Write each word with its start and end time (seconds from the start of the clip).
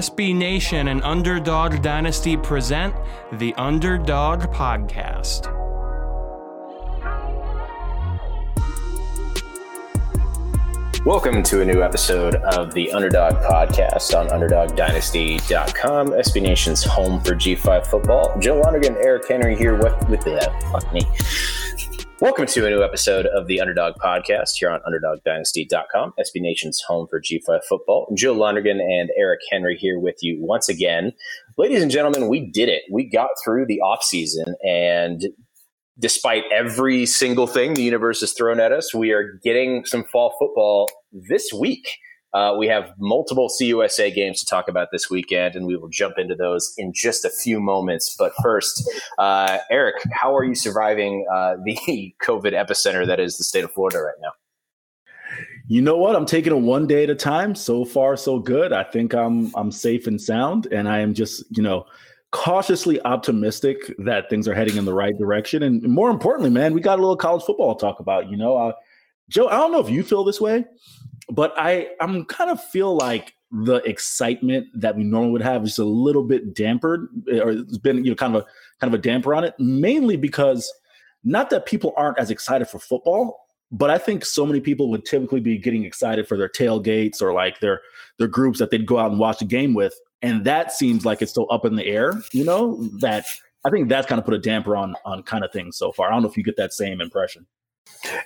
SB 0.00 0.34
Nation 0.34 0.88
and 0.88 1.02
Underdog 1.02 1.82
Dynasty 1.82 2.34
present 2.34 2.94
the 3.32 3.52
Underdog 3.56 4.44
Podcast. 4.44 5.44
Welcome 11.04 11.42
to 11.42 11.60
a 11.60 11.64
new 11.66 11.82
episode 11.82 12.36
of 12.36 12.72
the 12.72 12.90
Underdog 12.92 13.34
Podcast 13.42 14.18
on 14.18 14.28
UnderdogDynasty.com, 14.28 16.08
SB 16.12 16.40
Nation's 16.40 16.82
home 16.82 17.20
for 17.20 17.34
G5 17.34 17.86
football. 17.86 18.38
Joe 18.38 18.58
Lonergan, 18.58 18.96
Eric 19.02 19.28
Henry 19.28 19.54
here 19.54 19.74
with, 19.74 20.08
with 20.08 20.22
the, 20.22 20.50
fuck 20.72 20.90
me. 20.94 21.02
Welcome 22.20 22.44
to 22.48 22.66
a 22.66 22.68
new 22.68 22.82
episode 22.82 23.24
of 23.24 23.46
the 23.46 23.62
Underdog 23.62 23.94
Podcast 23.94 24.56
here 24.58 24.70
on 24.70 24.80
UnderdogDynasty.com, 24.80 26.12
SB 26.20 26.42
Nation's 26.42 26.78
home 26.86 27.06
for 27.08 27.18
G5 27.18 27.64
football. 27.66 28.12
Jill 28.14 28.34
Lonergan 28.34 28.78
and 28.78 29.08
Eric 29.16 29.40
Henry 29.50 29.74
here 29.78 29.98
with 29.98 30.16
you 30.20 30.36
once 30.38 30.68
again. 30.68 31.14
Ladies 31.56 31.82
and 31.82 31.90
gentlemen, 31.90 32.28
we 32.28 32.40
did 32.40 32.68
it. 32.68 32.82
We 32.92 33.04
got 33.04 33.30
through 33.42 33.64
the 33.64 33.80
offseason, 33.82 34.52
and 34.62 35.28
despite 35.98 36.44
every 36.52 37.06
single 37.06 37.46
thing 37.46 37.72
the 37.72 37.82
universe 37.82 38.20
has 38.20 38.34
thrown 38.34 38.60
at 38.60 38.70
us, 38.70 38.94
we 38.94 39.12
are 39.12 39.40
getting 39.42 39.86
some 39.86 40.04
fall 40.04 40.34
football 40.38 40.90
this 41.12 41.54
week. 41.54 41.96
Uh, 42.32 42.54
we 42.56 42.68
have 42.68 42.92
multiple 42.98 43.48
CUSA 43.48 44.14
games 44.14 44.40
to 44.40 44.46
talk 44.46 44.68
about 44.68 44.88
this 44.92 45.10
weekend, 45.10 45.56
and 45.56 45.66
we 45.66 45.76
will 45.76 45.88
jump 45.88 46.18
into 46.18 46.34
those 46.34 46.72
in 46.78 46.92
just 46.92 47.24
a 47.24 47.30
few 47.30 47.60
moments. 47.60 48.14
But 48.16 48.32
first, 48.42 48.88
uh, 49.18 49.58
Eric, 49.70 49.96
how 50.12 50.34
are 50.36 50.44
you 50.44 50.54
surviving 50.54 51.26
uh, 51.32 51.56
the 51.64 52.14
COVID 52.22 52.52
epicenter 52.52 53.06
that 53.06 53.18
is 53.18 53.36
the 53.36 53.44
state 53.44 53.64
of 53.64 53.72
Florida 53.72 53.98
right 53.98 54.14
now? 54.22 54.30
You 55.66 55.82
know 55.82 55.96
what? 55.96 56.16
I'm 56.16 56.26
taking 56.26 56.52
it 56.52 56.60
one 56.60 56.86
day 56.86 57.04
at 57.04 57.10
a 57.10 57.14
time. 57.14 57.54
So 57.54 57.84
far, 57.84 58.16
so 58.16 58.38
good. 58.38 58.72
I 58.72 58.82
think 58.82 59.14
I'm 59.14 59.52
I'm 59.54 59.70
safe 59.70 60.06
and 60.08 60.20
sound, 60.20 60.66
and 60.66 60.88
I 60.88 60.98
am 60.98 61.14
just 61.14 61.44
you 61.56 61.62
know 61.62 61.86
cautiously 62.32 63.00
optimistic 63.02 63.92
that 63.98 64.30
things 64.30 64.46
are 64.46 64.54
heading 64.54 64.76
in 64.76 64.84
the 64.84 64.94
right 64.94 65.16
direction. 65.18 65.62
And 65.62 65.82
more 65.82 66.10
importantly, 66.10 66.50
man, 66.50 66.74
we 66.74 66.80
got 66.80 66.98
a 66.98 67.02
little 67.02 67.16
college 67.16 67.42
football 67.42 67.74
to 67.74 67.80
talk 67.80 68.00
about. 68.00 68.30
You 68.30 68.36
know, 68.36 68.56
uh, 68.56 68.72
Joe, 69.28 69.48
I 69.48 69.56
don't 69.58 69.72
know 69.72 69.80
if 69.80 69.90
you 69.90 70.02
feel 70.02 70.24
this 70.24 70.40
way, 70.40 70.64
but 71.30 71.52
I 71.56 71.88
I'm 72.00 72.24
kind 72.24 72.50
of 72.50 72.62
feel 72.62 72.96
like 72.96 73.34
the 73.52 73.76
excitement 73.76 74.66
that 74.74 74.96
we 74.96 75.02
normally 75.02 75.32
would 75.32 75.42
have 75.42 75.64
is 75.64 75.78
a 75.78 75.84
little 75.84 76.22
bit 76.22 76.54
dampered, 76.54 77.08
eh, 77.30 77.40
or 77.40 77.50
it's 77.50 77.78
been 77.78 78.04
you 78.04 78.10
know 78.10 78.16
kind 78.16 78.36
of 78.36 78.42
a 78.42 78.46
kind 78.80 78.92
of 78.92 78.98
a 78.98 79.02
damper 79.02 79.34
on 79.34 79.44
it, 79.44 79.54
mainly 79.58 80.16
because 80.16 80.72
not 81.24 81.50
that 81.50 81.66
people 81.66 81.92
aren't 81.96 82.18
as 82.18 82.30
excited 82.30 82.68
for 82.68 82.78
football, 82.78 83.46
but 83.72 83.90
I 83.90 83.98
think 83.98 84.24
so 84.24 84.46
many 84.46 84.60
people 84.60 84.88
would 84.90 85.04
typically 85.04 85.40
be 85.40 85.58
getting 85.58 85.84
excited 85.84 86.26
for 86.26 86.36
their 86.36 86.48
tailgates 86.48 87.20
or 87.20 87.32
like 87.32 87.60
their 87.60 87.80
their 88.18 88.28
groups 88.28 88.58
that 88.58 88.70
they'd 88.70 88.86
go 88.86 88.98
out 88.98 89.10
and 89.10 89.20
watch 89.20 89.42
a 89.42 89.46
game 89.46 89.74
with, 89.74 89.94
and 90.22 90.44
that 90.44 90.72
seems 90.72 91.04
like 91.04 91.22
it's 91.22 91.30
still 91.30 91.46
up 91.50 91.64
in 91.64 91.76
the 91.76 91.86
air. 91.86 92.14
You 92.32 92.44
know 92.44 92.88
that 93.00 93.24
I 93.64 93.70
think 93.70 93.88
that's 93.88 94.06
kind 94.06 94.18
of 94.18 94.24
put 94.24 94.34
a 94.34 94.38
damper 94.38 94.76
on 94.76 94.94
on 95.04 95.22
kind 95.22 95.44
of 95.44 95.52
things 95.52 95.76
so 95.76 95.92
far. 95.92 96.08
I 96.08 96.12
don't 96.12 96.22
know 96.22 96.28
if 96.28 96.36
you 96.36 96.44
get 96.44 96.56
that 96.56 96.72
same 96.72 97.00
impression. 97.00 97.46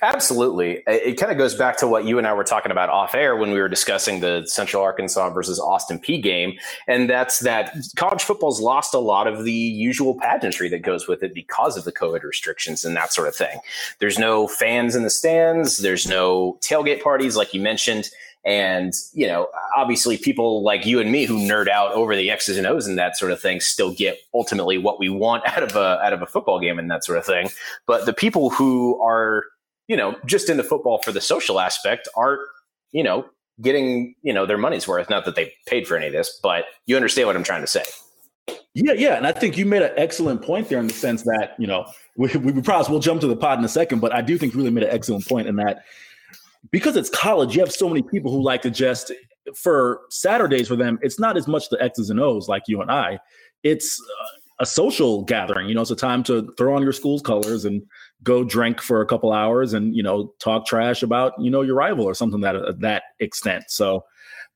Absolutely. 0.01 0.83
It 0.87 1.19
kind 1.19 1.31
of 1.31 1.37
goes 1.37 1.53
back 1.53 1.77
to 1.77 1.87
what 1.87 2.05
you 2.05 2.17
and 2.17 2.25
I 2.25 2.33
were 2.33 2.43
talking 2.43 2.71
about 2.71 2.89
off 2.89 3.13
air 3.13 3.35
when 3.35 3.51
we 3.51 3.59
were 3.59 3.67
discussing 3.67 4.21
the 4.21 4.43
Central 4.45 4.81
Arkansas 4.81 5.29
versus 5.31 5.59
Austin 5.59 5.99
Peay 5.99 6.21
game. 6.21 6.53
And 6.87 7.09
that's 7.09 7.39
that 7.39 7.75
college 7.95 8.23
football's 8.23 8.61
lost 8.61 8.93
a 8.93 8.99
lot 8.99 9.27
of 9.27 9.43
the 9.43 9.51
usual 9.51 10.17
pageantry 10.17 10.69
that 10.69 10.81
goes 10.81 11.07
with 11.07 11.23
it 11.23 11.33
because 11.33 11.75
of 11.77 11.83
the 11.83 11.91
COVID 11.91 12.23
restrictions 12.23 12.85
and 12.85 12.95
that 12.95 13.11
sort 13.11 13.27
of 13.27 13.35
thing. 13.35 13.59
There's 13.99 14.17
no 14.17 14.47
fans 14.47 14.95
in 14.95 15.03
the 15.03 15.09
stands, 15.09 15.77
there's 15.77 16.07
no 16.07 16.57
tailgate 16.61 17.03
parties, 17.03 17.35
like 17.35 17.53
you 17.53 17.61
mentioned. 17.61 18.09
And, 18.45 18.93
you 19.13 19.25
know, 19.25 19.47
obviously 19.75 20.17
people 20.17 20.61
like 20.61 20.85
you 20.85 20.99
and 20.99 21.11
me 21.11 21.25
who 21.25 21.39
nerd 21.39 21.67
out 21.67 21.91
over 21.93 22.15
the 22.15 22.29
X's 22.29 22.59
and 22.59 22.67
O's 22.67 22.85
and 22.85 22.95
that 22.99 23.17
sort 23.17 23.31
of 23.31 23.41
thing 23.41 23.59
still 23.59 23.91
get 23.91 24.19
ultimately 24.35 24.77
what 24.77 24.99
we 24.99 25.09
want 25.09 25.43
out 25.47 25.63
of 25.63 25.75
a 25.75 25.99
out 26.03 26.13
of 26.13 26.21
a 26.21 26.27
football 26.27 26.59
game 26.59 26.77
and 26.77 26.89
that 26.91 27.03
sort 27.03 27.17
of 27.17 27.25
thing. 27.25 27.49
But 27.87 28.05
the 28.05 28.13
people 28.13 28.51
who 28.51 29.01
are 29.01 29.45
you 29.87 29.95
know, 29.95 30.15
just 30.25 30.49
into 30.49 30.63
football 30.63 31.01
for 31.01 31.11
the 31.11 31.21
social 31.21 31.59
aspect 31.59 32.07
aren't, 32.15 32.41
you 32.91 33.03
know, 33.03 33.25
getting, 33.61 34.15
you 34.21 34.33
know, 34.33 34.45
their 34.45 34.57
money's 34.57 34.87
worth. 34.87 35.09
Not 35.09 35.25
that 35.25 35.35
they 35.35 35.53
paid 35.67 35.87
for 35.87 35.95
any 35.95 36.07
of 36.07 36.13
this, 36.13 36.39
but 36.41 36.65
you 36.85 36.95
understand 36.95 37.27
what 37.27 37.35
I'm 37.35 37.43
trying 37.43 37.61
to 37.61 37.67
say. 37.67 37.83
Yeah, 38.73 38.93
yeah. 38.93 39.15
And 39.15 39.25
I 39.25 39.31
think 39.31 39.57
you 39.57 39.65
made 39.65 39.81
an 39.81 39.91
excellent 39.95 40.41
point 40.41 40.67
there 40.69 40.79
in 40.79 40.87
the 40.87 40.93
sense 40.93 41.23
that, 41.23 41.55
you 41.57 41.67
know, 41.67 41.85
we, 42.17 42.27
we 42.35 42.61
promise 42.61 42.89
we'll 42.89 42.99
jump 42.99 43.21
to 43.21 43.27
the 43.27 43.35
pod 43.35 43.59
in 43.59 43.65
a 43.65 43.69
second, 43.69 43.99
but 43.99 44.13
I 44.13 44.21
do 44.21 44.37
think 44.37 44.53
you 44.53 44.59
really 44.59 44.71
made 44.71 44.83
an 44.83 44.91
excellent 44.91 45.25
point 45.27 45.47
in 45.47 45.55
that 45.57 45.83
because 46.71 46.97
it's 46.97 47.09
college, 47.09 47.55
you 47.55 47.61
have 47.61 47.71
so 47.71 47.87
many 47.87 48.01
people 48.01 48.31
who 48.31 48.43
like 48.43 48.61
to 48.63 48.71
just, 48.71 49.11
for 49.55 50.01
Saturdays 50.09 50.67
for 50.67 50.75
them, 50.75 50.99
it's 51.01 51.19
not 51.19 51.37
as 51.37 51.47
much 51.47 51.69
the 51.69 51.81
X's 51.81 52.09
and 52.09 52.19
O's 52.19 52.49
like 52.49 52.63
you 52.67 52.81
and 52.81 52.91
I. 52.91 53.19
It's, 53.63 54.01
a 54.59 54.65
social 54.65 55.23
gathering. 55.23 55.67
You 55.67 55.75
know, 55.75 55.81
it's 55.81 55.91
a 55.91 55.95
time 55.95 56.23
to 56.23 56.53
throw 56.57 56.75
on 56.75 56.81
your 56.81 56.93
school's 56.93 57.21
colors 57.21 57.65
and 57.65 57.81
go 58.23 58.43
drink 58.43 58.81
for 58.81 59.01
a 59.01 59.05
couple 59.05 59.31
hours 59.31 59.73
and 59.73 59.95
you 59.95 60.03
know 60.03 60.33
talk 60.39 60.65
trash 60.65 61.03
about 61.03 61.33
you 61.39 61.49
know 61.49 61.61
your 61.61 61.75
rival 61.75 62.05
or 62.05 62.13
something 62.13 62.41
that 62.41 62.55
uh, 62.55 62.73
that 62.79 63.03
extent. 63.19 63.65
So 63.67 64.03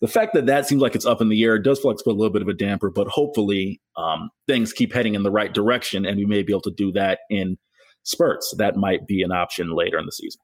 the 0.02 0.08
fact 0.08 0.34
that 0.34 0.46
that 0.46 0.66
seems 0.66 0.81
like 0.81 0.96
it's 0.96 1.06
up 1.06 1.22
in 1.22 1.30
the 1.30 1.44
air 1.44 1.59
does 1.59 1.80
it's 1.84 2.03
put 2.03 2.12
a 2.12 2.18
little 2.18 2.31
bit 2.31 2.42
of 2.42 2.47
a 2.47 2.53
damper, 2.53 2.90
but 2.90 3.08
hopefully 3.08 3.81
um, 3.97 4.30
things 4.47 4.72
keep 4.72 4.94
heading 4.94 5.14
in 5.14 5.24
the 5.24 5.31
right 5.31 5.53
direction 5.53 6.06
and 6.06 6.18
we 6.18 6.25
may 6.25 6.42
be 6.42 6.53
able 6.53 6.62
to 6.62 6.72
do 6.72 6.92
that 6.94 7.20
in 7.30 7.58
spurts. 8.03 8.53
That 8.58 8.78
might 8.78 9.08
be 9.08 9.22
an 9.24 9.31
option 9.31 9.76
later 9.76 9.97
in 9.97 10.06
the 10.06 10.12
season. 10.12 10.41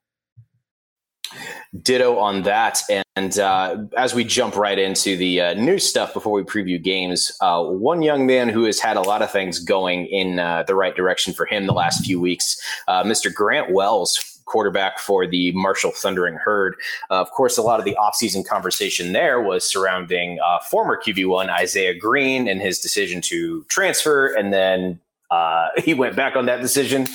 Ditto 1.82 2.18
on 2.18 2.42
that. 2.42 2.80
And 3.16 3.38
uh, 3.38 3.78
as 3.96 4.14
we 4.14 4.24
jump 4.24 4.56
right 4.56 4.78
into 4.78 5.16
the 5.16 5.40
uh, 5.40 5.54
new 5.54 5.78
stuff 5.78 6.12
before 6.12 6.32
we 6.32 6.42
preview 6.42 6.82
games, 6.82 7.36
uh, 7.40 7.64
one 7.64 8.02
young 8.02 8.26
man 8.26 8.48
who 8.48 8.64
has 8.64 8.78
had 8.78 8.96
a 8.96 9.02
lot 9.02 9.22
of 9.22 9.30
things 9.30 9.58
going 9.58 10.06
in 10.06 10.38
uh, 10.38 10.64
the 10.64 10.74
right 10.74 10.94
direction 10.94 11.32
for 11.32 11.46
him 11.46 11.66
the 11.66 11.72
last 11.72 12.04
few 12.04 12.20
weeks, 12.20 12.60
uh, 12.88 13.02
Mr. 13.02 13.32
Grant 13.32 13.72
Wells, 13.72 14.32
quarterback 14.44 15.00
for 15.00 15.26
the 15.26 15.50
Marshall 15.52 15.90
Thundering 15.90 16.36
Herd. 16.36 16.76
Uh, 17.10 17.20
of 17.20 17.30
course, 17.30 17.58
a 17.58 17.62
lot 17.62 17.80
of 17.80 17.84
the 17.84 17.96
offseason 17.98 18.46
conversation 18.46 19.12
there 19.12 19.40
was 19.40 19.68
surrounding 19.68 20.38
former 20.70 21.00
QB1 21.00 21.48
Isaiah 21.48 21.98
Green 21.98 22.46
and 22.46 22.60
his 22.60 22.78
decision 22.78 23.20
to 23.22 23.64
transfer 23.64 24.32
and 24.34 24.52
then 24.52 25.00
uh, 25.30 25.68
he 25.84 25.94
went 25.94 26.16
back 26.16 26.36
on 26.36 26.46
that 26.46 26.60
decision 26.60 27.06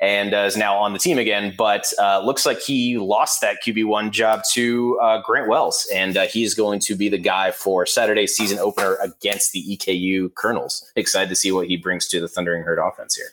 and 0.00 0.34
uh, 0.34 0.38
is 0.38 0.56
now 0.56 0.76
on 0.76 0.92
the 0.92 0.98
team 0.98 1.18
again. 1.18 1.54
But 1.56 1.92
uh, 1.98 2.20
looks 2.24 2.46
like 2.46 2.60
he 2.60 2.98
lost 2.98 3.40
that 3.40 3.58
QB 3.64 3.86
one 3.86 4.10
job 4.10 4.42
to 4.52 4.98
uh, 5.00 5.22
Grant 5.22 5.48
Wells, 5.48 5.86
and 5.92 6.16
uh, 6.16 6.26
he's 6.26 6.54
going 6.54 6.80
to 6.80 6.94
be 6.94 7.08
the 7.08 7.18
guy 7.18 7.50
for 7.50 7.86
Saturday's 7.86 8.36
season 8.36 8.58
opener 8.58 8.96
against 8.96 9.52
the 9.52 9.64
EKU 9.76 10.34
Colonels. 10.34 10.90
Excited 10.96 11.28
to 11.28 11.36
see 11.36 11.52
what 11.52 11.66
he 11.66 11.76
brings 11.76 12.06
to 12.08 12.20
the 12.20 12.28
Thundering 12.28 12.62
Herd 12.62 12.78
offense 12.78 13.16
here. 13.16 13.32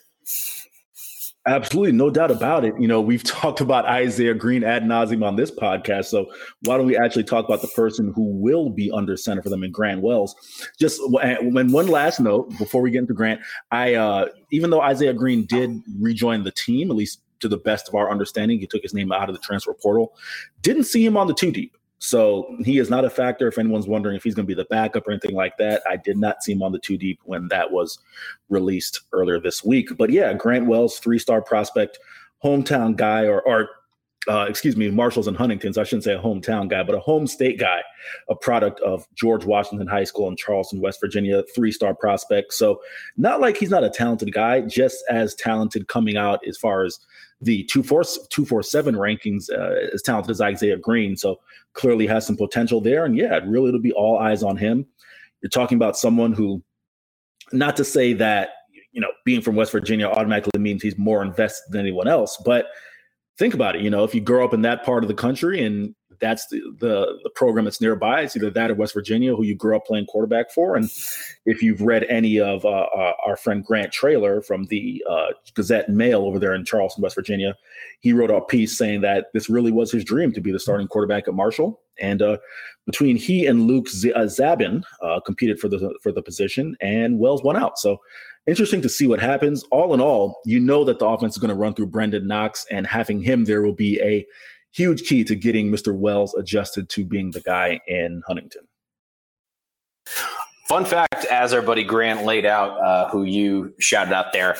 Absolutely, 1.48 1.92
no 1.92 2.10
doubt 2.10 2.30
about 2.30 2.66
it. 2.66 2.78
You 2.78 2.86
know, 2.86 3.00
we've 3.00 3.24
talked 3.24 3.62
about 3.62 3.86
Isaiah 3.86 4.34
Green 4.34 4.62
ad 4.62 4.84
nauseum 4.84 5.24
on 5.24 5.36
this 5.36 5.50
podcast. 5.50 6.06
So 6.06 6.30
why 6.64 6.76
don't 6.76 6.86
we 6.86 6.96
actually 6.96 7.24
talk 7.24 7.46
about 7.46 7.62
the 7.62 7.68
person 7.68 8.12
who 8.14 8.24
will 8.24 8.68
be 8.68 8.90
under 8.90 9.16
center 9.16 9.42
for 9.42 9.48
them 9.48 9.64
in 9.64 9.72
Grant 9.72 10.02
Wells? 10.02 10.34
Just 10.78 11.00
when 11.10 11.72
one 11.72 11.86
last 11.86 12.20
note 12.20 12.50
before 12.58 12.82
we 12.82 12.90
get 12.90 12.98
into 12.98 13.14
Grant, 13.14 13.40
I 13.70 13.94
uh, 13.94 14.26
even 14.50 14.68
though 14.68 14.82
Isaiah 14.82 15.14
Green 15.14 15.46
did 15.46 15.82
rejoin 15.98 16.44
the 16.44 16.52
team, 16.52 16.90
at 16.90 16.96
least 16.96 17.22
to 17.40 17.48
the 17.48 17.56
best 17.56 17.88
of 17.88 17.94
our 17.94 18.10
understanding, 18.10 18.58
he 18.58 18.66
took 18.66 18.82
his 18.82 18.92
name 18.92 19.10
out 19.10 19.30
of 19.30 19.34
the 19.34 19.40
transfer 19.40 19.72
portal. 19.72 20.14
Didn't 20.60 20.84
see 20.84 21.04
him 21.04 21.16
on 21.16 21.28
the 21.28 21.34
two 21.34 21.50
deep. 21.50 21.77
So 21.98 22.56
he 22.64 22.78
is 22.78 22.90
not 22.90 23.04
a 23.04 23.10
factor. 23.10 23.48
If 23.48 23.58
anyone's 23.58 23.88
wondering 23.88 24.16
if 24.16 24.22
he's 24.22 24.34
going 24.34 24.46
to 24.46 24.54
be 24.54 24.60
the 24.60 24.68
backup 24.68 25.06
or 25.06 25.10
anything 25.10 25.34
like 25.34 25.56
that, 25.58 25.82
I 25.88 25.96
did 25.96 26.16
not 26.16 26.42
see 26.42 26.52
him 26.52 26.62
on 26.62 26.72
the 26.72 26.78
two 26.78 26.96
deep 26.96 27.20
when 27.24 27.48
that 27.48 27.72
was 27.72 27.98
released 28.48 29.00
earlier 29.12 29.40
this 29.40 29.64
week. 29.64 29.96
But 29.96 30.10
yeah, 30.10 30.32
Grant 30.32 30.66
Wells, 30.66 30.98
three 30.98 31.18
star 31.18 31.42
prospect, 31.42 31.98
hometown 32.42 32.96
guy, 32.96 33.26
or, 33.26 33.40
or 33.42 33.68
uh, 34.28 34.46
excuse 34.48 34.76
me, 34.76 34.90
Marshalls 34.90 35.26
and 35.26 35.36
Huntingtons. 35.36 35.78
I 35.78 35.84
shouldn't 35.84 36.04
say 36.04 36.14
a 36.14 36.20
hometown 36.20 36.68
guy, 36.68 36.82
but 36.82 36.94
a 36.94 37.00
home 37.00 37.26
state 37.26 37.58
guy, 37.58 37.82
a 38.28 38.34
product 38.34 38.78
of 38.80 39.06
George 39.14 39.44
Washington 39.44 39.88
High 39.88 40.04
School 40.04 40.28
in 40.28 40.36
Charleston, 40.36 40.80
West 40.80 41.00
Virginia, 41.00 41.42
three 41.54 41.72
star 41.72 41.94
prospect. 41.94 42.52
So, 42.52 42.80
not 43.16 43.40
like 43.40 43.56
he's 43.56 43.70
not 43.70 43.84
a 43.84 43.90
talented 43.90 44.32
guy, 44.32 44.60
just 44.60 45.02
as 45.08 45.34
talented 45.34 45.88
coming 45.88 46.16
out 46.16 46.40
as 46.46 46.58
far 46.58 46.84
as 46.84 46.98
the 47.40 47.64
247 47.64 48.94
rankings, 48.94 49.50
uh, 49.50 49.88
as 49.92 50.02
talented 50.02 50.30
as 50.30 50.40
Isaiah 50.40 50.76
Green. 50.76 51.16
So, 51.16 51.38
clearly 51.74 52.06
has 52.06 52.26
some 52.26 52.36
potential 52.36 52.80
there. 52.80 53.04
And 53.04 53.16
yeah, 53.16 53.38
really, 53.46 53.68
it'll 53.68 53.80
be 53.80 53.92
all 53.92 54.18
eyes 54.18 54.42
on 54.42 54.56
him. 54.56 54.86
You're 55.40 55.50
talking 55.50 55.76
about 55.76 55.96
someone 55.96 56.32
who, 56.32 56.62
not 57.52 57.76
to 57.76 57.84
say 57.84 58.12
that, 58.14 58.50
you 58.92 59.00
know, 59.00 59.08
being 59.24 59.40
from 59.40 59.54
West 59.54 59.70
Virginia 59.70 60.06
automatically 60.06 60.58
means 60.60 60.82
he's 60.82 60.98
more 60.98 61.22
invested 61.22 61.70
than 61.70 61.82
anyone 61.82 62.08
else, 62.08 62.40
but 62.44 62.66
think 63.38 63.54
about 63.54 63.76
it. 63.76 63.82
You 63.82 63.90
know, 63.90 64.02
if 64.02 64.14
you 64.14 64.20
grow 64.20 64.44
up 64.44 64.52
in 64.52 64.62
that 64.62 64.84
part 64.84 65.04
of 65.04 65.08
the 65.08 65.14
country 65.14 65.64
and 65.64 65.94
that's 66.20 66.46
the, 66.48 66.60
the, 66.78 67.18
the 67.22 67.30
program 67.30 67.64
that's 67.64 67.80
nearby. 67.80 68.22
It's 68.22 68.36
either 68.36 68.50
that 68.50 68.70
or 68.70 68.74
West 68.74 68.94
Virginia, 68.94 69.34
who 69.34 69.44
you 69.44 69.54
grew 69.54 69.76
up 69.76 69.86
playing 69.86 70.06
quarterback 70.06 70.50
for. 70.50 70.76
And 70.76 70.90
if 71.46 71.62
you've 71.62 71.80
read 71.80 72.04
any 72.04 72.40
of 72.40 72.64
uh, 72.64 72.68
uh, 72.68 73.12
our 73.26 73.36
friend 73.36 73.64
Grant 73.64 73.92
Traylor 73.92 74.42
from 74.42 74.64
the 74.66 75.04
uh, 75.08 75.28
Gazette 75.54 75.88
Mail 75.88 76.22
over 76.22 76.38
there 76.38 76.54
in 76.54 76.64
Charleston, 76.64 77.02
West 77.02 77.14
Virginia, 77.14 77.56
he 78.00 78.12
wrote 78.12 78.30
a 78.30 78.40
piece 78.40 78.76
saying 78.76 79.00
that 79.02 79.26
this 79.32 79.48
really 79.48 79.72
was 79.72 79.92
his 79.92 80.04
dream 80.04 80.32
to 80.32 80.40
be 80.40 80.52
the 80.52 80.60
starting 80.60 80.88
quarterback 80.88 81.28
at 81.28 81.34
Marshall. 81.34 81.80
And 82.00 82.22
uh, 82.22 82.38
between 82.86 83.16
he 83.16 83.46
and 83.46 83.66
Luke 83.66 83.88
Z- 83.88 84.12
uh, 84.12 84.22
Zabin 84.22 84.82
uh, 85.02 85.20
competed 85.20 85.60
for 85.60 85.68
the 85.68 85.94
for 86.02 86.12
the 86.12 86.22
position, 86.22 86.76
and 86.80 87.18
Wells 87.18 87.42
won 87.42 87.56
out. 87.56 87.78
So 87.78 88.00
interesting 88.46 88.80
to 88.82 88.88
see 88.88 89.06
what 89.06 89.20
happens. 89.20 89.64
All 89.70 89.92
in 89.94 90.00
all, 90.00 90.40
you 90.44 90.60
know 90.60 90.84
that 90.84 90.98
the 90.98 91.06
offense 91.06 91.34
is 91.34 91.38
going 91.38 91.50
to 91.50 91.54
run 91.54 91.74
through 91.74 91.88
Brenden 91.88 92.24
Knox, 92.24 92.64
and 92.70 92.86
having 92.86 93.20
him 93.20 93.44
there 93.44 93.62
will 93.62 93.74
be 93.74 94.00
a 94.00 94.24
huge 94.72 95.04
key 95.04 95.24
to 95.24 95.34
getting 95.34 95.70
Mr. 95.70 95.94
Wells 95.94 96.34
adjusted 96.34 96.88
to 96.90 97.04
being 97.04 97.30
the 97.30 97.40
guy 97.40 97.80
in 97.86 98.22
Huntington. 98.26 98.62
Fun 100.68 100.84
fact, 100.84 101.24
as 101.26 101.54
our 101.54 101.62
buddy 101.62 101.82
Grant 101.82 102.24
laid 102.24 102.44
out, 102.44 102.78
uh, 102.78 103.08
who 103.08 103.24
you 103.24 103.72
shouted 103.78 104.12
out 104.12 104.34
there, 104.34 104.56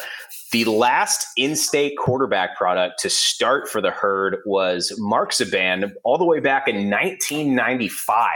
the 0.51 0.65
last 0.65 1.27
in-state 1.37 1.97
quarterback 1.99 2.57
product 2.57 3.01
to 3.01 3.11
start 3.11 3.69
for 3.69 3.81
the 3.81 3.91
herd 3.91 4.39
was 4.47 4.95
Mark 4.99 5.33
Zaban 5.33 5.93
all 6.05 6.17
the 6.17 6.25
way 6.25 6.41
back 6.41 6.67
in 6.67 6.91
1995. 6.91 8.27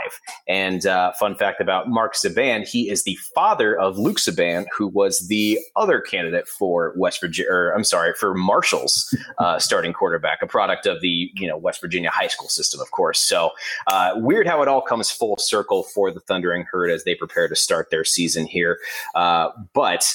And 0.47 0.85
uh, 0.85 1.13
fun 1.13 1.35
fact 1.35 1.59
about 1.59 1.89
Mark 1.89 2.13
Zaban, 2.13 2.67
he 2.67 2.89
is 2.89 3.03
the 3.03 3.17
father 3.33 3.77
of 3.79 3.97
Luke 3.97 4.17
Zaban, 4.17 4.65
who 4.75 4.87
was 4.87 5.27
the 5.27 5.59
other 5.75 5.99
candidate 5.99 6.47
for 6.47 6.93
West 6.97 7.19
Virginia, 7.19 7.51
or 7.51 7.71
I'm 7.71 7.83
sorry, 7.83 8.13
for 8.13 8.35
Marshall's 8.35 9.15
uh, 9.39 9.57
starting 9.57 9.93
quarterback, 9.93 10.41
a 10.41 10.47
product 10.47 10.85
of 10.85 11.01
the 11.01 11.31
you 11.33 11.47
know 11.47 11.57
West 11.57 11.81
Virginia 11.81 12.09
high 12.09 12.27
school 12.27 12.49
system, 12.49 12.79
of 12.79 12.91
course. 12.91 13.19
So 13.19 13.51
uh, 13.87 14.13
weird 14.15 14.47
how 14.47 14.61
it 14.61 14.67
all 14.67 14.81
comes 14.81 15.09
full 15.09 15.37
circle 15.37 15.83
for 15.83 16.11
the 16.11 16.19
Thundering 16.19 16.65
Herd 16.71 16.91
as 16.91 17.03
they 17.03 17.15
prepare 17.15 17.47
to 17.47 17.55
start 17.55 17.89
their 17.89 18.03
season 18.03 18.45
here. 18.45 18.79
Uh, 19.15 19.49
but 19.73 20.13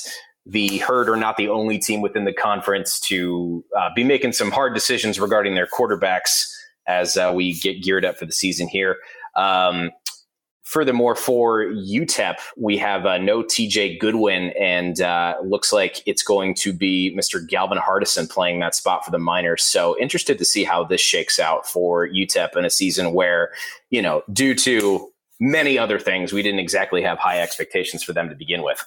the 0.49 0.79
Herd 0.79 1.11
are 1.11 1.17
not 1.17 1.37
the 1.37 1.49
only 1.49 1.79
team 1.79 2.01
within 2.01 2.25
the 2.25 2.33
conference 2.33 2.99
to 3.01 3.63
uh, 3.79 3.91
be 3.95 4.03
making 4.03 4.33
some 4.33 4.51
hard 4.51 4.75
decisions 4.75 5.21
regarding 5.21 5.55
their 5.55 5.67
quarterbacks 5.67 6.47
as 6.87 7.19
uh, 7.19 7.31
we 7.35 7.53
get 7.53 7.83
geared 7.83 8.05
up 8.05 8.17
for 8.17 8.25
the 8.25 8.33
season 8.33 8.67
here. 8.67 8.97
Um, 9.37 9.91
furthermore, 10.63 11.15
for 11.15 11.65
UTEP, 11.65 12.37
we 12.57 12.79
have 12.79 13.05
uh, 13.05 13.19
no 13.19 13.43
TJ 13.43 14.01
Goodwin, 14.01 14.55
and 14.59 15.03
uh, 15.03 15.35
looks 15.45 15.71
like 15.71 16.03
it's 16.07 16.23
going 16.23 16.55
to 16.55 16.73
be 16.73 17.15
Mr. 17.15 17.47
Gavin 17.47 17.77
Hardison 17.77 18.29
playing 18.29 18.61
that 18.61 18.75
spot 18.75 19.05
for 19.05 19.11
the 19.11 19.19
Miners. 19.19 19.63
So, 19.63 19.99
interested 19.99 20.39
to 20.39 20.47
see 20.47 20.65
how 20.65 20.83
this 20.83 21.03
shakes 21.03 21.39
out 21.39 21.67
for 21.67 22.09
UTEP 22.09 22.57
in 22.57 22.65
a 22.65 22.71
season 22.71 23.13
where, 23.13 23.51
you 23.91 24.01
know, 24.01 24.23
due 24.33 24.55
to 24.55 25.13
many 25.41 25.79
other 25.79 25.99
things, 25.99 26.33
we 26.33 26.43
didn't 26.43 26.61
exactly 26.61 27.03
have 27.03 27.19
high 27.19 27.41
expectations 27.41 28.03
for 28.03 28.15
them 28.15 28.31
to 28.31 28.35
begin 28.35 28.63
with. 28.63 28.83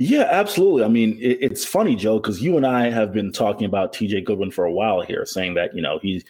Yeah, 0.00 0.28
absolutely. 0.30 0.84
I 0.84 0.88
mean, 0.88 1.18
it, 1.20 1.38
it's 1.40 1.64
funny, 1.64 1.96
Joe, 1.96 2.20
because 2.20 2.40
you 2.40 2.56
and 2.56 2.64
I 2.64 2.88
have 2.88 3.12
been 3.12 3.32
talking 3.32 3.64
about 3.66 3.92
TJ 3.92 4.24
Goodwin 4.24 4.52
for 4.52 4.64
a 4.64 4.72
while 4.72 5.00
here, 5.02 5.26
saying 5.26 5.54
that, 5.54 5.74
you 5.74 5.82
know, 5.82 5.98
he 6.00 6.24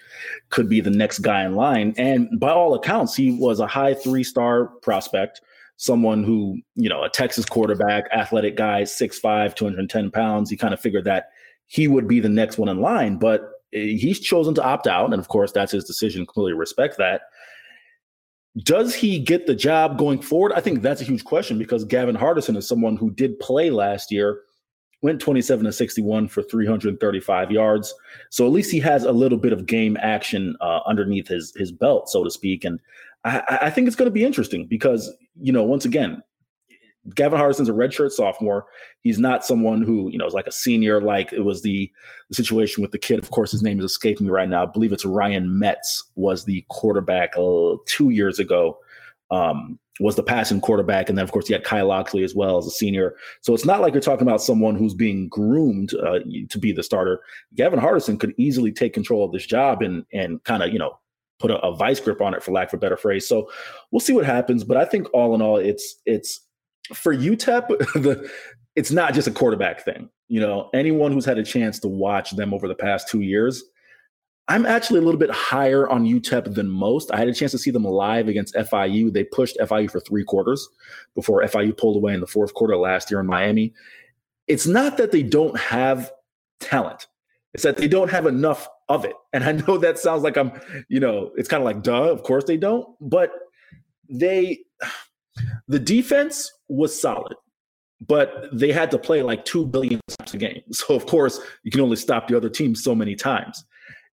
could 0.48 0.70
be 0.70 0.80
the 0.80 0.90
next 0.90 1.18
guy 1.18 1.44
in 1.44 1.54
line. 1.54 1.92
And 1.98 2.40
by 2.40 2.50
all 2.50 2.74
accounts, 2.74 3.14
he 3.14 3.32
was 3.32 3.60
a 3.60 3.66
high 3.66 3.92
three 3.92 4.24
star 4.24 4.66
prospect, 4.80 5.42
someone 5.76 6.24
who, 6.24 6.58
you 6.76 6.88
know, 6.88 7.04
a 7.04 7.10
Texas 7.10 7.44
quarterback, 7.44 8.04
athletic 8.10 8.56
guy, 8.56 8.82
6'5, 8.84 9.54
210 9.54 10.10
pounds. 10.12 10.48
He 10.48 10.56
kind 10.56 10.72
of 10.72 10.80
figured 10.80 11.04
that 11.04 11.28
he 11.66 11.88
would 11.88 12.08
be 12.08 12.20
the 12.20 12.28
next 12.30 12.56
one 12.56 12.70
in 12.70 12.80
line, 12.80 13.18
but 13.18 13.50
eh, 13.74 13.96
he's 13.98 14.18
chosen 14.18 14.54
to 14.54 14.64
opt 14.64 14.86
out. 14.86 15.12
And 15.12 15.20
of 15.20 15.28
course, 15.28 15.52
that's 15.52 15.72
his 15.72 15.84
decision. 15.84 16.24
Clearly 16.24 16.54
respect 16.54 16.96
that. 16.96 17.20
Does 18.64 18.94
he 18.94 19.18
get 19.18 19.46
the 19.46 19.54
job 19.54 19.98
going 19.98 20.20
forward? 20.20 20.52
I 20.52 20.60
think 20.60 20.82
that's 20.82 21.00
a 21.00 21.04
huge 21.04 21.24
question 21.24 21.58
because 21.58 21.84
Gavin 21.84 22.16
Hardison 22.16 22.56
is 22.56 22.66
someone 22.66 22.96
who 22.96 23.10
did 23.10 23.38
play 23.40 23.70
last 23.70 24.10
year, 24.10 24.40
went 25.02 25.20
27 25.20 25.66
to 25.66 25.72
61 25.72 26.28
for 26.28 26.42
335 26.42 27.50
yards. 27.50 27.94
So 28.30 28.46
at 28.46 28.52
least 28.52 28.70
he 28.70 28.80
has 28.80 29.04
a 29.04 29.12
little 29.12 29.38
bit 29.38 29.52
of 29.52 29.66
game 29.66 29.96
action 30.00 30.56
uh, 30.60 30.80
underneath 30.86 31.28
his 31.28 31.52
his 31.56 31.70
belt, 31.70 32.08
so 32.08 32.24
to 32.24 32.30
speak. 32.30 32.64
And 32.64 32.80
I, 33.24 33.58
I 33.62 33.70
think 33.70 33.86
it's 33.86 33.96
going 33.96 34.10
to 34.10 34.14
be 34.14 34.24
interesting 34.24 34.66
because 34.66 35.12
you 35.40 35.52
know 35.52 35.62
once 35.62 35.84
again 35.84 36.22
Gavin 37.14 37.38
Hardison's 37.38 37.68
a 37.68 37.72
redshirt 37.72 38.10
sophomore. 38.10 38.66
He's 39.02 39.18
not 39.18 39.44
someone 39.44 39.82
who, 39.82 40.10
you 40.10 40.18
know, 40.18 40.26
is 40.26 40.34
like 40.34 40.46
a 40.46 40.52
senior, 40.52 41.00
like 41.00 41.32
it 41.32 41.40
was 41.40 41.62
the, 41.62 41.90
the 42.28 42.34
situation 42.34 42.82
with 42.82 42.90
the 42.90 42.98
kid. 42.98 43.18
Of 43.18 43.30
course, 43.30 43.50
his 43.50 43.62
name 43.62 43.78
is 43.78 43.84
escaping 43.84 44.26
me 44.26 44.32
right 44.32 44.48
now. 44.48 44.64
I 44.64 44.66
believe 44.66 44.92
it's 44.92 45.04
Ryan 45.04 45.58
Metz 45.58 46.04
was 46.16 46.44
the 46.44 46.64
quarterback 46.68 47.36
uh, 47.36 47.76
two 47.86 48.10
years 48.10 48.38
ago, 48.38 48.78
um, 49.30 49.78
was 50.00 50.16
the 50.16 50.22
passing 50.22 50.60
quarterback. 50.60 51.08
And 51.08 51.16
then, 51.16 51.22
of 51.22 51.32
course, 51.32 51.48
you 51.48 51.54
had 51.54 51.64
Kai 51.64 51.82
Locksley 51.82 52.24
as 52.24 52.34
well 52.34 52.58
as 52.58 52.66
a 52.66 52.70
senior. 52.70 53.14
So 53.40 53.54
it's 53.54 53.64
not 53.64 53.80
like 53.80 53.94
you're 53.94 54.00
talking 54.00 54.26
about 54.26 54.42
someone 54.42 54.76
who's 54.76 54.94
being 54.94 55.28
groomed 55.28 55.94
uh, 55.94 56.20
to 56.48 56.58
be 56.58 56.72
the 56.72 56.82
starter. 56.82 57.20
Gavin 57.54 57.80
Hardison 57.80 58.18
could 58.18 58.34
easily 58.36 58.72
take 58.72 58.92
control 58.92 59.24
of 59.24 59.32
this 59.32 59.46
job 59.46 59.82
and, 59.82 60.04
and 60.12 60.42
kind 60.44 60.62
of, 60.62 60.72
you 60.72 60.78
know, 60.78 60.98
put 61.38 61.50
a, 61.52 61.58
a 61.60 61.74
vice 61.74 62.00
grip 62.00 62.20
on 62.20 62.34
it 62.34 62.42
for 62.42 62.50
lack 62.50 62.68
of 62.68 62.74
a 62.74 62.80
better 62.80 62.96
phrase. 62.96 63.26
So 63.26 63.48
we'll 63.92 64.00
see 64.00 64.12
what 64.12 64.24
happens. 64.24 64.64
But 64.64 64.76
I 64.76 64.84
think 64.84 65.06
all 65.14 65.34
in 65.34 65.42
all, 65.42 65.56
it's, 65.56 65.96
it's, 66.04 66.40
for 66.94 67.14
UTEP, 67.14 67.68
the 68.02 68.30
it's 68.76 68.90
not 68.90 69.14
just 69.14 69.26
a 69.26 69.32
quarterback 69.32 69.84
thing. 69.84 70.08
You 70.28 70.40
know, 70.40 70.70
anyone 70.72 71.12
who's 71.12 71.24
had 71.24 71.38
a 71.38 71.42
chance 71.42 71.78
to 71.80 71.88
watch 71.88 72.30
them 72.32 72.54
over 72.54 72.68
the 72.68 72.74
past 72.74 73.08
two 73.08 73.22
years, 73.22 73.64
I'm 74.46 74.64
actually 74.64 75.00
a 75.00 75.02
little 75.02 75.18
bit 75.18 75.30
higher 75.30 75.88
on 75.88 76.06
UTEP 76.06 76.54
than 76.54 76.70
most. 76.70 77.10
I 77.10 77.18
had 77.18 77.28
a 77.28 77.34
chance 77.34 77.52
to 77.52 77.58
see 77.58 77.70
them 77.70 77.84
live 77.84 78.28
against 78.28 78.54
FIU. 78.54 79.12
They 79.12 79.24
pushed 79.24 79.58
FIU 79.58 79.90
for 79.90 80.00
three 80.00 80.24
quarters 80.24 80.68
before 81.14 81.42
FIU 81.42 81.76
pulled 81.76 81.96
away 81.96 82.14
in 82.14 82.20
the 82.20 82.26
fourth 82.26 82.54
quarter 82.54 82.76
last 82.76 83.10
year 83.10 83.20
in 83.20 83.26
Miami. 83.26 83.74
It's 84.46 84.66
not 84.66 84.96
that 84.96 85.12
they 85.12 85.22
don't 85.22 85.58
have 85.58 86.10
talent. 86.60 87.06
It's 87.52 87.62
that 87.64 87.76
they 87.76 87.88
don't 87.88 88.10
have 88.10 88.26
enough 88.26 88.68
of 88.88 89.04
it. 89.04 89.14
And 89.32 89.44
I 89.44 89.52
know 89.52 89.76
that 89.78 89.98
sounds 89.98 90.22
like 90.22 90.36
I'm, 90.36 90.52
you 90.88 91.00
know, 91.00 91.32
it's 91.36 91.48
kind 91.48 91.62
of 91.62 91.64
like, 91.64 91.82
duh, 91.82 92.10
of 92.10 92.22
course 92.22 92.44
they 92.44 92.56
don't. 92.56 92.86
But 93.00 93.30
they 94.08 94.60
the 95.68 95.78
defense 95.78 96.50
was 96.68 96.98
solid, 96.98 97.34
but 98.06 98.48
they 98.52 98.72
had 98.72 98.90
to 98.92 98.98
play 98.98 99.22
like 99.22 99.44
2 99.44 99.66
billion 99.66 100.00
times 100.08 100.34
a 100.34 100.38
game. 100.38 100.62
So, 100.72 100.94
of 100.94 101.06
course, 101.06 101.40
you 101.62 101.70
can 101.70 101.80
only 101.80 101.96
stop 101.96 102.28
the 102.28 102.36
other 102.36 102.48
team 102.48 102.74
so 102.74 102.94
many 102.94 103.14
times. 103.14 103.64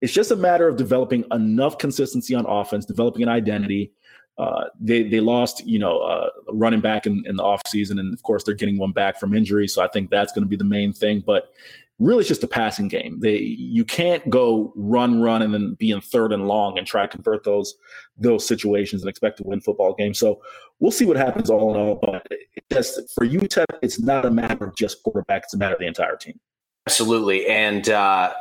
It's 0.01 0.13
just 0.13 0.31
a 0.31 0.35
matter 0.35 0.67
of 0.67 0.75
developing 0.75 1.23
enough 1.31 1.77
consistency 1.77 2.35
on 2.35 2.45
offense, 2.45 2.85
developing 2.85 3.23
an 3.23 3.29
identity. 3.29 3.93
Uh, 4.37 4.65
they 4.79 5.03
they 5.03 5.19
lost, 5.19 5.65
you 5.65 5.77
know, 5.77 5.99
uh, 5.99 6.29
running 6.51 6.81
back 6.81 7.05
in, 7.05 7.23
in 7.27 7.35
the 7.35 7.43
offseason, 7.43 7.99
and 7.99 8.13
of 8.13 8.23
course 8.23 8.43
they're 8.43 8.55
getting 8.55 8.77
one 8.77 8.91
back 8.91 9.19
from 9.19 9.33
injury. 9.33 9.67
So 9.67 9.81
I 9.83 9.87
think 9.87 10.09
that's 10.09 10.33
going 10.33 10.43
to 10.43 10.49
be 10.49 10.55
the 10.55 10.63
main 10.63 10.91
thing. 10.91 11.23
But 11.25 11.53
really 11.99 12.21
it's 12.21 12.29
just 12.29 12.43
a 12.43 12.47
passing 12.47 12.87
game. 12.87 13.19
They 13.19 13.37
you 13.37 13.85
can't 13.85 14.27
go 14.29 14.73
run, 14.75 15.21
run, 15.21 15.41
and 15.41 15.53
then 15.53 15.75
be 15.75 15.91
in 15.91 16.01
third 16.01 16.33
and 16.33 16.47
long 16.47 16.77
and 16.77 16.85
try 16.85 17.03
to 17.03 17.07
convert 17.07 17.43
those 17.43 17.75
those 18.17 18.47
situations 18.47 19.01
and 19.01 19.09
expect 19.09 19.37
to 19.37 19.43
win 19.43 19.61
football 19.61 19.93
games. 19.93 20.19
So 20.19 20.41
we'll 20.79 20.91
see 20.91 21.05
what 21.05 21.17
happens 21.17 21.49
all 21.49 21.73
in 21.73 21.79
all. 21.79 21.95
But 21.95 22.27
just 22.71 23.13
for 23.13 23.25
UTEP, 23.25 23.65
it's 23.81 23.99
not 23.99 24.25
a 24.25 24.31
matter 24.31 24.65
of 24.65 24.75
just 24.75 25.03
quarterback; 25.03 25.43
it's 25.43 25.53
a 25.53 25.57
matter 25.57 25.73
of 25.73 25.79
the 25.79 25.87
entire 25.87 26.15
team. 26.15 26.39
Absolutely, 26.87 27.47
and. 27.47 27.89
uh 27.89 28.33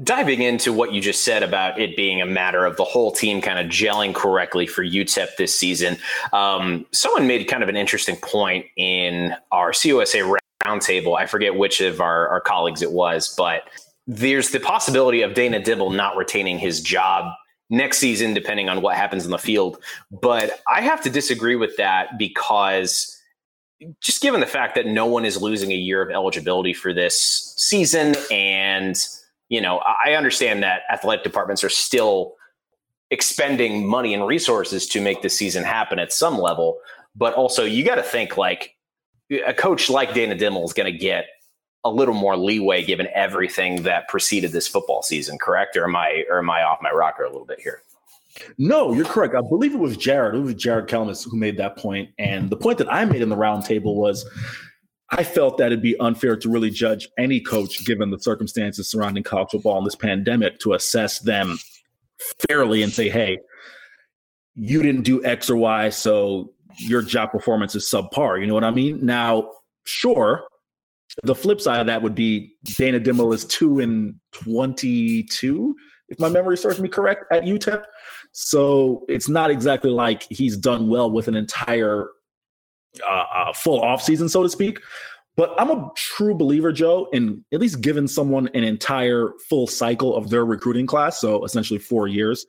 Diving 0.00 0.42
into 0.42 0.72
what 0.72 0.92
you 0.92 1.00
just 1.00 1.24
said 1.24 1.42
about 1.42 1.80
it 1.80 1.96
being 1.96 2.22
a 2.22 2.24
matter 2.24 2.64
of 2.64 2.76
the 2.76 2.84
whole 2.84 3.10
team 3.10 3.40
kind 3.40 3.58
of 3.58 3.66
gelling 3.66 4.14
correctly 4.14 4.64
for 4.64 4.84
UTEP 4.84 5.34
this 5.36 5.58
season, 5.58 5.96
um, 6.32 6.86
someone 6.92 7.26
made 7.26 7.44
kind 7.48 7.64
of 7.64 7.68
an 7.68 7.74
interesting 7.74 8.14
point 8.14 8.66
in 8.76 9.34
our 9.50 9.72
CUSA 9.72 10.37
roundtable. 10.68 11.16
I 11.16 11.26
forget 11.26 11.56
which 11.56 11.80
of 11.80 12.00
our, 12.00 12.28
our 12.28 12.40
colleagues 12.40 12.82
it 12.82 12.92
was, 12.92 13.34
but 13.36 13.62
there's 14.06 14.50
the 14.50 14.60
possibility 14.60 15.22
of 15.22 15.34
Dana 15.34 15.60
Dimel 15.60 15.94
not 15.94 16.16
retaining 16.16 16.58
his 16.58 16.80
job 16.80 17.32
next 17.70 17.98
season, 17.98 18.34
depending 18.34 18.68
on 18.68 18.80
what 18.80 18.96
happens 18.96 19.24
in 19.24 19.30
the 19.30 19.38
field. 19.38 19.82
But 20.10 20.60
I 20.66 20.80
have 20.80 21.02
to 21.02 21.10
disagree 21.10 21.56
with 21.56 21.76
that 21.76 22.18
because 22.18 23.14
just 24.00 24.22
given 24.22 24.40
the 24.40 24.46
fact 24.46 24.74
that 24.74 24.86
no 24.86 25.06
one 25.06 25.24
is 25.24 25.40
losing 25.40 25.70
a 25.70 25.76
year 25.76 26.02
of 26.02 26.10
eligibility 26.10 26.72
for 26.72 26.92
this 26.92 27.54
season, 27.56 28.14
and 28.30 28.98
you 29.48 29.60
know, 29.60 29.78
I 30.04 30.12
understand 30.12 30.62
that 30.62 30.82
athletic 30.90 31.24
departments 31.24 31.64
are 31.64 31.70
still 31.70 32.34
expending 33.10 33.86
money 33.86 34.12
and 34.12 34.26
resources 34.26 34.86
to 34.88 35.00
make 35.00 35.22
the 35.22 35.30
season 35.30 35.64
happen 35.64 35.98
at 35.98 36.12
some 36.12 36.38
level. 36.38 36.78
But 37.14 37.34
also, 37.34 37.64
you 37.64 37.84
got 37.84 37.94
to 37.96 38.02
think 38.02 38.36
like 38.36 38.76
a 39.30 39.54
coach 39.54 39.90
like 39.90 40.14
Dana 40.14 40.34
Dimel 40.34 40.64
is 40.64 40.72
going 40.72 40.90
to 40.90 40.98
get 40.98 41.26
a 41.84 41.90
little 41.90 42.14
more 42.14 42.36
leeway 42.36 42.84
given 42.84 43.08
everything 43.14 43.82
that 43.82 44.08
preceded 44.08 44.52
this 44.52 44.66
football 44.66 45.02
season, 45.02 45.38
correct? 45.38 45.76
Or 45.76 45.84
am 45.84 45.96
I 45.96 46.24
or 46.28 46.38
am 46.38 46.50
I 46.50 46.62
off 46.62 46.78
my 46.82 46.90
rocker 46.90 47.24
a 47.24 47.30
little 47.30 47.46
bit 47.46 47.60
here? 47.60 47.82
No, 48.56 48.92
you're 48.92 49.04
correct. 49.04 49.34
I 49.34 49.40
believe 49.40 49.74
it 49.74 49.78
was 49.78 49.96
Jared. 49.96 50.34
It 50.34 50.40
was 50.40 50.54
Jared 50.54 50.88
Kelmus 50.88 51.28
who 51.28 51.36
made 51.36 51.56
that 51.58 51.76
point. 51.76 52.10
And 52.18 52.50
the 52.50 52.56
point 52.56 52.78
that 52.78 52.92
I 52.92 53.04
made 53.04 53.22
in 53.22 53.28
the 53.28 53.36
roundtable 53.36 53.94
was 53.94 54.28
I 55.10 55.24
felt 55.24 55.58
that 55.58 55.66
it'd 55.66 55.82
be 55.82 55.98
unfair 55.98 56.36
to 56.36 56.48
really 56.50 56.70
judge 56.70 57.08
any 57.18 57.40
coach 57.40 57.84
given 57.84 58.10
the 58.10 58.18
circumstances 58.18 58.88
surrounding 58.88 59.22
college 59.22 59.50
football 59.50 59.78
and 59.78 59.86
this 59.86 59.94
pandemic 59.94 60.58
to 60.60 60.74
assess 60.74 61.20
them 61.20 61.58
fairly 62.48 62.82
and 62.82 62.92
say, 62.92 63.08
hey, 63.08 63.38
you 64.54 64.82
didn't 64.82 65.02
do 65.02 65.24
X 65.24 65.48
or 65.48 65.56
Y, 65.56 65.88
so 65.88 66.52
your 66.78 67.02
job 67.02 67.30
performance 67.30 67.74
is 67.74 67.84
subpar. 67.84 68.40
You 68.40 68.46
know 68.46 68.54
what 68.54 68.64
I 68.64 68.70
mean? 68.70 69.04
Now, 69.04 69.50
sure, 69.84 70.44
the 71.22 71.34
flip 71.34 71.60
side 71.60 71.80
of 71.80 71.86
that 71.86 72.02
would 72.02 72.14
be 72.14 72.54
Dana 72.64 73.00
Dimel 73.00 73.34
is 73.34 73.44
two 73.44 73.80
and 73.80 74.14
twenty-two, 74.32 75.74
if 76.08 76.18
my 76.18 76.28
memory 76.28 76.56
serves 76.56 76.80
me 76.80 76.88
correct, 76.88 77.24
at 77.32 77.42
UTEP. 77.42 77.82
So 78.32 79.04
it's 79.08 79.28
not 79.28 79.50
exactly 79.50 79.90
like 79.90 80.26
he's 80.30 80.56
done 80.56 80.88
well 80.88 81.10
with 81.10 81.28
an 81.28 81.34
entire 81.34 82.08
uh, 83.08 83.24
uh, 83.34 83.52
full 83.52 83.80
off 83.80 84.02
season, 84.02 84.28
so 84.28 84.42
to 84.42 84.48
speak. 84.48 84.80
But 85.38 85.54
I'm 85.56 85.70
a 85.70 85.88
true 85.94 86.34
believer, 86.34 86.72
Joe, 86.72 87.08
in 87.12 87.44
at 87.52 87.60
least 87.60 87.80
giving 87.80 88.08
someone 88.08 88.48
an 88.54 88.64
entire 88.64 89.30
full 89.48 89.68
cycle 89.68 90.16
of 90.16 90.30
their 90.30 90.44
recruiting 90.44 90.84
class, 90.84 91.20
so 91.20 91.44
essentially 91.44 91.78
four 91.78 92.08
years, 92.08 92.44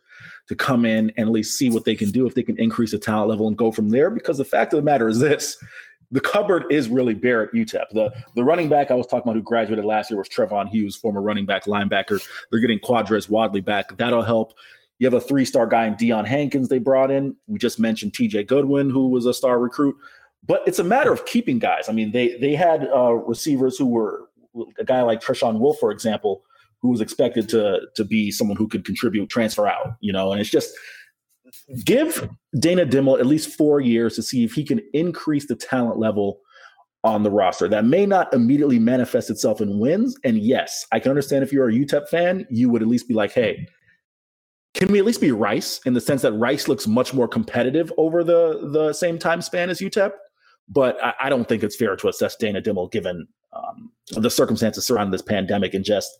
to 0.48 0.55
come 0.55 0.86
in 0.86 1.12
and 1.15 1.27
at 1.27 1.31
least 1.31 1.55
see 1.55 1.69
what 1.69 1.86
they 1.86 1.93
can 1.93 2.10
do 2.10 2.25
if 2.25 2.34
they 2.34 2.41
can 2.41 2.60
increase 2.60 2.89
the 2.89 2.98
talent 2.98 3.29
level 3.29 3.48
and 3.48 3.55
go 3.55 3.72
from 3.72 3.89
there. 3.89 4.10
Because 4.10 4.39
the 4.39 4.43
fact 4.43 4.74
of 4.74 4.77
the 4.77 4.84
matter 4.84 5.08
is 5.08 5.19
this 5.19 5.55
the 6.10 6.19
cupboard 6.19 6.65
is 6.72 6.89
really 6.89 7.13
bare 7.13 7.43
at 7.43 7.51
UTEP. 7.51 7.86
The 7.91 8.12
the 8.36 8.43
running 8.43 8.69
back 8.69 8.89
I 8.89 8.96
was 8.96 9.05
talking 9.05 9.29
about 9.29 9.36
who 9.36 9.43
graduated 9.43 9.86
last 9.86 10.10
year 10.10 10.17
was 10.17 10.27
Trevon 10.27 10.67
Hughes, 10.67 10.96
former 10.96 11.22
running 11.22 11.46
back 11.46 11.65
linebacker. 11.65 12.19
They're 12.50 12.60
getting 12.60 12.79
Quardraiz 12.79 13.29
Wadley 13.29 13.62
back. 13.62 13.96
That'll 13.98 14.24
help. 14.24 14.55
You 14.98 15.05
have 15.05 15.13
a 15.13 15.22
three 15.22 15.46
star 15.46 15.67
guy 15.67 15.86
in 15.86 15.93
Deion 15.93 16.25
Hankins 16.25 16.69
they 16.69 16.79
brought 16.79 17.12
in. 17.12 17.36
We 17.46 17.60
just 17.60 17.79
mentioned 17.79 18.13
TJ 18.13 18.48
Goodwin, 18.48 18.89
who 18.89 19.10
was 19.10 19.27
a 19.27 19.34
star 19.34 19.60
recruit. 19.60 19.96
But 20.46 20.62
it's 20.65 20.79
a 20.79 20.84
matter 20.84 21.12
of 21.12 21.25
keeping 21.25 21.60
guys. 21.60 21.89
I 21.89 21.91
mean, 21.91 22.12
they 22.12 22.38
they 22.38 22.55
had 22.55 22.88
uh, 22.88 23.13
receivers 23.13 23.77
who 23.77 23.88
were 23.88 24.29
a 24.79 24.84
guy 24.84 25.01
like 25.01 25.22
Treshaun 25.22 25.60
Wolf, 25.60 25.77
for 25.79 25.91
example, 25.91 26.43
who 26.81 26.89
was 26.89 27.01
expected 27.01 27.50
to 27.50 27.81
to 27.96 28.03
be 28.03 28.31
someone 28.31 28.58
who 28.58 28.67
could 28.67 28.86
contribute, 28.86 29.29
transfer 29.29 29.67
out. 29.67 29.96
You 30.00 30.13
know, 30.13 30.31
and 30.31 30.41
it's 30.41 30.50
just 30.50 30.74
give 31.86 32.29
Dana 32.60 32.86
Dimel 32.86 33.19
at 33.19 33.25
least 33.25 33.55
four 33.55 33.79
years 33.79 34.15
to 34.15 34.24
see 34.24 34.43
if 34.43 34.53
he 34.53 34.63
can 34.63 34.81
increase 34.93 35.48
the 35.48 35.55
talent 35.55 36.00
level 36.00 36.39
on 37.03 37.24
the 37.24 37.31
roster. 37.31 37.67
That 37.67 37.86
may 37.86 38.05
not 38.05 38.34
immediately 38.34 38.79
manifest 38.79 39.29
itself 39.29 39.62
in 39.62 39.79
wins. 39.79 40.17
And 40.24 40.38
yes, 40.38 40.86
I 40.91 41.00
can 41.00 41.10
understand 41.10 41.43
if 41.43 41.53
you're 41.53 41.69
a 41.69 41.74
UTEP 41.74 42.10
fan, 42.10 42.46
you 42.50 42.69
would 42.69 42.81
at 42.81 42.88
least 42.88 43.08
be 43.08 43.13
like, 43.13 43.31
hey, 43.31 43.67
can 44.74 44.91
we 44.91 45.00
at 45.00 45.05
least 45.05 45.22
be 45.22 45.31
Rice 45.31 45.79
in 45.86 45.93
the 45.93 46.01
sense 46.01 46.22
that 46.22 46.34
Rice 46.34 46.67
looks 46.67 46.88
much 46.88 47.13
more 47.13 47.27
competitive 47.27 47.91
over 47.98 48.24
the 48.24 48.69
the 48.72 48.93
same 48.93 49.17
time 49.17 49.41
span 49.41 49.69
as 49.69 49.79
UTEP? 49.79 50.12
But 50.69 51.03
I, 51.03 51.13
I 51.23 51.29
don't 51.29 51.47
think 51.47 51.63
it's 51.63 51.75
fair 51.75 51.95
to 51.95 52.07
assess 52.07 52.35
Dana 52.35 52.61
Dimel 52.61 52.91
given 52.91 53.27
um, 53.53 53.91
the 54.11 54.29
circumstances 54.29 54.85
surrounding 54.85 55.11
this 55.11 55.21
pandemic 55.21 55.73
and 55.73 55.83
just 55.83 56.19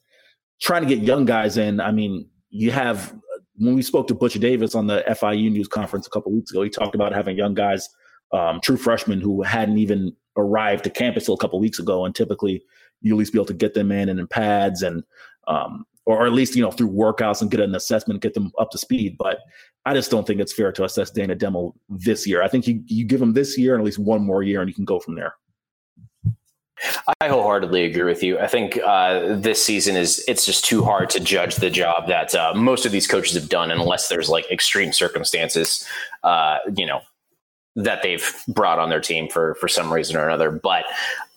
trying 0.61 0.81
to 0.81 0.87
get 0.87 1.03
young 1.03 1.25
guys 1.25 1.57
in. 1.57 1.79
I 1.79 1.91
mean, 1.91 2.27
you 2.49 2.71
have 2.71 3.15
when 3.57 3.75
we 3.75 3.81
spoke 3.81 4.07
to 4.07 4.15
Butch 4.15 4.33
Davis 4.35 4.73
on 4.73 4.87
the 4.87 5.03
FIU 5.09 5.51
news 5.51 5.67
conference 5.67 6.07
a 6.07 6.09
couple 6.09 6.31
weeks 6.31 6.51
ago, 6.51 6.63
he 6.63 6.69
talked 6.69 6.95
about 6.95 7.13
having 7.13 7.37
young 7.37 7.53
guys, 7.53 7.89
um, 8.31 8.59
true 8.63 8.77
freshmen 8.77 9.19
who 9.19 9.43
hadn't 9.43 9.77
even 9.77 10.15
arrived 10.37 10.85
to 10.85 10.89
campus 10.89 11.25
till 11.25 11.33
a 11.33 11.37
couple 11.37 11.59
weeks 11.59 11.77
ago, 11.77 12.05
and 12.05 12.15
typically 12.15 12.63
you 13.01 13.13
at 13.13 13.19
least 13.19 13.33
be 13.33 13.37
able 13.37 13.45
to 13.45 13.53
get 13.53 13.73
them 13.73 13.91
in 13.91 14.09
and 14.09 14.19
in 14.19 14.27
pads 14.27 14.81
and 14.81 15.03
um, 15.47 15.85
or 16.09 16.25
at 16.25 16.33
least 16.33 16.55
you 16.55 16.61
know 16.61 16.71
through 16.71 16.89
workouts 16.89 17.41
and 17.41 17.51
get 17.51 17.59
an 17.59 17.75
assessment, 17.75 18.21
get 18.21 18.33
them 18.33 18.51
up 18.57 18.71
to 18.71 18.77
speed. 18.77 19.15
But 19.17 19.39
I 19.85 19.93
just 19.93 20.09
don't 20.09 20.25
think 20.25 20.39
it's 20.39 20.53
fair 20.53 20.71
to 20.71 20.83
assess 20.83 21.11
Dana 21.11 21.35
Dimel 21.35 21.73
this 21.87 22.25
year. 22.25 22.41
I 22.41 22.47
think 22.47 22.67
you 22.67 22.83
you 22.87 23.05
give 23.05 23.21
him 23.21 23.33
this 23.33 23.57
year 23.57 23.75
and 23.75 23.81
at 23.81 23.85
least 23.85 23.99
one 23.99 24.23
more 24.23 24.41
year, 24.41 24.61
and 24.61 24.67
you 24.67 24.73
can 24.73 24.85
go 24.85 24.99
from 24.99 25.15
there. 25.15 25.35
I 27.21 27.27
wholeheartedly 27.27 27.83
agree 27.83 28.03
with 28.03 28.23
you. 28.23 28.39
I 28.39 28.47
think 28.47 28.79
uh, 28.83 29.35
this 29.35 29.63
season 29.63 29.95
is 29.95 30.23
it's 30.27 30.45
just 30.45 30.63
too 30.65 30.83
hard 30.83 31.09
to 31.11 31.19
judge 31.19 31.57
the 31.57 31.69
job 31.69 32.07
that 32.07 32.33
uh, 32.33 32.53
most 32.55 32.85
of 32.85 32.91
these 32.91 33.05
coaches 33.05 33.35
have 33.35 33.49
done 33.49 33.69
unless 33.69 34.07
there's 34.07 34.29
like 34.29 34.49
extreme 34.49 34.93
circumstances, 34.93 35.85
uh, 36.23 36.59
you 36.75 36.85
know, 36.85 37.01
that 37.75 38.01
they've 38.01 38.33
brought 38.47 38.79
on 38.79 38.89
their 38.89 39.01
team 39.01 39.27
for 39.27 39.55
for 39.55 39.67
some 39.67 39.93
reason 39.93 40.15
or 40.15 40.25
another. 40.27 40.49
But 40.49 40.85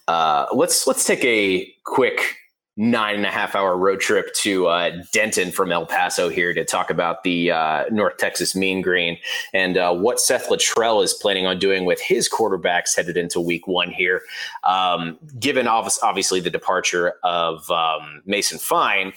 uh, 0.09 0.47
let's 0.55 0.87
let's 0.87 1.05
take 1.05 1.25
a 1.25 1.71
quick 1.85 2.37
nine 2.77 3.17
and 3.17 3.27
a 3.27 3.31
half 3.31 3.55
hour 3.55 3.77
road 3.77 4.01
trip 4.01 4.33
to 4.35 4.67
uh, 4.67 4.91
Denton 5.13 5.51
from 5.51 5.73
El 5.73 5.85
Paso 5.85 6.29
here 6.29 6.55
to 6.55 6.65
talk 6.65 6.91
about 6.91 7.23
the 7.23 7.51
uh, 7.51 7.85
North 7.91 8.17
Texas 8.17 8.57
Mean 8.57 8.81
Green 8.81 9.19
and 9.53 9.77
uh, 9.77 9.95
what 9.95 10.19
Seth 10.19 10.49
Littrell 10.49 11.05
is 11.05 11.13
planning 11.13 11.47
on 11.47 11.59
doing 11.59 11.85
with 11.85 12.01
his 12.01 12.31
quarterbacks 12.31 12.97
headed 12.97 13.17
into 13.17 13.41
week 13.41 13.67
one 13.67 13.91
here. 13.91 14.23
Um, 14.65 15.19
given 15.39 15.67
obviously 15.67 16.41
the 16.41 16.51
departure 16.51 17.15
of 17.23 17.71
um, 17.71 18.23
Mason 18.25 18.59
Fine, 18.59 19.13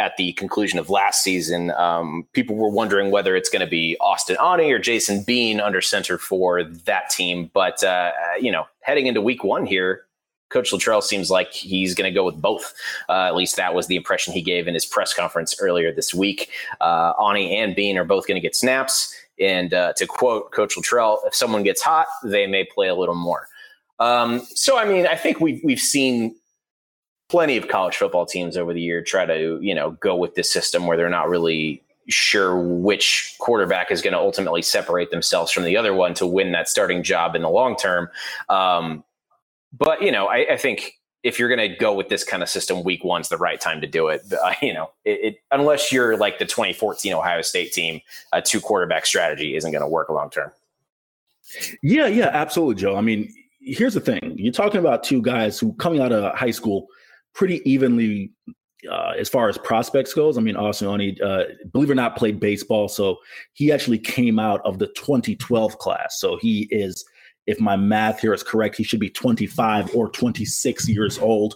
at 0.00 0.16
the 0.16 0.32
conclusion 0.32 0.78
of 0.78 0.90
last 0.90 1.22
season, 1.22 1.70
um, 1.72 2.26
people 2.32 2.56
were 2.56 2.68
wondering 2.68 3.12
whether 3.12 3.36
it's 3.36 3.48
going 3.48 3.60
to 3.60 3.66
be 3.66 3.96
Austin 4.00 4.36
Aune 4.38 4.72
or 4.72 4.78
Jason 4.78 5.22
Bean 5.22 5.60
under 5.60 5.80
center 5.80 6.18
for 6.18 6.64
that 6.64 7.10
team. 7.10 7.48
But, 7.54 7.82
uh, 7.84 8.10
you 8.40 8.50
know, 8.50 8.66
heading 8.80 9.06
into 9.06 9.20
week 9.20 9.44
one 9.44 9.64
here, 9.64 10.04
Coach 10.54 10.70
Littrell 10.70 11.02
seems 11.02 11.32
like 11.32 11.52
he's 11.52 11.96
going 11.96 12.08
to 12.08 12.14
go 12.14 12.24
with 12.24 12.40
both. 12.40 12.72
Uh, 13.08 13.24
at 13.24 13.34
least 13.34 13.56
that 13.56 13.74
was 13.74 13.88
the 13.88 13.96
impression 13.96 14.32
he 14.32 14.40
gave 14.40 14.68
in 14.68 14.72
his 14.72 14.86
press 14.86 15.12
conference 15.12 15.56
earlier 15.60 15.92
this 15.92 16.14
week. 16.14 16.48
Uh, 16.80 17.12
Aune 17.18 17.36
and 17.36 17.74
Bean 17.74 17.98
are 17.98 18.04
both 18.04 18.28
going 18.28 18.36
to 18.36 18.40
get 18.40 18.54
snaps. 18.54 19.12
And 19.40 19.74
uh, 19.74 19.94
to 19.94 20.06
quote 20.06 20.52
Coach 20.52 20.76
Littrell, 20.76 21.18
if 21.26 21.34
someone 21.34 21.64
gets 21.64 21.82
hot, 21.82 22.06
they 22.22 22.46
may 22.46 22.64
play 22.64 22.86
a 22.86 22.94
little 22.94 23.16
more. 23.16 23.48
Um, 23.98 24.46
so, 24.54 24.78
I 24.78 24.84
mean, 24.84 25.08
I 25.08 25.16
think 25.16 25.40
we've, 25.40 25.60
we've 25.64 25.80
seen 25.80 26.36
plenty 27.28 27.56
of 27.56 27.66
college 27.66 27.96
football 27.96 28.24
teams 28.24 28.56
over 28.56 28.72
the 28.72 28.80
year 28.80 29.02
try 29.02 29.26
to, 29.26 29.58
you 29.60 29.74
know, 29.74 29.90
go 29.92 30.14
with 30.14 30.36
this 30.36 30.52
system 30.52 30.86
where 30.86 30.96
they're 30.96 31.10
not 31.10 31.28
really 31.28 31.82
sure 32.08 32.56
which 32.60 33.34
quarterback 33.40 33.90
is 33.90 34.02
going 34.02 34.12
to 34.12 34.18
ultimately 34.20 34.62
separate 34.62 35.10
themselves 35.10 35.50
from 35.50 35.64
the 35.64 35.76
other 35.76 35.94
one 35.94 36.14
to 36.14 36.26
win 36.26 36.52
that 36.52 36.68
starting 36.68 37.02
job 37.02 37.34
in 37.34 37.42
the 37.42 37.48
long 37.48 37.74
term. 37.74 38.08
Um, 38.48 39.02
but 39.78 40.02
you 40.02 40.12
know, 40.12 40.26
I, 40.26 40.52
I 40.52 40.56
think 40.56 40.92
if 41.22 41.38
you're 41.38 41.48
going 41.48 41.70
to 41.70 41.74
go 41.76 41.94
with 41.94 42.10
this 42.10 42.22
kind 42.22 42.42
of 42.42 42.48
system, 42.48 42.84
week 42.84 43.02
one's 43.02 43.30
the 43.30 43.38
right 43.38 43.60
time 43.60 43.80
to 43.80 43.86
do 43.86 44.08
it. 44.08 44.22
Uh, 44.32 44.52
you 44.62 44.72
know, 44.72 44.90
it, 45.04 45.20
it, 45.22 45.36
unless 45.50 45.90
you're 45.90 46.16
like 46.16 46.38
the 46.38 46.44
2014 46.44 47.12
Ohio 47.12 47.42
State 47.42 47.72
team, 47.72 48.00
a 48.32 48.40
two 48.40 48.60
quarterback 48.60 49.06
strategy 49.06 49.56
isn't 49.56 49.72
going 49.72 49.82
to 49.82 49.88
work 49.88 50.08
long 50.10 50.30
term. 50.30 50.52
Yeah, 51.82 52.06
yeah, 52.06 52.30
absolutely, 52.32 52.76
Joe. 52.76 52.96
I 52.96 53.00
mean, 53.00 53.32
here's 53.60 53.94
the 53.94 54.00
thing: 54.00 54.34
you're 54.36 54.52
talking 54.52 54.80
about 54.80 55.02
two 55.02 55.20
guys 55.20 55.58
who 55.58 55.72
coming 55.74 56.00
out 56.00 56.12
of 56.12 56.34
high 56.34 56.50
school 56.50 56.86
pretty 57.32 57.68
evenly. 57.70 58.32
Uh, 58.90 59.14
as 59.18 59.30
far 59.30 59.48
as 59.48 59.56
prospects 59.56 60.12
goes, 60.12 60.36
I 60.36 60.42
mean, 60.42 60.56
Austin 60.56 60.88
Aune, 60.88 61.16
uh, 61.22 61.44
believe 61.72 61.88
it 61.88 61.92
or 61.92 61.94
not, 61.94 62.16
played 62.16 62.38
baseball, 62.38 62.86
so 62.86 63.16
he 63.54 63.72
actually 63.72 63.98
came 63.98 64.38
out 64.38 64.60
of 64.66 64.78
the 64.78 64.88
2012 64.88 65.78
class. 65.78 66.20
So 66.20 66.36
he 66.36 66.68
is 66.70 67.02
if 67.46 67.60
my 67.60 67.76
math 67.76 68.20
here 68.20 68.32
is 68.32 68.42
correct, 68.42 68.76
he 68.76 68.84
should 68.84 69.00
be 69.00 69.10
25 69.10 69.94
or 69.94 70.08
26 70.08 70.88
years 70.88 71.18
old. 71.18 71.54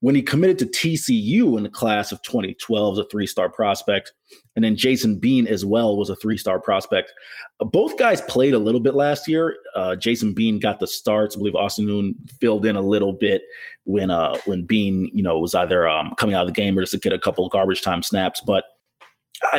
When 0.00 0.14
he 0.14 0.20
committed 0.20 0.58
to 0.58 0.66
TCU 0.66 1.56
in 1.56 1.62
the 1.62 1.70
class 1.70 2.12
of 2.12 2.20
2012 2.22 2.94
as 2.94 2.98
a 2.98 3.08
three 3.08 3.26
star 3.26 3.48
prospect, 3.48 4.12
and 4.54 4.62
then 4.62 4.76
Jason 4.76 5.18
Bean 5.18 5.46
as 5.46 5.64
well 5.64 5.96
was 5.96 6.10
a 6.10 6.16
three 6.16 6.36
star 6.36 6.60
prospect. 6.60 7.12
Both 7.58 7.96
guys 7.96 8.20
played 8.22 8.52
a 8.52 8.58
little 8.58 8.80
bit 8.80 8.94
last 8.94 9.26
year. 9.26 9.56
Uh, 9.74 9.96
Jason 9.96 10.34
Bean 10.34 10.58
got 10.58 10.78
the 10.78 10.86
starts. 10.86 11.36
I 11.36 11.38
believe 11.38 11.54
Austin 11.54 11.88
Aune 11.88 12.14
filled 12.38 12.66
in 12.66 12.76
a 12.76 12.82
little 12.82 13.14
bit 13.14 13.42
when 13.84 14.10
uh, 14.10 14.36
when 14.44 14.64
Bean, 14.64 15.10
you 15.14 15.22
know, 15.22 15.38
was 15.38 15.54
either 15.54 15.88
um, 15.88 16.12
coming 16.18 16.34
out 16.34 16.42
of 16.42 16.54
the 16.54 16.60
game 16.60 16.76
or 16.78 16.82
just 16.82 16.92
to 16.92 16.98
get 16.98 17.14
a 17.14 17.18
couple 17.18 17.46
of 17.46 17.52
garbage 17.52 17.80
time 17.80 18.02
snaps. 18.02 18.42
But 18.46 18.64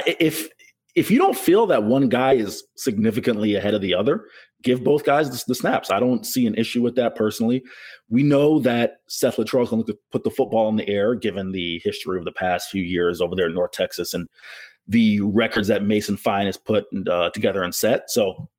if 0.05 0.47
if 0.95 1.11
you 1.11 1.17
don't 1.17 1.37
feel 1.37 1.65
that 1.67 1.83
one 1.83 2.07
guy 2.07 2.33
is 2.33 2.63
significantly 2.75 3.55
ahead 3.55 3.73
of 3.73 3.81
the 3.81 3.93
other, 3.93 4.25
give 4.65 4.83
both 4.83 5.05
guys 5.05 5.29
the, 5.29 5.41
the, 5.47 5.55
snaps. 5.55 5.91
I 5.91 5.99
don't 5.99 6.25
see 6.25 6.45
an 6.47 6.55
issue 6.55 6.81
with 6.81 6.95
that 6.95 7.15
personally. 7.15 7.63
We 8.09 8.23
know 8.23 8.59
that 8.59 8.97
Seth 9.07 9.37
Littrell 9.37 9.63
is 9.63 9.69
going 9.69 9.85
to 9.85 9.97
put 10.11 10.23
the 10.23 10.31
football 10.31 10.67
in 10.67 10.75
the 10.75 10.89
air, 10.89 11.15
given 11.15 11.51
the 11.51 11.79
history 11.83 12.17
of 12.17 12.25
the 12.25 12.33
past 12.33 12.69
few 12.69 12.83
years 12.83 13.21
over 13.21 13.35
there 13.35 13.47
in 13.47 13.53
North 13.53 13.71
Texas 13.71 14.13
and 14.13 14.27
the 14.87 15.21
records 15.21 15.67
that 15.69 15.83
Mason 15.83 16.17
Fine 16.17 16.47
has 16.47 16.57
put 16.57 16.85
uh, 17.09 17.29
together 17.29 17.63
and 17.63 17.73
set. 17.73 18.09
So 18.09 18.49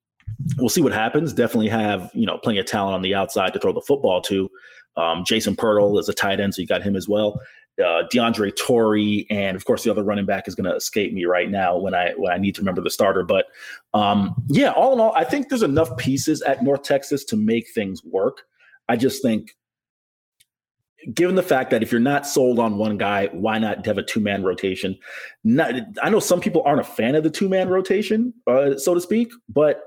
we'll 0.57 0.69
see 0.69 0.81
what 0.81 0.93
happens. 0.93 1.33
Definitely 1.33 1.69
have 1.69 2.11
you 2.15 2.27
know 2.27 2.39
plenty 2.39 2.59
of 2.59 2.67
talent 2.67 2.95
on 2.95 3.03
the 3.03 3.15
outside 3.15 3.53
to 3.53 3.59
throw 3.59 3.73
the 3.73 3.83
football 3.83 4.23
to. 4.23 4.49
Um, 4.97 5.25
Jason 5.27 5.55
Pirtle 5.55 6.01
is 6.01 6.09
a 6.09 6.15
tight 6.15 6.41
end, 6.41 6.55
so 6.55 6.63
you 6.63 6.67
got 6.67 6.83
him 6.83 6.97
as 6.97 7.07
well 7.07 7.39
uh, 7.79 8.03
DeAndre 8.13 8.57
Torrey, 8.57 9.27
and 9.31 9.57
of 9.57 9.65
course 9.65 9.85
the 9.85 9.91
other 9.91 10.03
running 10.03 10.27
back 10.27 10.49
is 10.49 10.55
going 10.55 10.69
to 10.71 10.75
escape 10.75 11.13
me 11.13 11.25
right 11.25 11.51
now 11.51 11.77
when 11.77 11.95
I 11.95 12.13
when 12.17 12.33
I 12.33 12.39
need 12.39 12.55
to 12.57 12.61
remember 12.61 12.81
the 12.81 12.91
starter. 12.91 13.23
But 13.23 13.47
um, 13.95 14.35
yeah, 14.49 14.71
all 14.73 14.93
in 14.93 15.01
all, 15.01 15.13
I 15.15 15.25
think 15.25 15.49
there's 15.49 15.63
enough 15.63 15.97
pieces 15.97 16.43
at 16.43 16.63
North 16.63 16.83
Texas 16.83 17.25
to 17.27 17.37
make 17.37 17.69
things 17.75 18.03
work. 18.05 18.43
I 18.89 18.97
just 18.97 19.23
think, 19.23 19.57
given 21.13 21.35
the 21.35 21.43
fact 21.43 21.71
that 21.71 21.83
if 21.83 21.93
you're 21.93 22.01
not 22.01 22.27
sold 22.27 22.59
on 22.59 22.79
one 22.79 22.97
guy, 22.97 23.29
why 23.33 23.59
not 23.59 23.85
have 23.87 23.99
a 23.99 24.03
two 24.03 24.21
man 24.21 24.43
rotation? 24.43 24.99
Not, 25.45 25.75
I 26.03 26.11
know 26.11 26.21
some 26.21 26.41
people 26.41 26.63
aren't 26.65 26.81
a 26.81 26.85
fan 26.85 27.15
of 27.15 27.25
the 27.25 27.31
two 27.31 27.49
man 27.49 27.69
rotation, 27.69 28.33
uh, 28.47 28.77
so 28.79 28.95
to 28.95 29.01
speak, 29.01 29.31
but 29.49 29.83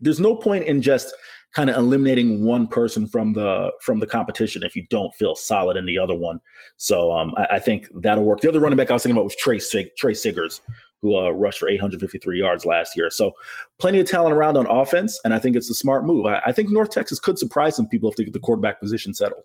there's 0.00 0.20
no 0.20 0.34
point 0.34 0.64
in 0.64 0.80
just 0.80 1.14
kind 1.54 1.70
of 1.70 1.76
eliminating 1.76 2.44
one 2.44 2.66
person 2.66 3.06
from 3.06 3.32
the 3.32 3.72
from 3.80 3.98
the 3.98 4.06
competition 4.06 4.62
if 4.62 4.76
you 4.76 4.86
don't 4.90 5.14
feel 5.14 5.34
solid 5.34 5.76
in 5.76 5.86
the 5.86 5.98
other 5.98 6.14
one. 6.14 6.40
So 6.76 7.12
um, 7.12 7.34
I, 7.36 7.46
I, 7.52 7.58
think 7.58 7.88
that'll 7.94 8.24
work. 8.24 8.40
The 8.40 8.48
other 8.48 8.60
running 8.60 8.76
back 8.76 8.90
I 8.90 8.94
was 8.94 9.02
thinking 9.02 9.16
about 9.16 9.24
was 9.24 9.36
Trey 9.36 9.58
Sig- 9.58 9.96
Tre 9.96 10.12
Siggers, 10.12 10.60
who 11.00 11.16
uh, 11.16 11.30
rushed 11.30 11.58
for 11.58 11.68
853 11.68 12.38
yards 12.38 12.66
last 12.66 12.96
year. 12.96 13.10
So 13.10 13.32
plenty 13.78 14.00
of 14.00 14.08
talent 14.08 14.34
around 14.34 14.56
on 14.56 14.66
offense, 14.66 15.18
and 15.24 15.32
I 15.32 15.38
think 15.38 15.56
it's 15.56 15.70
a 15.70 15.74
smart 15.74 16.04
move. 16.04 16.26
I, 16.26 16.42
I 16.46 16.52
think 16.52 16.70
North 16.70 16.90
Texas 16.90 17.18
could 17.18 17.38
surprise 17.38 17.76
some 17.76 17.88
people 17.88 18.10
if 18.10 18.16
they 18.16 18.24
get 18.24 18.34
the 18.34 18.40
quarterback 18.40 18.80
position 18.80 19.14
settled. 19.14 19.44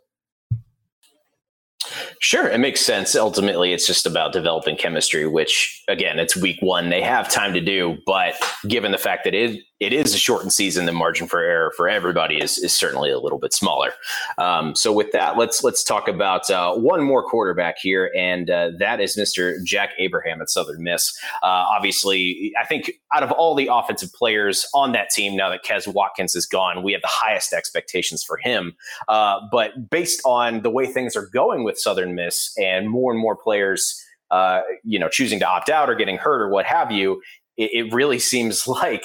Sure, 2.20 2.48
it 2.48 2.60
makes 2.60 2.82
sense. 2.82 3.16
Ultimately, 3.16 3.74
it's 3.74 3.88
just 3.88 4.06
about 4.06 4.32
developing 4.32 4.78
chemistry, 4.78 5.26
which 5.28 5.84
again, 5.88 6.20
it's 6.20 6.38
week 6.38 6.58
one. 6.62 6.90
They 6.90 7.02
have 7.02 7.32
time 7.32 7.54
to 7.54 7.62
do, 7.62 7.98
but 8.06 8.36
given 8.68 8.92
the 8.92 9.00
fact 9.00 9.24
that 9.24 9.34
it 9.34 9.60
it 9.82 9.94
is 9.94 10.14
a 10.14 10.18
shortened 10.18 10.54
season, 10.54 10.86
the 10.86 10.92
margin 10.92 11.28
for 11.28 11.42
error 11.42 11.74
for 11.76 11.90
everybody 11.90 12.40
is, 12.40 12.60
is 12.60 12.72
certainly 12.72 13.10
a 13.10 13.20
little 13.20 13.40
bit 13.40 13.52
smaller. 13.52 13.92
Um, 14.38 14.76
so 14.76 14.94
with 14.94 15.12
that, 15.12 15.38
let's 15.38 15.64
let's 15.64 15.84
talk 15.84 16.08
about 16.08 16.50
uh, 16.52 16.76
one 16.76 17.02
more 17.02 17.24
quarterback 17.24 17.80
here, 17.80 18.12
and 18.16 18.48
uh, 18.52 18.72
that 18.78 19.02
is 19.02 19.18
Mr. 19.18 19.62
Jack 19.64 19.90
Abraham 19.98 20.40
at 20.40 20.52
Southern 20.52 20.84
Miss. 20.84 21.12
Uh, 21.42 21.66
obviously, 21.76 22.54
I 22.62 22.66
think 22.66 22.92
out 23.12 23.24
of 23.24 23.32
all 23.32 23.56
the 23.56 23.70
offensive 23.72 24.14
players 24.14 24.68
on 24.76 24.92
that 24.92 25.10
team, 25.10 25.36
now 25.36 25.50
that 25.50 25.66
Quez 25.66 25.92
Watkins 25.92 26.36
is 26.36 26.46
gone, 26.46 26.84
we 26.84 26.92
have 26.92 27.02
the 27.02 27.10
highest 27.10 27.52
expectations 27.52 28.24
for 28.24 28.38
him. 28.38 28.76
Uh, 29.08 29.40
but 29.52 29.90
based 29.90 30.22
on 30.26 30.62
the 30.62 30.70
way 30.70 30.86
things 30.86 31.16
are 31.16 31.28
going 31.34 31.64
with 31.64 31.80
Southern 31.80 32.14
Miss, 32.14 32.56
and 32.58 32.88
more 32.88 33.12
and 33.12 33.20
more 33.20 33.36
players. 33.36 34.00
Uh, 34.30 34.62
you 34.86 34.98
know, 34.98 35.10
choosing 35.10 35.40
to 35.40 35.46
opt 35.46 35.70
out 35.70 35.90
or 35.90 35.96
getting 35.96 36.16
hurt 36.16 36.42
or 36.42 36.48
what 36.48 36.66
have 36.66 36.90
you, 36.90 37.22
it, 37.58 37.70
it 37.74 37.94
really 37.94 38.18
seems 38.18 38.66
like 38.68 39.04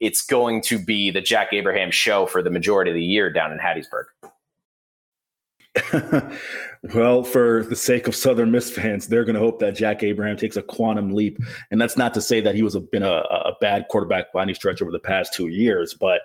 it's 0.00 0.24
going 0.24 0.62
to 0.62 0.78
be 0.78 1.10
the 1.10 1.20
Jack 1.20 1.52
Abraham 1.52 1.90
show 1.90 2.26
for 2.26 2.42
the 2.42 2.50
majority 2.50 2.90
of 2.90 2.94
the 2.94 3.04
year 3.04 3.30
down 3.30 3.52
in 3.52 3.58
Hattiesburg. 3.58 4.04
well, 6.94 7.22
for 7.22 7.64
the 7.64 7.76
sake 7.76 8.08
of 8.08 8.16
Southern 8.16 8.50
Miss 8.50 8.70
fans, 8.70 9.08
they're 9.08 9.24
going 9.24 9.34
to 9.34 9.40
hope 9.40 9.58
that 9.60 9.74
Jack 9.74 10.02
Abraham 10.02 10.36
takes 10.36 10.56
a 10.56 10.62
quantum 10.62 11.12
leap. 11.12 11.38
And 11.70 11.80
that's 11.80 11.96
not 11.96 12.14
to 12.14 12.20
say 12.20 12.40
that 12.40 12.54
he 12.54 12.62
was 12.62 12.74
a, 12.74 12.80
been 12.80 13.02
a, 13.02 13.12
a 13.12 13.52
bad 13.60 13.86
quarterback 13.90 14.32
by 14.32 14.42
any 14.42 14.54
stretch 14.54 14.80
over 14.80 14.90
the 14.90 14.98
past 14.98 15.34
two 15.34 15.48
years, 15.48 15.94
but 15.94 16.20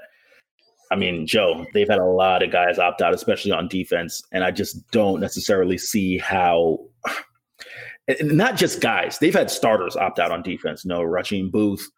I 0.92 0.96
mean, 0.98 1.26
Joe, 1.26 1.66
they've 1.74 1.88
had 1.88 2.00
a 2.00 2.06
lot 2.06 2.44
of 2.44 2.52
guys 2.52 2.78
opt 2.78 3.02
out, 3.02 3.14
especially 3.14 3.54
on 3.54 3.70
defense, 3.70 4.22
and 4.34 4.44
I 4.44 4.52
just 4.52 4.92
don't 4.92 5.22
necessarily 5.22 5.78
see 5.78 6.18
how. 6.18 6.80
Not 8.22 8.58
just 8.58 8.82
guys; 8.82 9.18
they've 9.20 9.34
had 9.34 9.50
starters 9.50 9.96
opt 9.96 10.20
out 10.20 10.32
on 10.32 10.42
defense. 10.42 10.84
No, 10.84 11.00
Rasheen 11.00 11.50
Booth, 11.50 11.90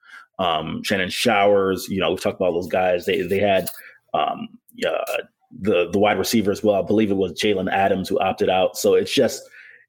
um, 0.43 0.83
Shannon 0.83 1.09
Showers. 1.09 1.87
You 1.89 1.99
know, 1.99 2.11
we've 2.11 2.21
talked 2.21 2.39
about 2.39 2.51
those 2.51 2.67
guys. 2.67 3.05
They 3.05 3.21
they 3.21 3.39
had 3.39 3.69
um, 4.13 4.49
uh, 4.85 5.23
the 5.59 5.89
the 5.89 5.99
wide 5.99 6.17
receiver 6.17 6.51
as 6.51 6.63
well. 6.63 6.75
I 6.75 6.85
believe 6.85 7.09
it 7.09 7.15
was 7.15 7.33
Jalen 7.33 7.71
Adams 7.71 8.09
who 8.09 8.19
opted 8.19 8.49
out. 8.49 8.77
So 8.77 8.93
it's 8.93 9.13
just 9.13 9.41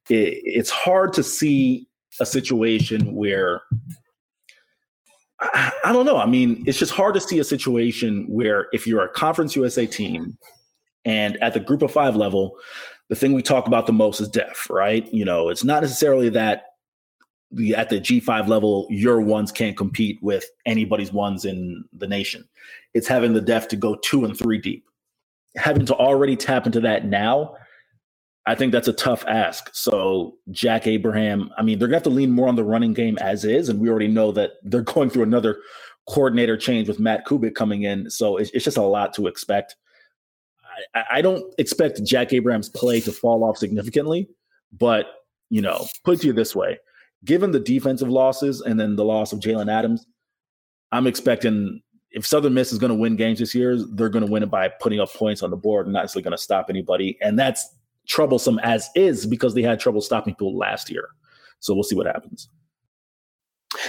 it, 0.08 0.40
it's 0.44 0.70
hard 0.70 1.12
to 1.14 1.23
see 1.23 1.88
a 2.20 2.26
situation 2.26 3.14
where 3.14 3.62
I, 5.40 5.73
I 5.87 5.92
don't 5.92 6.06
know. 6.06 6.18
I 6.18 6.26
mean, 6.26 6.62
it's 6.66 6.78
just 6.78 6.92
hard 6.92 7.14
to 7.14 7.20
see 7.20 7.40
a 7.40 7.44
situation 7.44 8.26
where 8.28 8.68
if 8.73 8.87
you're 8.87 9.04
a 9.04 9.08
Conference 9.08 9.56
USA 9.56 9.87
team 9.87 10.38
and 11.04 11.37
at 11.38 11.54
the 11.54 11.61
Group 11.61 11.82
of 11.82 11.90
Five 11.90 12.14
level, 12.14 12.56
the 13.08 13.16
thing 13.16 13.32
we 13.32 13.42
talk 13.42 13.66
about 13.66 13.87
the 13.87 13.92
most 13.92 14.20
is 14.20 14.28
depth, 14.28 14.70
right? 14.70 15.12
You 15.12 15.25
know, 15.25 15.49
it's 15.49 15.64
not 15.64 15.82
necessarily 15.82 16.28
that 16.30 16.66
at 17.76 17.90
the 17.90 18.00
G5 18.00 18.49
level, 18.49 18.87
your 18.90 19.20
ones 19.20 19.52
can't 19.52 19.76
compete 19.76 20.18
with 20.23 20.44
anybody's 20.66 21.12
ones 21.12 21.44
in 21.44 21.84
the 21.92 22.06
nation. 22.06 22.49
It's 22.94 23.06
having 23.06 23.34
the 23.34 23.40
depth 23.40 23.68
to 23.68 23.76
go 23.76 23.96
two 23.96 24.25
and 24.25 24.37
three 24.37 24.58
deep. 24.58 24.84
Having 25.56 25.87
to 25.87 25.94
already 25.94 26.37
tap 26.37 26.66
into 26.66 26.80
that 26.80 27.04
now, 27.06 27.56
I 28.46 28.54
think 28.54 28.73
that's 28.73 28.88
a 28.88 28.92
tough 28.92 29.25
ask. 29.26 29.70
So 29.73 30.37
Jack 30.50 30.87
Abraham, 30.87 31.50
I 31.56 31.62
mean, 31.62 31.78
they're 31.78 31.88
gonna 31.88 31.96
have 31.96 32.02
to 32.04 32.11
lean 32.11 32.30
more 32.30 32.49
on 32.49 32.56
the 32.56 32.64
running 32.64 32.92
game 32.92 33.16
as 33.18 33.44
is, 33.44 33.68
and 33.68 33.80
we 33.80 33.88
already 33.88 34.08
know 34.08 34.32
that 34.32 34.52
they're 34.62 34.82
going 34.82 35.11
through 35.11 35.23
another 35.23 35.61
coordinator 36.08 36.56
change 36.56 36.88
with 36.88 37.00
Matt 37.00 37.25
Kubik 37.26 37.54
coming 37.54 37.84
in. 37.84 38.11
So 38.11 38.37
it's, 38.37 38.50
it's 38.50 38.64
just 38.64 38.76
a 38.76 38.82
lot 38.82 39.14
to 39.14 39.26
expect. 39.26 39.76
I, 40.94 41.04
I 41.11 41.23
don't 41.23 41.54
expect 41.58 42.04
Jack 42.04 42.32
Abraham's 42.32 42.68
play 42.68 43.00
to 43.00 43.12
fall 43.12 43.44
off 43.44 43.56
significantly, 43.56 44.28
but 44.73 45.06
you 45.49 45.62
know, 45.62 45.87
put 46.04 46.18
it 46.18 46.20
to 46.23 46.26
you 46.26 46.32
this 46.32 46.54
way: 46.54 46.78
given 47.24 47.50
the 47.50 47.60
defensive 47.60 48.08
losses 48.08 48.60
and 48.60 48.78
then 48.78 48.96
the 48.96 49.04
loss 49.04 49.32
of 49.32 49.40
Jalen 49.40 49.70
Adams, 49.70 50.06
I'm 50.92 51.06
expecting 51.06 51.82
if 52.10 52.24
Southern 52.24 52.54
Miss 52.54 52.72
is 52.72 52.78
going 52.78 52.90
to 52.90 52.94
win 52.94 53.16
games 53.16 53.40
this 53.40 53.54
year, 53.54 53.76
they're 53.76 54.08
going 54.08 54.24
to 54.24 54.30
win 54.30 54.44
it 54.44 54.50
by 54.50 54.68
putting 54.68 55.00
up 55.00 55.12
points 55.12 55.42
on 55.42 55.50
the 55.50 55.56
board 55.56 55.87
and 55.87 55.92
not 55.92 56.02
necessarily 56.02 56.22
going 56.22 56.37
to 56.37 56.42
stop 56.42 56.66
anybody. 56.70 57.18
And 57.20 57.37
that's 57.38 57.68
troublesome 58.06 58.60
as 58.60 58.88
is 58.94 59.26
because 59.26 59.54
they 59.54 59.62
had 59.62 59.80
trouble 59.80 60.00
stopping 60.00 60.34
people 60.34 60.56
last 60.56 60.90
year. 60.90 61.08
So 61.58 61.74
we'll 61.74 61.82
see 61.82 61.96
what 61.96 62.06
happens. 62.06 62.48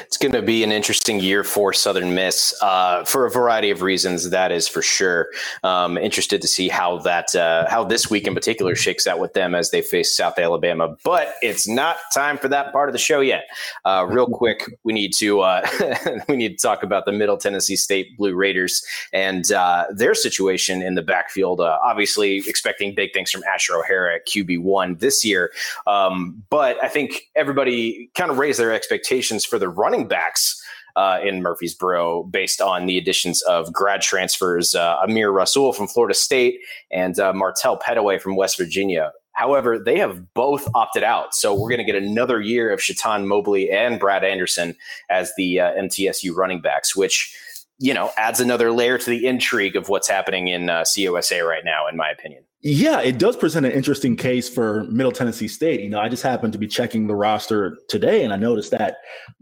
It's 0.06 0.18
going 0.18 0.32
to 0.32 0.42
be 0.42 0.64
an 0.64 0.72
interesting 0.72 1.20
year 1.20 1.44
for 1.44 1.74
Southern 1.74 2.14
Miss 2.16 2.54
uh, 2.62 3.04
for 3.06 3.26
a 3.26 3.32
variety 3.32 3.70
of 3.72 3.82
reasons. 3.82 4.30
That 4.30 4.52
is 4.52 4.68
for 4.68 4.82
sure. 4.82 5.28
Um, 5.64 5.98
interested 5.98 6.42
to 6.42 6.48
see 6.48 6.70
how 6.70 7.00
that 7.00 7.36
uh, 7.36 7.70
how 7.70 7.84
this 7.84 8.10
week 8.10 8.28
in 8.28 8.34
particular 8.34 8.76
shakes 8.76 9.08
out 9.08 9.20
with 9.20 9.34
them 9.34 9.56
as 9.56 9.72
they 9.72 9.82
face 9.82 10.16
South 10.16 10.40
Alabama. 10.40 10.96
But 11.04 11.36
it's 11.42 11.68
not 11.68 11.98
time 12.14 12.38
for 12.38 12.48
that 12.50 12.72
part 12.74 12.90
of 12.90 12.94
the 12.94 13.00
show 13.00 13.20
yet. 13.20 13.46
Uh, 13.84 14.06
real 14.10 14.28
quick, 14.28 14.66
we 14.84 14.94
need 14.94 15.14
to 15.20 15.42
uh, 15.42 15.66
we 16.30 16.36
need 16.36 16.58
to 16.58 16.62
talk 16.62 16.84
about 16.84 17.06
the 17.06 17.12
Middle 17.12 17.38
Tennessee 17.38 17.76
State 17.76 18.18
Blue 18.18 18.36
Raiders 18.36 18.84
and 19.14 19.52
uh, 19.52 19.86
their 19.92 20.16
situation 20.16 20.82
in 20.82 20.96
the 20.96 21.04
backfield. 21.04 21.62
Uh, 21.62 21.78
obviously, 21.84 22.38
expecting 22.48 22.96
big 22.96 23.14
things 23.14 23.32
from 23.32 23.44
Asher 23.44 23.76
O'Hara 23.76 24.16
at 24.16 24.28
QB 24.28 24.62
one 24.62 24.96
this 24.96 25.24
year, 25.24 25.52
um, 25.88 26.44
but 26.50 26.84
I 26.84 26.88
think 26.88 27.30
everybody 27.36 28.10
kind 28.16 28.32
of 28.32 28.38
raised 28.38 28.60
their 28.60 28.74
expectations 28.74 29.46
for 29.46 29.60
the 29.60 29.70
running 29.78 30.08
backs 30.08 30.62
uh, 30.96 31.20
in 31.24 31.42
Murfreesboro 31.42 32.24
based 32.24 32.62
on 32.62 32.86
the 32.86 32.98
additions 32.98 33.42
of 33.44 33.72
grad 33.74 34.02
transfers 34.02 34.76
uh, 34.76 34.98
Amir 35.04 35.32
Rasul 35.32 35.74
from 35.74 35.88
Florida 35.88 36.14
State 36.14 36.60
and 36.92 37.20
uh, 37.20 37.34
Martell 37.34 37.78
Pettaway 37.78 38.20
from 38.20 38.36
West 38.36 38.58
Virginia. 38.58 39.12
However, 39.34 39.78
they 39.78 40.00
have 40.00 40.34
both 40.34 40.68
opted 40.74 41.04
out. 41.04 41.36
So 41.36 41.54
we're 41.54 41.70
going 41.70 41.86
to 41.86 41.92
get 41.92 42.02
another 42.02 42.40
year 42.40 42.72
of 42.72 42.80
Chaton 42.80 43.28
Mobley 43.28 43.70
and 43.70 44.00
Brad 44.00 44.24
Anderson 44.24 44.76
as 45.10 45.34
the 45.36 45.60
uh, 45.60 45.74
MTSU 45.74 46.34
running 46.34 46.62
backs, 46.62 46.96
which 46.96 47.36
you 47.78 47.94
know 47.94 48.12
adds 48.16 48.40
another 48.40 48.72
layer 48.72 48.98
to 48.98 49.10
the 49.10 49.28
intrigue 49.28 49.76
of 49.76 49.90
what's 49.90 50.08
happening 50.08 50.48
in 50.48 50.70
uh, 50.70 50.84
CUSA 50.84 51.46
right 51.46 51.66
now, 51.66 51.86
in 51.88 51.98
my 51.98 52.10
opinion. 52.10 52.46
Yeah, 52.68 53.00
it 53.02 53.20
does 53.20 53.36
present 53.36 53.68
an 53.68 53.74
interesting 53.74 54.16
case 54.16 54.50
for 54.50 54.86
Middle 54.86 55.12
Tennessee 55.12 55.48
State. 55.48 55.82
You 55.82 55.90
know, 55.90 56.00
I 56.00 56.10
just 56.10 56.24
happened 56.24 56.52
to 56.54 56.58
be 56.58 56.66
checking 56.66 57.06
the 57.06 57.14
roster 57.14 57.78
today, 57.90 58.24
and 58.24 58.34
I 58.34 58.38
noticed 58.38 58.72
that 58.72 58.98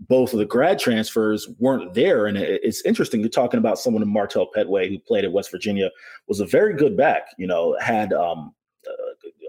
both 0.10 0.34
of 0.34 0.40
the 0.40 0.46
grad 0.46 0.78
transfers 0.78 1.48
weren't 1.58 1.94
there. 1.94 2.26
And 2.26 2.38
it's 2.38 2.84
interesting. 2.84 3.22
You're 3.22 3.30
talking 3.30 3.60
about 3.60 3.80
someone 3.80 4.04
in 4.04 4.12
Martell 4.12 4.50
Pettaway 4.54 4.90
who 4.90 5.00
played 5.00 5.24
at 5.24 5.32
West 5.32 5.52
Virginia, 5.52 5.90
was 6.28 6.42
a 6.42 6.46
very 6.46 6.76
good 6.76 6.98
back. 6.98 7.28
You 7.38 7.48
know, 7.48 7.78
had 7.80 8.12
um, 8.12 8.54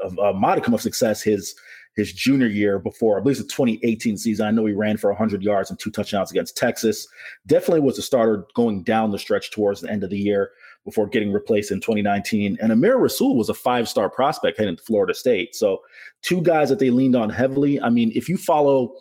a, 0.04 0.22
a 0.22 0.32
modicum 0.32 0.72
of 0.72 0.80
success 0.80 1.20
his 1.20 1.56
his 1.96 2.12
junior 2.12 2.48
year 2.48 2.78
before, 2.78 3.18
I 3.18 3.22
believe 3.22 3.38
it's 3.38 3.46
the 3.46 3.52
2018 3.52 4.16
season. 4.16 4.46
I 4.46 4.50
know 4.50 4.66
he 4.66 4.72
ran 4.72 4.96
for 4.96 5.10
100 5.10 5.42
yards 5.42 5.70
and 5.70 5.78
two 5.78 5.90
touchdowns 5.90 6.30
against 6.30 6.56
Texas. 6.56 7.06
Definitely 7.46 7.80
was 7.80 7.98
a 7.98 8.02
starter 8.02 8.46
going 8.54 8.82
down 8.82 9.10
the 9.10 9.18
stretch 9.18 9.50
towards 9.50 9.80
the 9.80 9.90
end 9.90 10.02
of 10.02 10.10
the 10.10 10.18
year 10.18 10.50
before 10.84 11.06
getting 11.06 11.32
replaced 11.32 11.70
in 11.70 11.80
2019. 11.80 12.58
And 12.60 12.72
Amir 12.72 12.98
Rasul 12.98 13.36
was 13.36 13.48
a 13.48 13.54
five 13.54 13.88
star 13.88 14.10
prospect 14.10 14.58
heading 14.58 14.76
to 14.76 14.82
Florida 14.82 15.14
State. 15.14 15.54
So, 15.54 15.82
two 16.22 16.42
guys 16.42 16.68
that 16.68 16.78
they 16.78 16.90
leaned 16.90 17.16
on 17.16 17.30
heavily. 17.30 17.80
I 17.80 17.90
mean, 17.90 18.12
if 18.14 18.28
you 18.28 18.36
follow 18.36 18.96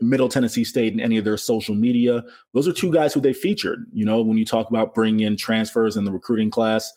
Middle 0.00 0.28
Tennessee 0.28 0.64
State 0.64 0.92
in 0.92 1.00
any 1.00 1.18
of 1.18 1.24
their 1.24 1.36
social 1.36 1.74
media, 1.74 2.24
those 2.54 2.66
are 2.66 2.72
two 2.72 2.92
guys 2.92 3.14
who 3.14 3.20
they 3.20 3.32
featured. 3.32 3.86
You 3.92 4.04
know, 4.04 4.20
when 4.20 4.36
you 4.36 4.44
talk 4.44 4.68
about 4.68 4.94
bringing 4.94 5.26
in 5.26 5.36
transfers 5.36 5.96
in 5.96 6.04
the 6.04 6.12
recruiting 6.12 6.50
class, 6.50 6.92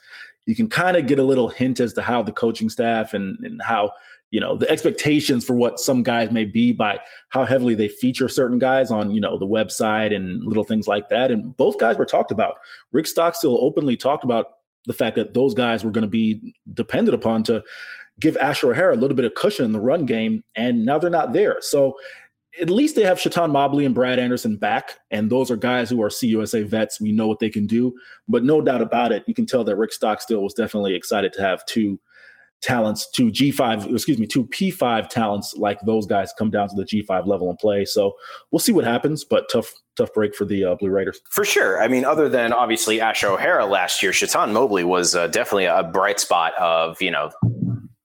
you 0.45 0.55
can 0.55 0.69
kind 0.69 0.97
of 0.97 1.07
get 1.07 1.19
a 1.19 1.23
little 1.23 1.49
hint 1.49 1.79
as 1.79 1.93
to 1.93 2.01
how 2.01 2.21
the 2.21 2.31
coaching 2.31 2.69
staff 2.69 3.13
and, 3.13 3.37
and 3.43 3.61
how 3.61 3.91
you 4.31 4.39
know 4.39 4.57
the 4.57 4.69
expectations 4.69 5.45
for 5.45 5.55
what 5.55 5.79
some 5.79 6.03
guys 6.03 6.31
may 6.31 6.45
be 6.45 6.71
by 6.71 6.99
how 7.29 7.45
heavily 7.45 7.75
they 7.75 7.87
feature 7.87 8.27
certain 8.27 8.59
guys 8.59 8.91
on 8.91 9.11
you 9.11 9.21
know 9.21 9.37
the 9.37 9.47
website 9.47 10.15
and 10.15 10.43
little 10.43 10.63
things 10.63 10.87
like 10.87 11.09
that. 11.09 11.31
And 11.31 11.55
both 11.57 11.79
guys 11.79 11.97
were 11.97 12.05
talked 12.05 12.31
about. 12.31 12.55
Rick 12.91 13.07
stockstill 13.07 13.57
openly 13.61 13.95
talked 13.95 14.23
about 14.23 14.47
the 14.85 14.93
fact 14.93 15.15
that 15.15 15.33
those 15.33 15.53
guys 15.53 15.83
were 15.83 15.91
going 15.91 16.03
to 16.03 16.07
be 16.07 16.55
depended 16.73 17.13
upon 17.13 17.43
to 17.43 17.63
give 18.19 18.37
asher 18.37 18.71
o'hara 18.71 18.95
a 18.95 18.97
little 18.97 19.15
bit 19.15 19.25
of 19.25 19.33
cushion 19.35 19.65
in 19.65 19.71
the 19.71 19.79
run 19.79 20.05
game 20.05 20.43
and 20.55 20.85
now 20.85 20.97
they're 20.97 21.09
not 21.09 21.33
there. 21.33 21.57
So 21.59 21.95
at 22.61 22.69
least 22.69 22.95
they 22.95 23.03
have 23.03 23.19
Chaton 23.19 23.51
Mobley 23.51 23.85
and 23.85 23.93
Brad 23.93 24.19
Anderson 24.19 24.55
back, 24.55 24.93
and 25.11 25.29
those 25.29 25.51
are 25.51 25.57
guys 25.57 25.89
who 25.89 26.01
are 26.01 26.09
CUSA 26.09 26.65
vets. 26.65 27.01
We 27.01 27.11
know 27.11 27.27
what 27.27 27.39
they 27.39 27.49
can 27.49 27.67
do, 27.67 27.93
but 28.27 28.43
no 28.43 28.61
doubt 28.61 28.81
about 28.81 29.11
it, 29.11 29.25
you 29.27 29.33
can 29.33 29.45
tell 29.45 29.63
that 29.65 29.75
Rick 29.75 29.91
Stockstill 29.91 30.41
was 30.41 30.53
definitely 30.53 30.95
excited 30.95 31.33
to 31.33 31.41
have 31.41 31.65
two 31.65 31.99
talents 32.65 33.09
to 33.11 33.31
G5, 33.31 33.93
excuse 33.93 34.17
me, 34.17 34.25
to 34.27 34.45
P5 34.45 35.07
talents 35.09 35.53
like 35.55 35.79
those 35.81 36.05
guys 36.05 36.33
come 36.37 36.49
down 36.49 36.67
to 36.69 36.75
the 36.75 36.83
G5 36.83 37.27
level 37.27 37.49
and 37.49 37.59
play. 37.59 37.85
So 37.85 38.13
we'll 38.51 38.59
see 38.59 38.71
what 38.71 38.83
happens, 38.83 39.23
but 39.23 39.47
tough, 39.51 39.71
tough 39.95 40.13
break 40.13 40.35
for 40.35 40.45
the 40.45 40.65
uh, 40.65 40.75
Blue 40.75 40.89
Raiders. 40.89 41.21
For 41.29 41.45
sure. 41.45 41.81
I 41.81 41.87
mean, 41.87 42.03
other 42.03 42.27
than 42.27 42.51
obviously 42.51 42.99
Ash 42.99 43.23
O'Hara 43.23 43.65
last 43.65 44.01
year, 44.01 44.11
Chaton 44.11 44.51
Mobley 44.51 44.83
was 44.83 45.15
uh, 45.15 45.27
definitely 45.27 45.65
a 45.65 45.83
bright 45.83 46.19
spot 46.19 46.53
of, 46.59 47.01
you 47.01 47.11
know, 47.11 47.31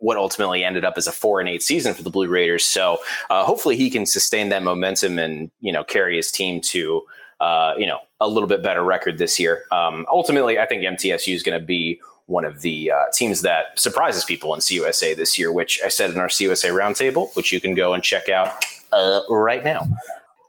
what 0.01 0.17
ultimately 0.17 0.65
ended 0.65 0.85
up 0.85 0.95
as 0.97 1.07
a 1.07 1.13
four 1.13 1.41
and 1.41 1.49
eight 1.49 1.63
season 1.63 1.95
for 1.95 2.03
the 2.03 2.11
Blue 2.11 2.29
Raiders. 2.29 2.65
So 2.65 2.99
uh, 3.29 3.45
hopefully 3.45 3.77
he 3.77 3.91
can 3.91 4.07
sustain 4.07 4.49
that 4.49 4.63
momentum 4.63 5.19
and 5.19 5.51
you 5.61 5.73
know 5.73 5.85
carry 5.85 6.17
his 6.17 6.33
team 6.33 6.61
to 6.63 7.03
uh, 7.39 7.75
you 7.79 7.87
know 7.87 7.99
a 8.21 8.29
little 8.29 8.49
bit 8.49 8.63
better 8.63 8.83
record 8.83 9.19
this 9.19 9.39
year. 9.39 9.65
Um, 9.71 10.07
ultimately, 10.11 10.59
I 10.59 10.67
think 10.67 10.83
MTSU 10.83 11.35
is 11.35 11.43
going 11.43 11.59
to 11.59 11.65
be 11.65 12.01
one 12.31 12.45
of 12.45 12.63
the 12.63 12.91
uh, 12.91 13.05
teams 13.13 13.43
that 13.43 13.79
surprises 13.79 14.25
people 14.25 14.55
in 14.55 14.61
CUSA 14.61 15.17
this 15.17 15.39
year, 15.39 15.53
which 15.53 15.81
I 15.85 15.89
said 15.89 16.11
in 16.11 16.19
our 16.19 16.29
CUSA 16.29 16.71
roundtable, 16.71 17.35
which 17.37 17.53
you 17.53 17.61
can 17.61 17.75
go 17.75 17.93
and 17.93 18.03
check 18.03 18.29
out 18.29 18.65
uh, 18.93 19.21
right 19.29 19.65
now. 19.65 19.87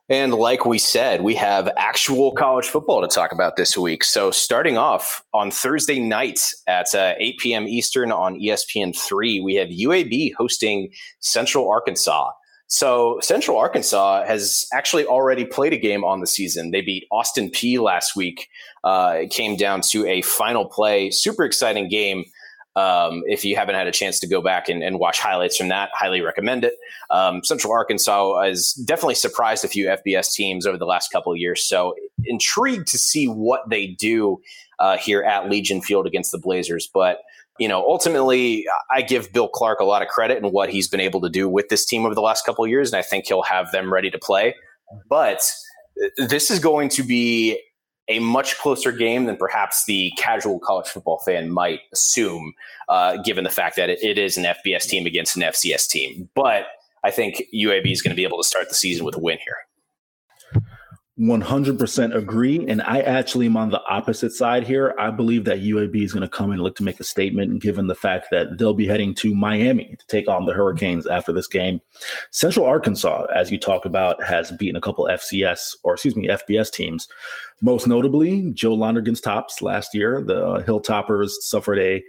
And 0.09 0.33
like 0.33 0.65
we 0.65 0.77
said, 0.77 1.21
we 1.21 1.35
have 1.35 1.69
actual 1.77 2.33
college 2.33 2.65
football 2.65 3.01
to 3.01 3.07
talk 3.07 3.31
about 3.31 3.55
this 3.55 3.77
week. 3.77 4.03
So, 4.03 4.29
starting 4.29 4.77
off 4.77 5.23
on 5.33 5.51
Thursday 5.51 5.99
night 5.99 6.41
at 6.67 6.93
uh, 6.93 7.13
8 7.17 7.37
p.m. 7.39 7.67
Eastern 7.67 8.11
on 8.11 8.37
ESPN3, 8.37 9.41
we 9.41 9.55
have 9.55 9.69
UAB 9.69 10.33
hosting 10.37 10.91
Central 11.21 11.69
Arkansas. 11.69 12.31
So, 12.73 13.19
Central 13.19 13.57
Arkansas 13.57 14.25
has 14.25 14.65
actually 14.73 15.05
already 15.05 15.43
played 15.43 15.73
a 15.73 15.77
game 15.77 16.05
on 16.05 16.21
the 16.21 16.25
season. 16.25 16.71
They 16.71 16.79
beat 16.79 17.05
Austin 17.11 17.49
Peay 17.49 17.77
last 17.77 18.15
week. 18.15 18.47
Uh, 18.85 19.17
it 19.23 19.29
came 19.29 19.57
down 19.57 19.81
to 19.89 20.07
a 20.07 20.21
final 20.21 20.63
play. 20.63 21.11
Super 21.11 21.43
exciting 21.43 21.89
game. 21.89 22.23
Um, 22.77 23.23
if 23.25 23.43
you 23.43 23.57
haven't 23.57 23.75
had 23.75 23.87
a 23.87 23.91
chance 23.91 24.21
to 24.21 24.27
go 24.27 24.41
back 24.41 24.69
and, 24.69 24.81
and 24.81 24.99
watch 24.99 25.19
highlights 25.19 25.57
from 25.57 25.67
that, 25.67 25.89
highly 25.91 26.21
recommend 26.21 26.63
it. 26.63 26.75
Um, 27.09 27.43
Central 27.43 27.73
Arkansas 27.73 28.41
has 28.41 28.71
definitely 28.85 29.15
surprised 29.15 29.65
a 29.65 29.67
few 29.67 29.87
FBS 29.87 30.33
teams 30.33 30.65
over 30.65 30.77
the 30.77 30.85
last 30.85 31.11
couple 31.11 31.33
of 31.33 31.37
years. 31.37 31.65
So 31.65 31.93
intrigued 32.23 32.87
to 32.87 32.97
see 32.97 33.25
what 33.25 33.69
they 33.69 33.87
do 33.87 34.39
uh, 34.79 34.95
here 34.95 35.23
at 35.23 35.49
Legion 35.49 35.81
Field 35.81 36.07
against 36.07 36.31
the 36.31 36.37
Blazers. 36.37 36.89
But 36.93 37.17
you 37.61 37.67
know, 37.67 37.85
ultimately, 37.87 38.65
I 38.89 39.03
give 39.03 39.31
Bill 39.31 39.47
Clark 39.47 39.81
a 39.81 39.83
lot 39.83 40.01
of 40.01 40.07
credit 40.07 40.43
in 40.43 40.49
what 40.49 40.71
he's 40.71 40.87
been 40.87 40.99
able 40.99 41.21
to 41.21 41.29
do 41.29 41.47
with 41.47 41.69
this 41.69 41.85
team 41.85 42.07
over 42.07 42.15
the 42.15 42.21
last 42.21 42.43
couple 42.43 42.65
of 42.65 42.71
years, 42.71 42.91
and 42.91 42.97
I 42.97 43.03
think 43.03 43.27
he'll 43.27 43.43
have 43.43 43.71
them 43.71 43.93
ready 43.93 44.09
to 44.09 44.17
play. 44.17 44.55
But 45.07 45.43
this 46.17 46.49
is 46.49 46.57
going 46.57 46.89
to 46.89 47.03
be 47.03 47.61
a 48.07 48.17
much 48.17 48.57
closer 48.57 48.91
game 48.91 49.25
than 49.25 49.37
perhaps 49.37 49.85
the 49.85 50.11
casual 50.17 50.59
college 50.59 50.87
football 50.87 51.19
fan 51.23 51.51
might 51.51 51.81
assume, 51.93 52.53
uh, 52.89 53.17
given 53.17 53.43
the 53.43 53.51
fact 53.51 53.75
that 53.75 53.91
it, 53.91 54.03
it 54.03 54.17
is 54.17 54.37
an 54.37 54.45
FBS 54.45 54.87
team 54.87 55.05
against 55.05 55.35
an 55.35 55.43
FCS 55.43 55.87
team. 55.87 56.27
But 56.33 56.65
I 57.03 57.11
think 57.11 57.43
UAB 57.53 57.91
is 57.91 58.01
going 58.01 58.09
to 58.09 58.15
be 58.15 58.23
able 58.23 58.39
to 58.39 58.43
start 58.43 58.69
the 58.69 58.75
season 58.75 59.05
with 59.05 59.15
a 59.15 59.19
win 59.19 59.37
here. 59.37 59.57
100% 61.19 62.15
agree. 62.15 62.65
And 62.67 62.81
I 62.81 63.01
actually 63.01 63.45
am 63.45 63.57
on 63.57 63.69
the 63.69 63.83
opposite 63.83 64.31
side 64.31 64.65
here. 64.65 64.95
I 64.97 65.11
believe 65.11 65.43
that 65.45 65.59
UAB 65.59 66.03
is 66.03 66.13
going 66.13 66.21
to 66.21 66.29
come 66.29 66.51
and 66.51 66.61
look 66.61 66.75
to 66.77 66.83
make 66.83 66.99
a 66.99 67.03
statement, 67.03 67.61
given 67.61 67.87
the 67.87 67.95
fact 67.95 68.27
that 68.31 68.57
they'll 68.57 68.73
be 68.73 68.87
heading 68.87 69.13
to 69.15 69.35
Miami 69.35 69.95
to 69.99 70.07
take 70.07 70.27
on 70.27 70.45
the 70.45 70.53
Hurricanes 70.53 71.05
after 71.05 71.33
this 71.33 71.47
game. 71.47 71.81
Central 72.31 72.65
Arkansas, 72.65 73.25
as 73.35 73.51
you 73.51 73.59
talk 73.59 73.85
about, 73.85 74.23
has 74.23 74.51
beaten 74.51 74.77
a 74.77 74.81
couple 74.81 75.05
FCS 75.05 75.75
or, 75.83 75.93
excuse 75.93 76.15
me, 76.15 76.27
FBS 76.27 76.71
teams. 76.71 77.07
Most 77.61 77.87
notably, 77.87 78.51
Joe 78.53 78.73
Lonergan's 78.73 79.21
Tops 79.21 79.61
last 79.61 79.93
year. 79.93 80.23
The 80.25 80.63
Hilltoppers 80.65 81.29
suffered 81.41 81.77
a 81.77 82.03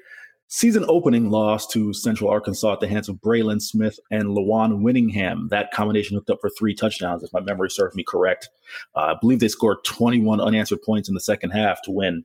Season 0.54 0.84
opening 0.86 1.30
loss 1.30 1.66
to 1.68 1.94
Central 1.94 2.28
Arkansas 2.28 2.74
at 2.74 2.80
the 2.80 2.86
hands 2.86 3.08
of 3.08 3.16
Breylin 3.16 3.62
Smith 3.62 3.98
and 4.10 4.36
Lujuan 4.36 4.82
Winningham. 4.82 5.48
That 5.48 5.72
combination 5.72 6.14
hooked 6.14 6.28
up 6.28 6.42
for 6.42 6.50
three 6.50 6.74
touchdowns, 6.74 7.22
if 7.22 7.32
my 7.32 7.40
memory 7.40 7.70
serves 7.70 7.96
me 7.96 8.04
correct. 8.06 8.50
Uh, 8.94 8.98
I 8.98 9.16
believe 9.18 9.40
they 9.40 9.48
scored 9.48 9.78
21 9.86 10.42
unanswered 10.42 10.82
points 10.82 11.08
in 11.08 11.14
the 11.14 11.22
second 11.22 11.52
half 11.52 11.80
to 11.84 11.90
win 11.90 12.24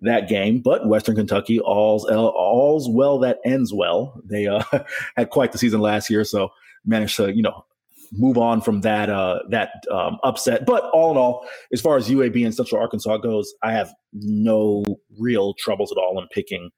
that 0.00 0.26
game. 0.26 0.60
But 0.62 0.88
Western 0.88 1.16
Kentucky, 1.16 1.60
all's, 1.60 2.06
all's 2.06 2.88
well 2.88 3.18
that 3.18 3.40
ends 3.44 3.74
well. 3.74 4.22
They 4.24 4.46
uh, 4.46 4.62
had 5.18 5.28
quite 5.28 5.52
the 5.52 5.58
season 5.58 5.82
last 5.82 6.08
year, 6.08 6.24
so 6.24 6.48
managed 6.86 7.18
to, 7.18 7.36
you 7.36 7.42
know, 7.42 7.66
move 8.10 8.38
on 8.38 8.62
from 8.62 8.80
that 8.80 9.10
uh, 9.10 9.40
that 9.50 9.82
um, 9.90 10.16
upset. 10.24 10.64
But 10.64 10.84
all 10.94 11.10
in 11.10 11.18
all, 11.18 11.46
as 11.74 11.82
far 11.82 11.98
as 11.98 12.08
UAB 12.08 12.42
and 12.42 12.54
Central 12.54 12.80
Arkansas 12.80 13.18
goes, 13.18 13.52
I 13.62 13.72
have 13.72 13.92
no 14.14 14.82
real 15.18 15.52
troubles 15.58 15.92
at 15.92 15.98
all 15.98 16.18
in 16.18 16.26
picking 16.28 16.70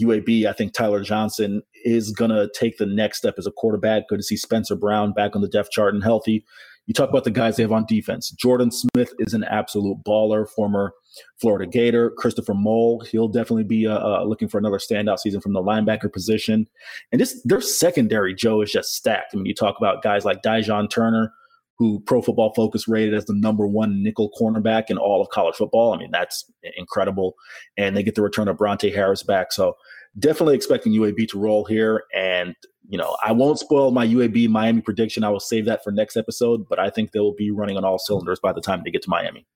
UAB, 0.00 0.46
I 0.46 0.52
think 0.52 0.72
Tyler 0.72 1.02
Johnston 1.02 1.62
is 1.84 2.10
going 2.10 2.30
to 2.30 2.50
take 2.54 2.78
the 2.78 2.86
next 2.86 3.18
step 3.18 3.34
as 3.38 3.46
a 3.46 3.52
quarterback. 3.52 4.08
Good 4.08 4.18
to 4.18 4.22
see 4.22 4.36
Spencer 4.36 4.76
Brown 4.76 5.12
back 5.12 5.34
on 5.34 5.42
the 5.42 5.48
depth 5.48 5.70
chart 5.70 5.94
and 5.94 6.02
healthy. 6.02 6.44
You 6.86 6.94
talk 6.94 7.10
about 7.10 7.24
the 7.24 7.30
guys 7.30 7.56
they 7.56 7.62
have 7.62 7.72
on 7.72 7.84
defense. 7.86 8.30
Jordan 8.30 8.70
Smith 8.70 9.12
is 9.18 9.34
an 9.34 9.44
absolute 9.44 9.98
baller, 10.04 10.48
former 10.48 10.94
Florida 11.38 11.70
Gator. 11.70 12.12
Kristopher 12.18 12.56
Moll, 12.56 13.00
he'll 13.00 13.28
definitely 13.28 13.64
be 13.64 13.86
uh, 13.86 13.98
uh, 13.98 14.24
looking 14.24 14.48
for 14.48 14.56
another 14.56 14.78
standout 14.78 15.18
season 15.18 15.42
from 15.42 15.52
the 15.52 15.62
linebacker 15.62 16.10
position. 16.10 16.66
And 17.12 17.20
this, 17.20 17.42
their 17.44 17.60
secondary, 17.60 18.34
Joe, 18.34 18.62
is 18.62 18.72
just 18.72 18.94
stacked. 18.94 19.34
I 19.34 19.36
mean, 19.36 19.44
you 19.44 19.54
talk 19.54 19.76
about 19.76 20.02
guys 20.02 20.24
like 20.24 20.40
Dijon 20.40 20.88
Turner, 20.88 21.30
who 21.78 22.00
Pro 22.00 22.20
Football 22.20 22.52
Focus 22.54 22.88
rated 22.88 23.14
as 23.14 23.26
the 23.26 23.34
number 23.34 23.66
one 23.66 24.02
nickel 24.02 24.30
cornerback 24.38 24.84
in 24.88 24.98
all 24.98 25.22
of 25.22 25.28
college 25.28 25.54
football. 25.54 25.94
I 25.94 25.98
mean, 25.98 26.10
that's 26.10 26.50
incredible. 26.76 27.34
And 27.76 27.96
they 27.96 28.02
get 28.02 28.16
the 28.16 28.22
return 28.22 28.48
of 28.48 28.56
Brontae 28.56 28.92
Harris 28.92 29.22
back. 29.22 29.52
So 29.52 29.74
definitely 30.18 30.56
expecting 30.56 30.92
UAB 30.92 31.28
to 31.28 31.38
roll 31.38 31.64
here. 31.64 32.02
And, 32.14 32.56
you 32.88 32.98
know, 32.98 33.16
I 33.24 33.30
won't 33.30 33.60
spoil 33.60 33.92
my 33.92 34.06
UAB 34.06 34.48
Miami 34.48 34.80
prediction. 34.80 35.22
I 35.22 35.28
will 35.28 35.40
save 35.40 35.66
that 35.66 35.84
for 35.84 35.92
next 35.92 36.16
episode, 36.16 36.66
but 36.68 36.80
I 36.80 36.90
think 36.90 37.12
they 37.12 37.20
will 37.20 37.34
be 37.34 37.50
running 37.52 37.76
on 37.76 37.84
all 37.84 37.98
cylinders 37.98 38.40
by 38.40 38.52
the 38.52 38.60
time 38.60 38.82
they 38.84 38.90
get 38.90 39.02
to 39.02 39.10
Miami 39.10 39.46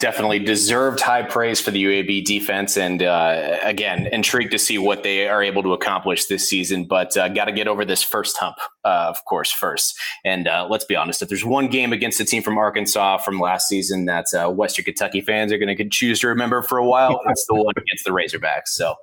definitely 0.00 0.38
deserved 0.38 0.98
high 1.00 1.22
praise 1.22 1.60
for 1.60 1.70
the 1.70 1.84
UAB 1.84 2.24
defense. 2.24 2.76
And 2.76 3.02
uh, 3.02 3.58
again, 3.62 4.06
intrigued 4.06 4.50
to 4.52 4.58
see 4.58 4.78
what 4.78 5.02
they 5.02 5.28
are 5.28 5.42
able 5.42 5.62
to 5.62 5.74
accomplish 5.74 6.24
this 6.24 6.48
season. 6.48 6.86
But 6.86 7.16
uh, 7.16 7.28
got 7.28 7.44
to 7.44 7.52
get 7.52 7.68
over 7.68 7.84
this 7.84 8.02
first 8.02 8.36
hump, 8.38 8.56
uh, 8.84 9.06
of 9.08 9.24
course, 9.26 9.50
first. 9.50 9.98
And 10.24 10.48
uh, 10.48 10.66
let's 10.70 10.84
be 10.84 10.96
honest, 10.96 11.22
if 11.22 11.28
there's 11.28 11.44
one 11.44 11.68
game 11.68 11.92
against 11.92 12.20
a 12.20 12.24
team 12.24 12.42
from 12.42 12.58
Arkansas 12.58 13.18
from 13.18 13.38
last 13.38 13.68
season 13.68 14.06
that 14.06 14.26
uh, 14.34 14.50
Western 14.50 14.84
Kentucky 14.84 15.20
fans 15.20 15.52
are 15.52 15.58
going 15.58 15.76
to 15.76 15.88
choose 15.88 16.20
to 16.20 16.28
remember 16.28 16.62
for 16.62 16.78
a 16.78 16.86
while, 16.86 17.20
it's 17.26 17.46
the 17.46 17.54
one 17.54 17.74
against 17.76 18.04
the 18.04 18.10
Razorbacks. 18.10 18.68
So 18.68 18.94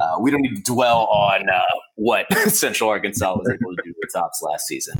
uh, 0.00 0.16
we 0.20 0.30
don't 0.30 0.40
need 0.40 0.56
to 0.56 0.62
dwell 0.62 1.06
on 1.06 1.42
what 1.96 2.26
Central 2.48 2.90
Arkansas 2.90 3.34
was 3.36 3.48
able 3.48 3.76
to 3.76 3.82
do 3.84 3.94
with 4.00 4.12
Tops 4.12 4.42
last 4.42 4.66
season. 4.66 4.98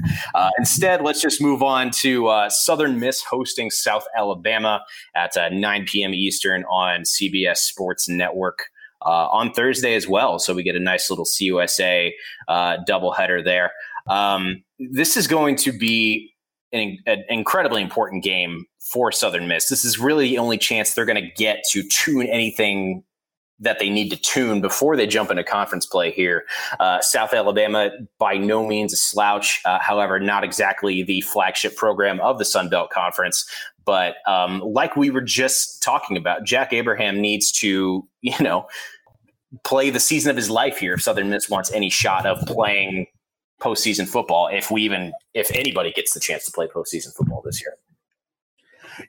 instead, 0.59 1.03
let's 1.03 1.21
just 1.21 1.41
move 1.41 1.63
on 1.63 1.91
to 1.91 2.47
Southern 2.51 3.01
Miss 3.01 3.23
hosting 3.23 3.71
South 3.71 4.05
Alabama 4.17 4.83
at 5.15 5.37
9 5.37 5.87
p.m. 5.87 6.15
Eastern 6.15 6.65
on 6.65 7.03
CBS 7.03 7.59
Sports 7.59 8.09
Network. 8.09 8.71
Uh, 9.03 9.29
on 9.31 9.53
Thursday 9.53 9.95
as 9.95 10.09
well. 10.09 10.39
So 10.39 10.55
we 10.55 10.63
get 10.63 10.75
a 10.75 10.81
nice 10.81 11.11
little 11.11 11.27
CUSA 11.27 12.13
uh, 12.49 12.79
doubleheader 12.89 13.45
there. 13.45 13.71
Um, 14.09 14.63
this 14.79 15.17
is 15.17 15.27
going 15.27 15.57
to 15.57 15.73
be 15.73 16.33
an, 16.73 16.99
an, 17.07 17.25
incredibly 17.29 17.83
important 17.83 18.23
game 18.23 18.65
for 18.79 19.11
Southern 19.11 19.49
Miss. 19.49 19.69
This 19.69 19.85
is 19.85 19.99
really 19.99 20.29
the 20.29 20.39
only 20.39 20.59
chance 20.59 20.95
they're 20.95 21.05
going 21.05 21.23
to 21.23 21.31
get 21.37 21.65
to 21.71 21.83
tune 21.89 22.27
anything 22.27 23.03
that 23.59 23.79
they 23.79 23.89
need 23.89 24.11
to 24.11 24.17
tune 24.17 24.61
before 24.61 24.97
they 24.97 25.07
jump 25.07 25.31
into 25.31 25.43
conference 25.43 25.87
play 25.87 26.11
here. 26.11 26.45
Uh, 26.79 27.01
South 27.01 27.33
Alabama, 27.33 27.91
by 28.19 28.37
no 28.37 28.67
means 28.67 28.93
a 28.93 28.97
slouch. 28.97 29.61
Uh, 29.65 29.79
however, 29.81 30.21
not 30.21 30.45
exactly 30.45 31.03
the 31.03 31.23
flagship 31.23 31.75
program 31.75 32.21
of 32.21 32.39
the 32.39 32.45
Sun 32.45 32.69
Belt 32.69 32.91
Conference. 32.91 33.49
But 33.85 34.17
um, 34.27 34.61
like 34.61 34.97
we 34.97 35.11
were 35.11 35.23
just 35.23 35.83
talking 35.83 36.17
about, 36.17 36.45
Jack 36.45 36.73
Abraham 36.73 37.21
needs 37.21 37.51
to, 37.53 38.07
you 38.21 38.39
know, 38.41 38.67
play 39.65 39.91
the 39.91 40.01
season 40.01 40.31
of 40.31 40.37
his 40.37 40.51
life 40.51 40.77
here 40.77 40.95
if 40.95 41.03
Southern 41.03 41.31
Miss 41.31 41.49
wants 41.49 41.73
any 41.73 41.89
shot 41.89 42.27
of 42.27 42.39
playing 42.47 43.07
postseason 43.61 44.07
football. 44.09 44.49
If 44.49 44.71
we 44.71 44.83
even, 44.83 45.13
if 45.35 45.51
anybody 45.53 45.93
gets 45.93 46.13
the 46.13 46.21
chance 46.21 46.45
to 46.47 46.53
play 46.53 46.67
postseason 46.67 47.15
football 47.15 47.43
this 47.45 47.61
year. 47.61 47.77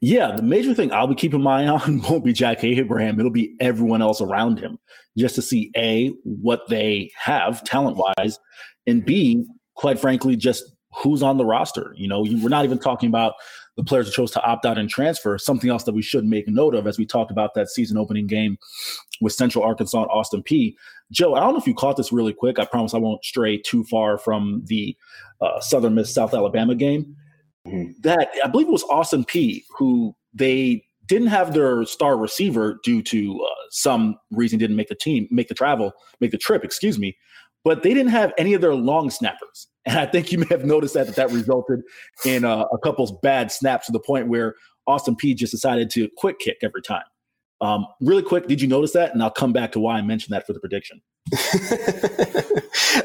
Yeah, 0.02 0.36
the 0.36 0.42
major 0.42 0.74
thing 0.74 0.92
I'll 0.92 1.08
be 1.08 1.16
keeping 1.16 1.42
my 1.42 1.64
eye 1.64 1.68
on 1.68 2.02
won't 2.10 2.26
be 2.26 2.34
Jack 2.34 2.64
Abraham. 2.64 3.20
It'll 3.20 3.32
be 3.32 3.56
everyone 3.60 4.02
else 4.02 4.22
around 4.22 4.60
him 4.60 4.78
just 5.18 5.36
to 5.36 5.42
see 5.42 5.72
A, 5.76 6.10
what 6.24 6.68
they 6.68 7.12
have 7.18 7.64
talent 7.64 7.98
wise, 7.98 8.40
and 8.86 9.04
B, 9.04 9.46
quite 9.76 10.00
frankly, 10.00 10.36
just 10.36 10.76
who's 10.92 11.24
on 11.24 11.38
the 11.38 11.46
roster. 11.46 11.94
You 11.96 12.08
know, 12.08 12.22
we're 12.22 12.50
not 12.50 12.66
even 12.66 12.80
talking 12.80 13.10
about 13.10 13.34
the 13.78 13.84
players 13.84 14.08
who 14.08 14.12
chose 14.12 14.32
to 14.32 14.44
opt 14.44 14.66
out 14.66 14.78
and 14.78 14.90
transfer. 14.90 15.38
Something 15.38 15.70
else 15.70 15.84
that 15.86 15.94
we 15.94 16.02
should 16.02 16.26
make 16.26 16.48
note 16.48 16.76
of 16.76 16.88
as 16.88 16.98
we 16.98 17.06
talked 17.06 17.32
about 17.32 17.54
that 17.54 17.70
season 17.70 17.98
opening 17.98 18.28
game 18.28 18.58
with 19.22 19.34
Central 19.34 19.64
Arkansas 19.64 20.02
and 20.02 20.12
Austin 20.12 20.44
Peay 20.44 20.76
Joe, 21.12 21.36
I 21.36 21.40
don't 21.40 21.54
know 21.54 21.60
if 21.60 21.68
you 21.68 21.74
caught 21.74 21.98
this 21.98 22.12
really 22.12 22.34
quick. 22.34 22.60
I 22.60 22.66
promise 22.66 22.94
I 22.94 22.98
won't 22.98 23.24
stray 23.24 23.58
too 23.58 23.84
far 23.86 24.18
from 24.18 24.64
the 24.66 24.96
uh, 25.40 25.60
Southern 25.62 25.96
Miss 25.96 26.14
South 26.14 26.34
Alabama 26.34 26.76
game. 26.76 27.16
Mm-hmm. 27.66 27.92
That 28.02 28.30
I 28.44 28.48
believe 28.48 28.68
it 28.68 28.72
was 28.72 28.84
Austin 28.84 29.24
Peay 29.24 29.64
who 29.78 30.16
they 30.34 30.84
didn't 31.06 31.28
have 31.28 31.54
their 31.54 31.86
star 31.86 32.18
receiver 32.18 32.80
due 32.84 33.02
to 33.02 33.42
uh, 33.42 33.56
some 33.70 34.18
reason 34.32 34.60
didn't 34.60 34.76
make 34.76 34.90
the 34.90 34.96
team 34.96 35.28
make 35.32 35.48
the 35.48 35.54
travel 35.54 35.92
make 36.20 36.32
the 36.32 36.38
trip 36.38 36.64
excuse 36.64 36.98
me 37.00 37.18
but 37.64 37.84
they 37.84 37.94
didn't 37.94 38.12
have 38.12 38.34
any 38.38 38.54
of 38.54 38.62
their 38.62 38.76
long 38.76 39.10
snappers 39.10 39.68
and 39.88 39.98
I 39.98 40.06
think 40.06 40.32
you 40.32 40.40
may 40.40 40.48
have 40.50 40.66
noticed 40.66 40.94
that 40.96 41.08
that, 41.08 41.16
that 41.16 41.32
resulted 41.32 41.82
in 42.26 42.44
uh, 42.44 42.66
a 42.74 42.78
couple's 42.78 43.14
bad 43.24 43.52
snaps 43.52 43.86
to 43.86 43.94
the 43.94 44.02
point 44.02 44.28
where 44.28 44.56
Austin 44.86 45.16
Peay 45.16 45.36
just 45.36 45.52
decided 45.52 45.90
to 45.92 46.10
quick 46.18 46.40
kick 46.40 46.58
every 46.62 46.82
time. 46.82 47.04
Um, 47.62 47.88
really 48.02 48.22
quick, 48.22 48.48
did 48.48 48.62
you 48.62 48.68
notice 48.68 48.92
that? 48.94 49.14
And 49.14 49.24
I'll 49.24 49.32
come 49.32 49.54
back 49.54 49.72
to 49.72 49.80
why 49.80 49.98
I 49.98 50.02
mentioned 50.02 50.36
that 50.36 50.46
for 50.46 50.54
the 50.54 50.60
prediction. 50.60 51.02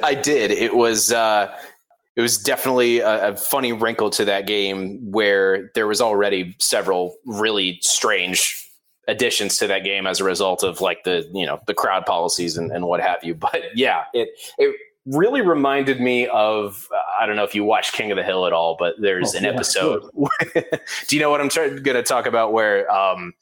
I 0.02 0.14
did. 0.20 0.50
It 0.50 0.74
was 0.74 1.12
uh, 1.12 1.56
it 2.16 2.20
was 2.20 2.36
definitely 2.36 2.98
a, 2.98 3.30
a, 3.30 3.36
funny 3.36 3.72
wrinkle 3.72 4.10
to 4.10 4.24
that 4.26 4.46
game 4.46 5.10
where 5.10 5.70
there 5.74 5.86
was 5.86 6.00
already 6.00 6.54
several 6.58 7.16
really 7.24 7.78
strange 7.80 8.61
additions 9.12 9.58
to 9.58 9.66
that 9.66 9.84
game 9.84 10.06
as 10.06 10.20
a 10.20 10.24
result 10.24 10.62
of 10.62 10.80
like 10.80 11.04
the 11.04 11.28
you 11.32 11.46
know 11.46 11.60
the 11.66 11.74
crowd 11.74 12.06
policies 12.06 12.56
and, 12.56 12.72
and 12.72 12.86
what 12.86 13.00
have 13.00 13.22
you. 13.22 13.34
But 13.42 13.76
yeah, 13.76 14.04
it 14.14 14.30
it 14.56 14.74
really 15.04 15.40
reminded 15.40 16.00
me 16.00 16.26
of 16.28 16.88
uh, 16.94 17.22
I 17.22 17.26
don't 17.26 17.36
know 17.36 17.44
if 17.44 17.54
you 17.54 17.64
watch 17.64 17.92
King 17.92 18.10
of 18.10 18.16
the 18.16 18.22
Hill 18.22 18.46
at 18.46 18.52
all, 18.52 18.76
but 18.78 18.94
there's 18.98 19.34
oh, 19.34 19.38
an 19.38 19.44
yeah, 19.44 19.50
episode. 19.50 20.02
do 21.08 21.16
you 21.16 21.20
know 21.20 21.30
what 21.30 21.40
I'm 21.40 21.48
going 21.48 21.96
to 21.96 22.02
talk 22.02 22.26
about? 22.26 22.52
Where 22.52 22.90
um, 22.90 23.34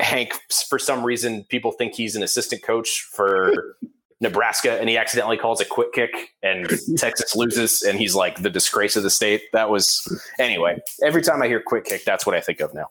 Hank, 0.00 0.34
for 0.68 0.78
some 0.78 1.04
reason, 1.04 1.44
people 1.44 1.72
think 1.72 1.94
he's 1.94 2.14
an 2.16 2.22
assistant 2.22 2.62
coach 2.62 3.06
for 3.12 3.76
Nebraska, 4.20 4.78
and 4.78 4.88
he 4.88 4.96
accidentally 4.96 5.36
calls 5.36 5.60
a 5.60 5.64
quick 5.64 5.92
kick, 5.92 6.10
and 6.42 6.70
Texas 6.96 7.34
loses, 7.34 7.82
and 7.82 7.98
he's 7.98 8.14
like 8.14 8.42
the 8.42 8.50
disgrace 8.50 8.96
of 8.96 9.02
the 9.02 9.10
state. 9.10 9.42
That 9.52 9.70
was 9.70 10.06
anyway. 10.38 10.78
Every 11.02 11.22
time 11.22 11.42
I 11.42 11.48
hear 11.48 11.60
quick 11.60 11.84
kick, 11.84 12.04
that's 12.04 12.26
what 12.26 12.36
I 12.36 12.40
think 12.40 12.60
of 12.60 12.72
now. 12.74 12.90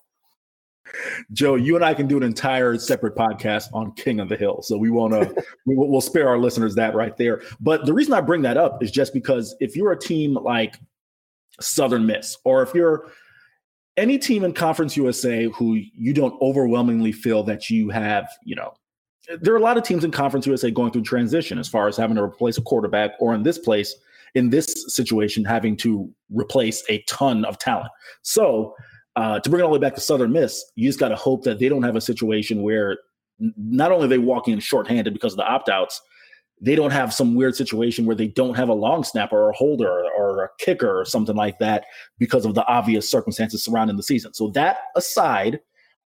Joe, 1.32 1.56
you 1.56 1.76
and 1.76 1.84
I 1.84 1.94
can 1.94 2.08
do 2.08 2.18
an 2.18 2.24
entire 2.24 2.78
separate 2.78 3.16
podcast 3.16 3.68
on 3.74 3.94
King 3.94 4.20
of 4.20 4.30
the 4.30 4.36
Hill, 4.36 4.62
so 4.62 4.78
we 4.78 4.90
want 4.90 5.14
to 5.14 5.44
we'll 5.66 6.02
spare 6.02 6.28
our 6.28 6.38
listeners 6.38 6.76
that 6.76 6.96
right 6.96 7.16
there. 7.18 7.42
But 7.60 7.86
the 7.86 7.94
reason 7.94 8.14
I 8.14 8.22
bring 8.22 8.42
that 8.44 8.58
up 8.58 8.84
is 8.84 8.92
just 8.92 9.14
because 9.14 9.56
if 9.60 9.76
you're 9.76 9.92
a 9.92 10.00
team 10.00 10.34
like 10.36 10.78
Southern 11.60 12.06
Miss, 12.06 12.38
or 12.44 12.62
if 12.64 12.74
you're 12.74 13.12
any 13.98 14.18
team 14.18 14.44
in 14.44 14.54
Conference 14.54 14.96
USA 14.96 15.46
who 15.46 15.76
you 15.76 16.14
don't 16.14 16.40
overwhelmingly 16.42 17.12
feel 17.12 17.44
that 17.44 17.70
you 17.70 17.90
have, 17.90 18.30
you 18.44 18.56
know, 18.56 18.74
there 19.42 19.54
are 19.54 19.58
a 19.58 19.62
lot 19.62 19.78
of 19.78 19.84
teams 19.84 20.04
in 20.04 20.12
Conference 20.12 20.48
USA 20.48 20.72
going 20.72 20.92
through 20.92 21.02
transition 21.02 21.60
as 21.60 21.68
far 21.68 21.88
as 21.88 21.98
having 21.98 22.16
to 22.16 22.24
replace 22.24 22.58
a 22.58 22.62
quarterback, 22.62 23.12
or 23.20 23.34
in 23.34 23.44
this 23.44 23.58
place, 23.58 23.96
in 24.36 24.50
this 24.50 24.86
situation, 24.88 25.44
having 25.44 25.76
to 25.78 26.10
replace 26.30 26.84
a 26.90 27.02
ton 27.04 27.44
of 27.44 27.58
talent. 27.58 27.90
So, 28.22 28.74
uh, 29.18 29.40
to 29.40 29.50
bring 29.50 29.60
it 29.60 29.64
all 29.64 29.74
the 29.74 29.80
way 29.80 29.82
back 29.82 29.96
to 29.96 30.02
Southern 30.02 30.32
Miss, 30.32 30.64
you 30.76 30.88
just 30.88 31.00
got 31.00 31.10
to 31.10 31.16
hope 31.16 31.44
that 31.44 31.58
they 31.58 31.68
don't 31.68 31.82
have 31.82 31.96
a 31.96 32.02
situation 32.02 32.62
where 32.62 33.00
not 33.40 33.92
only 33.92 34.08
they 34.08 34.20
walk 34.20 34.48
in 34.48 34.60
shorthanded 34.60 35.12
because 35.12 35.34
of 35.34 35.38
the 35.38 35.48
opt 35.48 35.70
outs, 35.70 36.00
they 36.62 36.76
don't 36.76 36.92
have 36.92 37.12
some 37.12 37.34
weird 37.34 37.56
situation 37.56 38.06
where 38.06 38.16
they 38.16 38.28
don't 38.28 38.56
have 38.56 38.70
a 38.70 38.74
long 38.74 39.04
snapper 39.04 39.36
or 39.36 39.50
a 39.50 39.56
holder 39.56 40.04
or 40.16 40.44
a 40.44 40.50
kicker 40.60 41.00
or 41.00 41.04
something 41.04 41.36
like 41.36 41.58
that 41.58 41.86
because 42.20 42.46
of 42.46 42.54
the 42.54 42.66
obvious 42.68 43.10
circumstances 43.10 43.64
surrounding 43.64 43.98
the 43.98 44.04
season. 44.04 44.36
So, 44.36 44.50
that 44.52 44.78
aside, 44.96 45.62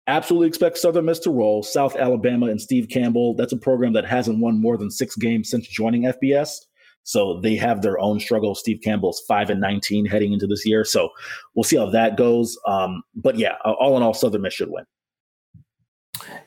absolutely 0.07 0.47
expect 0.47 0.77
Southern 0.77 1.05
Miss 1.05 1.19
to 1.19 1.29
roll. 1.29 1.61
South 1.61 1.97
Alabama 1.97 2.45
and 2.45 2.61
Steve 2.61 2.87
Campbell, 2.89 3.35
that's 3.35 3.53
a 3.53 3.57
program 3.57 3.91
that 3.93 4.05
hasn't 4.05 4.39
won 4.39 4.61
more 4.61 4.77
than 4.77 4.89
six 4.89 5.17
games 5.17 5.49
since 5.49 5.67
joining 5.67 6.03
FBS. 6.03 6.59
So 7.03 7.39
they 7.41 7.55
have 7.55 7.81
their 7.81 7.99
own 7.99 8.19
struggle. 8.19 8.55
Steve 8.55 8.79
Campbell's 8.83 9.21
five 9.27 9.49
and 9.49 9.61
nineteen 9.61 10.05
heading 10.05 10.33
into 10.33 10.47
this 10.47 10.65
year. 10.65 10.85
So 10.85 11.09
we'll 11.55 11.63
see 11.63 11.77
how 11.77 11.89
that 11.89 12.17
goes. 12.17 12.57
Um, 12.67 13.03
but 13.15 13.37
yeah, 13.37 13.55
all 13.65 13.97
in 13.97 14.03
all, 14.03 14.13
Southern 14.13 14.41
Miss 14.41 14.53
should 14.53 14.71
win 14.71 14.85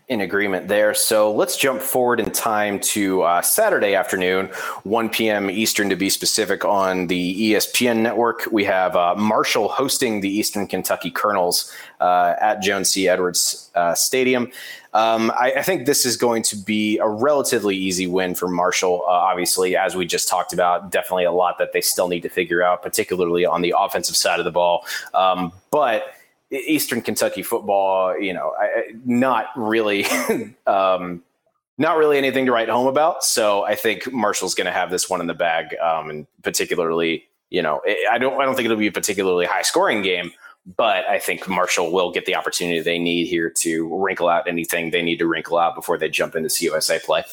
in 0.09 0.21
agreement 0.21 0.69
there. 0.69 0.95
So 0.95 1.33
let's 1.33 1.57
jump 1.57 1.83
forward 1.83 2.21
in 2.21 2.31
time 2.31 2.79
to 2.81 3.23
uh, 3.23 3.43
Saturday 3.43 3.95
afternoon, 3.95 4.47
1 4.85 5.09
p.m. 5.09 5.51
Eastern 5.51 5.89
to 5.89 5.97
be 5.97 6.11
specific, 6.11 6.65
on 6.65 7.09
the 7.09 7.53
ESPN 7.53 7.99
network. 7.99 8.47
We 8.53 8.65
have 8.65 8.95
uh, 8.95 9.17
Marshall 9.17 9.69
hosting 9.69 10.21
the 10.21 10.29
Eastern 10.29 10.69
Kentucky 10.69 11.11
Colonels 11.11 11.73
uh, 12.01 12.35
at 12.41 12.63
Joan 12.63 12.85
C. 12.85 13.09
Edwards 13.09 13.71
uh, 13.75 13.95
Stadium. 13.95 14.53
Um, 14.95 15.31
I, 15.33 15.55
I, 15.59 15.63
think 15.63 15.85
this 15.85 16.07
is 16.07 16.17
going 16.17 16.43
to 16.45 16.57
be 16.57 16.97
a 16.99 17.07
relatively 17.07 17.77
easy 17.77 18.07
win 18.07 18.35
for 18.35 18.49
Marshall. 18.49 19.03
Uh, 19.07 19.11
obviously, 19.11 19.77
as 19.77 19.95
we 19.95 20.07
just 20.07 20.27
talked 20.27 20.55
about, 20.55 20.91
definitely 20.91 21.25
a 21.25 21.33
lot 21.33 21.59
that 21.59 21.75
they 21.75 21.83
still 21.83 22.09
need 22.09 22.23
to 22.23 22.31
figure 22.31 22.63
out, 22.63 22.83
particularly 22.83 23.45
on 23.45 23.61
the 23.61 23.75
offensive 23.77 24.17
side 24.17 24.39
of 24.39 24.47
the 24.47 24.51
ball. 24.51 24.87
Um, 25.13 25.53
but 25.71 26.15
Eastern 26.51 27.03
Kentucky 27.03 27.43
football, 27.43 28.19
you 28.19 28.33
know, 28.33 28.53
I, 28.59 28.93
not 29.05 29.47
really, 29.57 30.07
um, 30.67 31.23
not 31.79 31.97
really 31.99 32.19
anything 32.19 32.47
to 32.47 32.53
write 32.53 32.69
home 32.69 32.87
about. 32.87 33.25
So 33.25 33.65
I 33.65 33.75
think 33.75 34.13
Marshall's 34.13 34.55
going 34.55 34.67
to 34.67 34.73
have 34.73 34.91
this 34.91 35.11
one 35.11 35.21
in 35.21 35.27
the 35.27 35.35
bag, 35.35 35.77
um, 35.79 36.09
and 36.11 36.27
particularly, 36.43 37.25
you 37.51 37.63
know, 37.63 37.81
I 38.11 38.19
don't, 38.19 38.41
I 38.41 38.45
don't 38.45 38.55
think 38.55 38.67
it'll 38.67 38.77
be 38.77 38.87
a 38.87 38.93
particularly 38.93 39.47
high 39.47 39.63
scoring 39.63 40.03
game, 40.03 40.33
but 40.77 41.05
I 41.09 41.19
think 41.19 41.49
Marshall 41.49 41.93
will 41.93 42.13
get 42.13 42.27
the 42.27 42.35
opportunity 42.35 42.81
they 42.81 42.99
need 42.99 43.27
here 43.27 43.51
to 43.59 44.03
wrinkle 44.03 44.29
out 44.29 44.49
anything 44.49 44.91
they 44.91 45.03
need 45.03 45.19
to 45.19 45.27
wrinkle 45.27 45.59
out 45.59 45.75
before 45.75 45.99
they 45.99 46.09
jump 46.09 46.35
into 46.35 46.49
CUSA 46.49 47.03
play. 47.03 47.25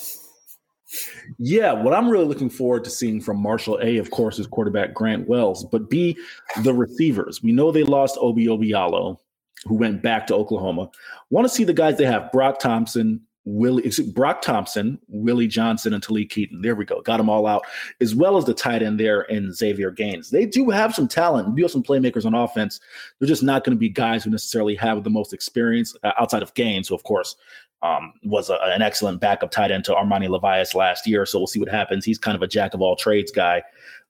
Yeah, 1.40 1.74
what 1.74 1.94
I'm 1.94 2.10
really 2.10 2.26
looking 2.26 2.50
forward 2.50 2.84
to 2.84 2.90
seeing 2.90 3.22
from 3.22 3.42
Marshall 3.42 3.80
A, 3.82 3.98
of 3.98 4.12
course, 4.12 4.40
is 4.40 4.48
quarterback 4.48 4.94
Grant 4.94 5.28
Wells, 5.28 5.66
but 5.66 5.90
B, 5.90 6.18
the 6.62 6.74
receivers. 6.74 7.42
We 7.42 7.52
know 7.52 7.72
they 7.72 7.84
lost 7.84 8.18
Obi 8.20 8.48
Obialo, 8.48 9.18
who 9.66 9.76
went 9.76 10.02
back 10.02 10.28
to 10.28 10.36
Oklahoma. 10.36 10.90
Want 11.30 11.46
to 11.46 11.54
see 11.54 11.64
the 11.64 11.74
guys 11.74 11.98
they 11.98 12.06
have: 12.06 12.32
Brock 12.32 12.60
Thompson, 12.60 13.22
Willie, 13.46 13.92
Brock 14.14 14.42
Thompson, 14.42 15.00
Willie 15.08 15.48
Johnson, 15.48 15.94
and 15.94 16.04
Talik 16.04 16.30
Keaton. 16.30 16.62
There 16.62 16.76
we 16.76 16.86
go, 16.86 17.02
got 17.02 17.18
them 17.18 17.30
all 17.30 17.46
out, 17.46 17.64
as 18.00 18.16
well 18.16 18.38
as 18.38 18.46
the 18.46 18.54
tight 18.54 18.82
end 18.82 19.00
there 19.00 19.22
and 19.32 19.54
Xavier 19.54 19.92
Gaines. 19.92 20.30
They 20.30 20.46
do 20.46 20.70
have 20.70 20.96
some 20.96 21.08
talent, 21.08 21.56
do 21.56 21.64
have 21.64 21.72
some 21.72 21.84
playmakers 21.84 22.26
on 22.26 22.34
offense. 22.34 22.80
They're 23.20 23.28
just 23.28 23.44
not 23.44 23.64
going 23.64 23.76
to 23.76 23.80
be 23.80 23.90
guys 23.90 24.24
who 24.24 24.30
necessarily 24.30 24.76
have 24.76 25.04
the 25.04 25.10
most 25.10 25.34
experience 25.34 25.96
uh, 26.04 26.12
outside 26.20 26.42
of 26.42 26.54
Gaines, 26.54 26.88
who 26.88 26.96
of 26.96 27.04
course 27.04 27.36
um, 27.84 28.14
was 28.24 28.50
a, 28.50 28.58
an 28.64 28.82
excellent 28.82 29.20
backup 29.20 29.52
tight 29.52 29.70
end 29.70 29.84
to 29.84 29.94
Armani 29.94 30.28
Levias 30.28 30.74
last 30.74 31.06
year. 31.06 31.26
So 31.26 31.38
we'll 31.38 31.48
see 31.48 31.60
what 31.60 31.70
happens. 31.70 32.06
He's 32.06 32.18
kind 32.18 32.36
of 32.36 32.42
a 32.42 32.48
jack 32.48 32.74
of 32.74 32.82
all 32.82 32.96
trades 32.96 33.32
guy. 33.32 33.62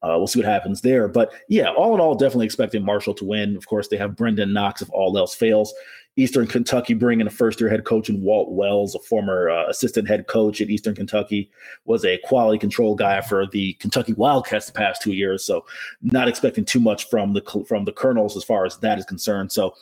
Uh, 0.03 0.15
we'll 0.17 0.27
see 0.27 0.39
what 0.39 0.47
happens 0.47 0.81
there. 0.81 1.07
But 1.07 1.33
yeah, 1.49 1.71
all 1.71 1.93
in 1.93 1.99
all, 1.99 2.13
definitely 2.13 2.45
expecting 2.45 2.86
Marshall 2.86 3.15
to 3.15 3.25
win. 3.25 3.55
Of 3.57 3.67
course, 3.67 3.88
they 3.88 3.97
have 3.97 4.12
Brenden 4.12 4.53
Knox 4.53 4.81
if 4.81 4.89
all 4.91 5.17
else 5.17 5.33
fails. 5.33 5.73
Eastern 6.15 6.45
Kentucky 6.45 6.93
bringing 6.93 7.25
a 7.25 7.31
first 7.31 7.59
year 7.59 7.69
head 7.69 7.86
coach 7.86 8.09
in 8.09 8.21
Walt 8.21 8.51
Wells, 8.51 8.93
a 8.93 8.99
former 8.99 9.49
uh, 9.49 9.67
assistant 9.67 10.07
head 10.07 10.27
coach 10.27 10.62
at 10.62 10.69
Eastern 10.69 10.93
Kentucky, 10.93 11.49
was 11.86 12.05
a 12.05 12.19
quality 12.19 12.59
control 12.59 12.95
guy 12.95 13.19
for 13.21 13.47
the 13.47 13.73
Kentucky 13.73 14.13
Wildcats 14.13 14.67
the 14.67 14.73
past 14.73 15.01
two 15.01 15.13
years. 15.13 15.43
So 15.43 15.65
not 16.03 16.27
expecting 16.27 16.65
too 16.65 16.79
much 16.79 17.09
from 17.09 17.33
the 17.33 17.65
from 17.67 17.86
the 17.86 17.91
Colonels 17.91 18.38
as 18.38 18.43
far 18.43 18.65
as 18.65 18.77
that 18.77 18.99
is 18.99 19.05
concerned. 19.05 19.51
So 19.51 19.73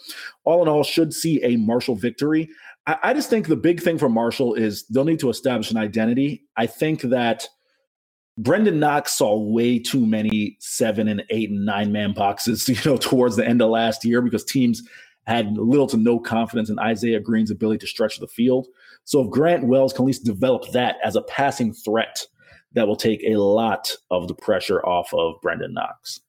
all 0.45 0.61
in 0.61 0.69
all, 0.69 0.83
should 0.83 1.13
see 1.13 1.43
a 1.43 1.57
Marshall 1.57 1.95
victory. 1.95 2.49
I, 2.87 2.97
I 3.03 3.13
just 3.13 3.29
think 3.29 3.47
the 3.47 3.55
big 3.55 3.81
thing 3.81 3.97
for 3.97 4.09
Marshall 4.09 4.53
is 4.53 4.85
they'll 4.87 5.05
need 5.05 5.19
to 5.19 5.29
establish 5.29 5.71
an 5.71 5.77
identity. 5.77 6.43
I 6.57 6.67
think 6.67 7.01
that 7.01 7.47
Brenden 8.39 8.75
Knox 8.75 9.13
saw 9.13 9.37
way 9.37 9.77
too 9.79 10.05
many 10.05 10.57
seven 10.59 11.07
and 11.07 11.23
eight 11.29 11.49
and 11.49 11.65
nine 11.65 11.91
man 11.91 12.13
boxes, 12.13 12.67
you 12.69 12.77
know, 12.85 12.97
towards 12.97 13.35
the 13.35 13.47
end 13.47 13.61
of 13.61 13.69
last 13.69 14.05
year 14.05 14.21
because 14.21 14.43
teams 14.43 14.81
had 15.27 15.55
little 15.57 15.87
to 15.87 15.97
no 15.97 16.19
confidence 16.19 16.69
in 16.69 16.79
Isaiah 16.79 17.19
Green's 17.19 17.51
ability 17.51 17.79
to 17.79 17.87
stretch 17.87 18.19
the 18.19 18.27
field. 18.27 18.67
So 19.03 19.21
if 19.21 19.29
Grant 19.29 19.65
Wells 19.65 19.93
can 19.93 20.03
at 20.03 20.07
least 20.07 20.25
develop 20.25 20.71
that 20.71 20.95
as 21.03 21.15
a 21.15 21.21
passing 21.23 21.73
threat, 21.73 22.25
that 22.73 22.87
will 22.87 22.95
take 22.95 23.21
a 23.23 23.35
lot 23.35 23.91
of 24.09 24.27
the 24.27 24.33
pressure 24.33 24.83
off 24.85 25.13
of 25.13 25.35
Brenden 25.43 25.73
Knox 25.73 26.21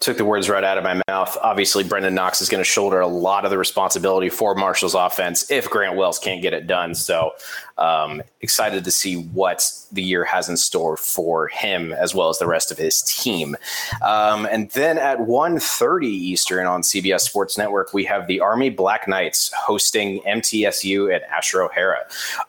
took 0.00 0.16
the 0.16 0.24
words 0.24 0.48
right 0.48 0.64
out 0.64 0.78
of 0.78 0.84
my 0.84 1.00
mouth. 1.08 1.36
Obviously, 1.42 1.84
Brenden 1.84 2.12
Knox 2.12 2.40
is 2.40 2.48
going 2.48 2.60
to 2.60 2.68
shoulder 2.68 3.00
a 3.00 3.06
lot 3.06 3.44
of 3.44 3.50
the 3.50 3.58
responsibility 3.58 4.28
for 4.28 4.54
Marshall's 4.54 4.94
offense 4.94 5.50
if 5.50 5.68
Grant 5.68 5.96
Wells 5.96 6.18
can't 6.18 6.42
get 6.42 6.52
it 6.52 6.66
done. 6.66 6.94
So, 6.94 7.32
um, 7.78 8.22
excited 8.40 8.84
to 8.84 8.90
see 8.90 9.16
what 9.16 9.68
the 9.92 10.02
year 10.02 10.24
has 10.24 10.48
in 10.48 10.56
store 10.56 10.96
for 10.96 11.48
him 11.48 11.92
as 11.92 12.14
well 12.14 12.28
as 12.28 12.38
the 12.38 12.46
rest 12.46 12.70
of 12.70 12.78
his 12.78 13.02
team. 13.02 13.56
Um, 14.02 14.46
and 14.50 14.70
then 14.70 14.98
at 14.98 15.18
1.30 15.18 16.04
Eastern 16.04 16.66
on 16.66 16.82
CBS 16.82 17.20
Sports 17.20 17.58
Network, 17.58 17.92
we 17.92 18.04
have 18.04 18.26
the 18.26 18.40
Army 18.40 18.70
Black 18.70 19.08
Knights 19.08 19.52
hosting 19.56 20.20
MTSU 20.20 21.14
at 21.14 21.22
Asher 21.24 21.62
O'Hara. 21.62 22.00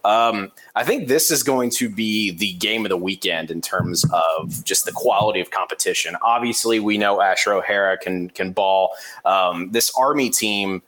Um, 0.03 0.51
I 0.75 0.83
think 0.83 1.07
this 1.07 1.31
is 1.31 1.43
going 1.43 1.69
to 1.71 1.89
be 1.89 2.31
the 2.31 2.53
game 2.53 2.85
of 2.85 2.89
the 2.89 2.97
weekend 2.97 3.51
in 3.51 3.61
terms 3.61 4.05
of 4.11 4.63
just 4.63 4.85
the 4.85 4.91
quality 4.91 5.39
of 5.39 5.51
competition. 5.51 6.15
Obviously, 6.21 6.79
we 6.79 6.97
know 6.97 7.21
Asher 7.21 7.53
O'Hara 7.53 7.97
can 7.97 8.29
can 8.29 8.51
ball. 8.51 8.91
Um, 9.23 9.71
this 9.71 9.91
Army 9.97 10.29
team, 10.29 10.81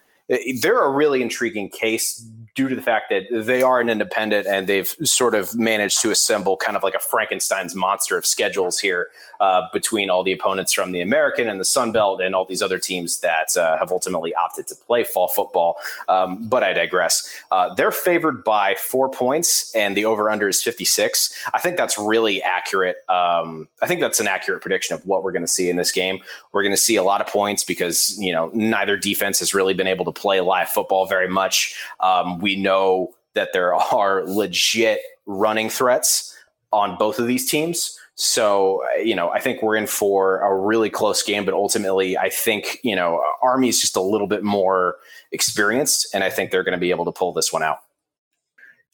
they're 0.61 0.83
a 0.83 0.91
really 0.91 1.21
intriguing 1.21 1.69
case 1.69 2.27
due 2.57 2.67
to 2.67 2.75
the 2.75 2.81
fact 2.81 3.11
that 3.11 3.45
they 3.45 3.61
are 3.61 3.79
an 3.79 3.87
independent 3.87 4.47
and 4.47 4.65
they've 4.65 4.95
sort 5.03 5.35
of 5.35 5.55
managed 5.55 6.01
to 6.01 6.09
assemble 6.09 6.57
kind 6.57 6.75
of 6.75 6.81
like 6.81 6.95
a 6.95 6.99
Frankenstein's 6.99 7.75
monster 7.75 8.17
of 8.17 8.25
schedules 8.25 8.79
here 8.79 9.09
uh, 9.39 9.67
between 9.71 10.09
all 10.09 10.23
the 10.23 10.31
opponents 10.31 10.73
from 10.73 10.91
the 10.91 10.99
American 10.99 11.47
and 11.47 11.59
the 11.59 11.65
Sun 11.65 11.91
Belt 11.91 12.19
and 12.19 12.33
all 12.33 12.45
these 12.45 12.63
other 12.63 12.79
teams 12.79 13.19
that 13.19 13.55
uh, 13.55 13.77
have 13.77 13.91
ultimately 13.91 14.33
opted 14.33 14.65
to 14.65 14.75
play 14.75 15.03
fall 15.03 15.27
football. 15.27 15.77
Um, 16.09 16.47
but 16.47 16.63
I 16.63 16.73
digress. 16.73 17.31
Uh, 17.51 17.75
they're 17.75 17.91
favored 17.91 18.43
by 18.43 18.73
four 18.73 19.07
points, 19.07 19.71
and 19.75 19.95
the 19.95 20.05
over 20.05 20.27
under 20.27 20.47
is 20.47 20.63
56. 20.63 21.37
I 21.53 21.59
think 21.59 21.77
that's 21.77 21.99
really 21.99 22.41
accurate. 22.41 22.97
Um, 23.07 23.67
I 23.83 23.87
think 23.87 24.01
that's 24.01 24.19
an 24.19 24.27
accurate 24.27 24.63
prediction 24.63 24.95
of 24.95 25.05
what 25.05 25.23
we're 25.23 25.31
going 25.31 25.43
to 25.43 25.47
see 25.47 25.69
in 25.69 25.75
this 25.75 25.91
game. 25.91 26.21
We're 26.53 26.63
going 26.63 26.73
to 26.73 26.81
see 26.81 26.95
a 26.95 27.03
lot 27.03 27.21
of 27.21 27.27
points 27.27 27.63
because, 27.63 28.17
you 28.19 28.31
know, 28.31 28.49
neither 28.51 28.97
defense 28.97 29.37
has 29.37 29.53
really 29.53 29.75
been 29.75 29.85
able 29.85 30.05
to 30.05 30.11
play 30.11 30.41
live 30.41 30.69
football 30.69 31.05
very 31.05 31.29
much. 31.29 31.79
Um, 31.99 32.39
we 32.47 32.55
know 32.55 33.13
that 33.33 33.49
there 33.51 33.75
are 33.75 34.25
legit 34.25 35.01
running 35.25 35.69
threats 35.69 36.33
on 36.71 36.97
both 36.97 37.19
of 37.19 37.27
these 37.27 37.49
teams. 37.51 37.99
So, 38.15 38.81
you 39.03 39.15
know, 39.15 39.29
I 39.29 39.41
think 39.41 39.61
we're 39.61 39.75
in 39.75 39.85
for 39.85 40.39
a 40.39 40.57
really 40.57 40.89
close 40.89 41.21
game, 41.21 41.43
but 41.43 41.53
ultimately, 41.53 42.17
I 42.17 42.29
think, 42.29 42.79
you 42.83 42.95
know, 42.95 43.21
Army's 43.43 43.81
just 43.81 43.97
a 43.97 44.01
little 44.01 44.27
bit 44.27 44.45
more 44.45 44.95
experienced, 45.33 46.07
and 46.13 46.23
I 46.23 46.29
think 46.29 46.51
they're 46.51 46.63
going 46.63 46.71
to 46.71 46.79
be 46.79 46.89
able 46.89 47.03
to 47.03 47.11
pull 47.11 47.33
this 47.33 47.51
one 47.51 47.63
out. 47.63 47.79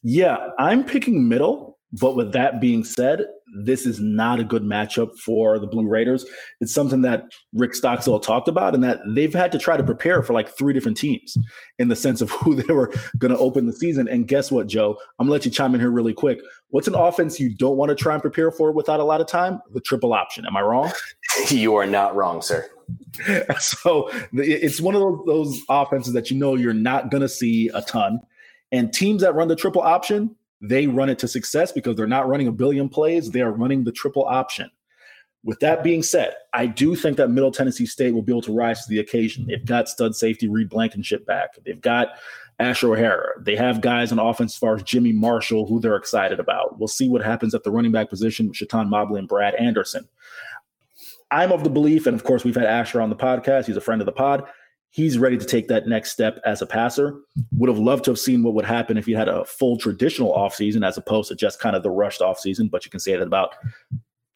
Yeah, 0.02 0.50
I'm 0.58 0.84
picking 0.84 1.30
middle. 1.30 1.78
But 1.99 2.15
with 2.15 2.34
that 2.34 2.60
being 2.60 2.84
said, 2.84 3.25
this 3.56 3.86
is 3.86 3.99
not 3.99 4.39
a 4.39 4.43
good 4.43 4.63
matchup 4.63 5.17
for 5.19 5.60
the 5.60 5.67
Blue 5.67 5.88
Raiders. 5.88 6.25
It's 6.60 6.73
something 6.73 7.03
that 7.03 7.25
Rick 7.53 7.75
Stockstill 7.75 8.19
talked 8.19 8.47
about, 8.47 8.73
and 8.73 8.84
that 8.84 9.01
they've 9.08 9.34
had 9.34 9.51
to 9.51 9.60
try 9.60 9.77
to 9.77 9.84
prepare 9.84 10.23
for 10.23 10.34
like 10.34 10.49
three 10.49 10.73
different 10.73 10.97
teams 10.97 11.38
in 11.77 11.89
the 11.89 11.95
sense 11.95 12.21
of 12.21 12.32
who 12.41 12.56
they 12.56 12.73
were 12.73 12.91
going 13.19 13.32
to 13.32 13.38
open 13.38 13.67
the 13.67 13.73
season. 13.73 14.08
And 14.08 14.27
guess 14.27 14.51
what, 14.51 14.67
Joe? 14.67 14.97
I'm 15.19 15.25
gonna 15.25 15.34
let 15.34 15.45
you 15.45 15.51
chime 15.51 15.75
in 15.75 15.82
here 15.82 15.91
really 15.91 16.13
quick. 16.13 16.39
What's 16.69 16.88
an 16.88 16.95
offense 16.95 17.39
you 17.39 17.53
don't 17.53 17.77
want 17.77 17.89
to 17.89 17.95
try 17.95 18.13
and 18.13 18.21
prepare 18.21 18.51
for 18.51 18.71
without 18.71 18.99
a 18.99 19.03
lot 19.03 19.21
of 19.21 19.27
time? 19.27 19.62
The 19.73 19.82
triple 19.82 20.13
option. 20.13 20.45
Am 20.47 20.58
I 20.58 20.62
wrong? 20.62 20.91
you 21.49 21.75
are 21.75 21.86
not 21.86 22.15
wrong, 22.15 22.41
sir. 22.41 22.67
so 23.60 24.10
it's 24.34 24.82
one 24.82 24.95
of 24.95 25.01
those, 25.01 25.19
those 25.25 25.62
offenses 25.69 26.13
that 26.13 26.32
you 26.32 26.38
know 26.38 26.56
you're 26.56 26.73
not 26.73 27.12
going 27.12 27.21
to 27.21 27.29
see 27.29 27.69
a 27.75 27.82
ton. 27.82 28.19
And 28.71 28.91
teams 28.91 29.21
that 29.21 29.36
run 29.36 29.47
the 29.47 29.56
triple 29.56 29.84
option, 29.84 30.36
they 30.63 30.88
run 30.88 31.10
it 31.10 31.19
to 31.19 31.28
success 31.28 31.73
because 31.73 31.97
they're 31.97 32.08
not 32.08 32.30
running 32.30 32.47
a 32.47 32.52
billion 32.52 32.88
plays. 32.88 33.30
They 33.30 33.41
are 33.41 33.52
running 33.52 33.84
the 33.84 33.91
triple 33.91 34.23
option. 34.23 34.71
With 35.43 35.60
that 35.60 35.84
being 35.84 36.02
said, 36.02 36.36
I 36.54 36.67
do 36.67 36.95
think 36.95 37.17
that 37.17 37.30
Middle 37.30 37.52
Tennessee 37.52 37.86
State 37.86 38.13
will 38.13 38.21
be 38.21 38.32
able 38.32 38.43
to 38.43 38.56
rise 38.56 38.82
to 38.84 38.89
the 38.89 38.99
occasion. 38.99 39.45
They've 39.45 39.65
got 39.65 39.89
stud 39.89 40.15
safety 40.15 40.47
Reed 40.47 40.69
Blankenship 40.69 41.26
back. 41.26 41.49
They've 41.65 41.82
got 41.82 42.13
Asher 42.60 42.93
O'Hara. 42.93 43.41
They 43.41 43.58
have 43.58 43.82
guys 43.82 44.13
on 44.13 44.19
offense 44.19 44.54
as 44.54 44.58
far 44.58 44.76
as 44.76 44.84
Jimmy 44.84 45.12
Marshall, 45.12 45.67
who 45.67 45.82
they're 45.82 45.97
excited 45.97 46.39
about. 46.39 46.80
We'll 46.80 46.88
see 46.88 47.10
what 47.10 47.26
happens 47.26 47.54
at 47.54 47.65
the 47.65 47.71
running 47.71 47.91
back 47.91 48.10
position 48.10 48.47
with 48.47 48.56
Chaton 48.56 48.89
Mobley 48.89 49.19
and 49.19 49.28
Brad 49.28 49.56
Anderson. 49.56 50.08
I'm 51.30 51.52
of 51.52 51.65
the 51.65 51.69
belief, 51.69 52.08
and 52.08 52.15
of 52.15 52.23
course, 52.23 52.45
we've 52.45 52.56
had 52.56 52.67
Asher 52.67 53.02
on 53.02 53.10
the 53.10 53.15
podcast. 53.17 53.65
He's 53.65 53.76
a 53.76 53.82
friend 53.82 54.02
of 54.02 54.06
the 54.06 54.13
pod 54.13 54.45
he's 54.93 55.17
ready 55.17 55.38
to 55.38 55.45
take 55.45 55.67
that 55.67 55.88
next 55.88 56.12
step 56.12 56.39
as 56.45 56.62
a 56.62 56.67
passer. 56.67 57.19
Would 57.53 57.67
have 57.67 57.79
loved 57.79 58.06
to 58.06 58.12
have 58.12 58.19
seen 58.19 58.43
what 58.43 58.53
would 58.53 58.63
happen 58.63 58.95
if 58.95 59.08
he 59.08 59.12
had 59.12 59.27
a 59.27 59.43
full 59.43 59.75
traditional 59.75 60.32
offseason 60.34 60.88
as 60.88 60.97
opposed 60.97 61.29
to 61.29 61.36
just 61.36 61.60
kind 61.60 61.75
of 61.75 61.82
the 61.82 61.89
rushed 61.89 62.21
offseason. 62.21 62.69
But 62.69 62.86
you 62.86 62.91
can 62.91 62.99
say 62.99 63.15
that 63.15 63.23
about 63.23 63.56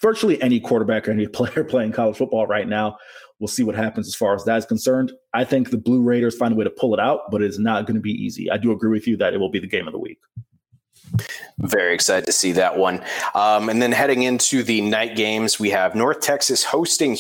virtually 0.01 0.41
any 0.41 0.59
quarterback 0.59 1.07
or 1.07 1.11
any 1.11 1.27
player 1.27 1.63
playing 1.63 1.91
college 1.91 2.17
football 2.17 2.47
right 2.47 2.67
now. 2.67 2.97
We'll 3.39 3.47
see 3.47 3.61
what 3.61 3.75
happens 3.75 4.07
as 4.07 4.15
far 4.15 4.33
as 4.33 4.45
that 4.45 4.57
is 4.57 4.65
concerned. 4.65 5.13
I 5.31 5.43
think 5.43 5.69
the 5.69 5.77
Blue 5.77 6.01
Raiders 6.01 6.35
find 6.35 6.53
a 6.53 6.57
way 6.57 6.63
to 6.63 6.71
pull 6.71 6.95
it 6.95 6.99
out, 6.99 7.29
but 7.29 7.43
it's 7.43 7.59
not 7.59 7.85
going 7.85 7.95
to 7.95 8.01
be 8.01 8.11
easy. 8.11 8.49
I 8.49 8.57
do 8.57 8.71
agree 8.71 8.89
with 8.89 9.07
you 9.07 9.15
that 9.17 9.35
it 9.35 9.37
will 9.37 9.51
be 9.51 9.59
the 9.59 9.67
game 9.67 9.87
of 9.87 9.93
the 9.93 9.99
week. 9.99 10.19
Very 11.59 11.93
excited 11.93 12.25
to 12.25 12.31
see 12.31 12.51
that 12.53 12.77
one. 12.77 13.03
Um, 13.35 13.69
and 13.69 13.79
then 13.79 13.91
heading 13.91 14.23
into 14.23 14.63
the 14.63 14.81
night 14.81 15.15
games, 15.15 15.59
we 15.59 15.69
have 15.69 15.93
North 15.93 16.21
Texas 16.21 16.63
hosting 16.63 17.15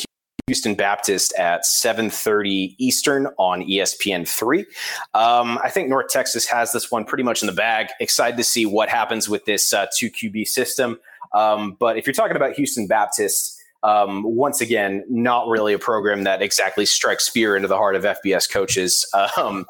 Houston 0.47 0.75
Baptist 0.75 1.33
at 1.37 1.65
7:30 1.65 2.75
Eastern 2.77 3.27
on 3.37 3.63
ESPN3. 3.63 4.65
Um, 5.13 5.59
I 5.61 5.69
think 5.69 5.89
North 5.89 6.07
Texas 6.07 6.47
has 6.47 6.71
this 6.71 6.89
one 6.89 7.03
pretty 7.03 7.23
much 7.23 7.43
in 7.43 7.47
the 7.47 7.51
bag. 7.51 7.87
Excited 7.99 8.37
to 8.37 8.45
see 8.45 8.65
what 8.65 8.87
happens 8.87 9.27
with 9.27 9.43
this 9.43 9.73
uh, 9.73 9.87
two 9.93 10.09
QB 10.09 10.47
system. 10.47 10.99
Um, 11.33 11.75
but 11.77 11.97
if 11.97 12.07
you're 12.07 12.13
talking 12.13 12.37
about 12.37 12.53
Houston 12.53 12.87
Baptist, 12.87 13.61
um, 13.83 14.23
once 14.23 14.61
again, 14.61 15.03
not 15.09 15.49
really 15.49 15.73
a 15.73 15.79
program 15.79 16.23
that 16.23 16.41
exactly 16.41 16.85
strikes 16.85 17.27
fear 17.27 17.57
into 17.57 17.67
the 17.67 17.75
heart 17.75 17.97
of 17.97 18.03
FBS 18.03 18.49
coaches. 18.49 19.05
Um, 19.35 19.65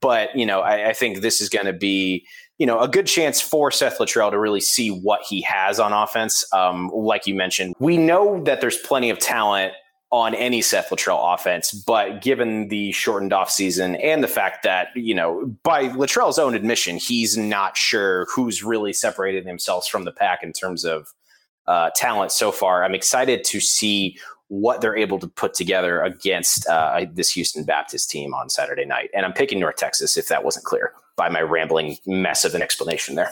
but 0.00 0.34
you 0.34 0.46
know, 0.46 0.60
I, 0.60 0.88
I 0.88 0.92
think 0.94 1.20
this 1.20 1.42
is 1.42 1.50
going 1.50 1.66
to 1.66 1.74
be 1.74 2.26
you 2.58 2.66
know, 2.66 2.80
a 2.80 2.86
good 2.86 3.06
chance 3.06 3.40
for 3.40 3.70
Seth 3.70 3.98
Littrell 3.98 4.30
to 4.30 4.38
really 4.38 4.60
see 4.60 4.88
what 4.88 5.20
he 5.28 5.42
has 5.42 5.80
on 5.80 5.92
offense. 5.92 6.44
Um, 6.52 6.90
like 6.94 7.26
you 7.26 7.34
mentioned, 7.34 7.74
we 7.80 7.96
know 7.96 8.42
that 8.44 8.60
there's 8.60 8.76
plenty 8.78 9.10
of 9.10 9.18
talent 9.18 9.72
on 10.12 10.34
any 10.34 10.60
Seth 10.60 10.90
Littrell 10.90 11.34
offense. 11.34 11.72
But 11.72 12.20
given 12.20 12.68
the 12.68 12.92
shortened 12.92 13.32
offseason 13.32 13.98
and 14.04 14.22
the 14.22 14.28
fact 14.28 14.62
that, 14.62 14.88
you 14.94 15.14
know, 15.14 15.46
by 15.62 15.88
Littrell's 15.88 16.38
own 16.38 16.54
admission, 16.54 16.98
he's 16.98 17.36
not 17.36 17.76
sure 17.76 18.26
who's 18.26 18.62
really 18.62 18.92
separated 18.92 19.46
themselves 19.46 19.88
from 19.88 20.04
the 20.04 20.12
pack 20.12 20.42
in 20.42 20.52
terms 20.52 20.84
of 20.84 21.08
uh, 21.66 21.90
talent 21.96 22.30
so 22.30 22.52
far. 22.52 22.84
I'm 22.84 22.94
excited 22.94 23.42
to 23.44 23.58
see 23.58 24.18
what 24.48 24.82
they're 24.82 24.96
able 24.96 25.18
to 25.18 25.26
put 25.26 25.54
together 25.54 26.02
against 26.02 26.68
uh, 26.68 27.06
this 27.10 27.32
Houston 27.32 27.64
Baptist 27.64 28.10
team 28.10 28.34
on 28.34 28.50
Saturday 28.50 28.84
night. 28.84 29.08
And 29.14 29.24
I'm 29.24 29.32
picking 29.32 29.58
North 29.58 29.76
Texas 29.76 30.18
if 30.18 30.28
that 30.28 30.44
wasn't 30.44 30.66
clear 30.66 30.92
by 31.16 31.30
my 31.30 31.40
rambling 31.40 31.96
mess 32.04 32.44
of 32.44 32.54
an 32.54 32.60
explanation 32.60 33.14
there. 33.14 33.30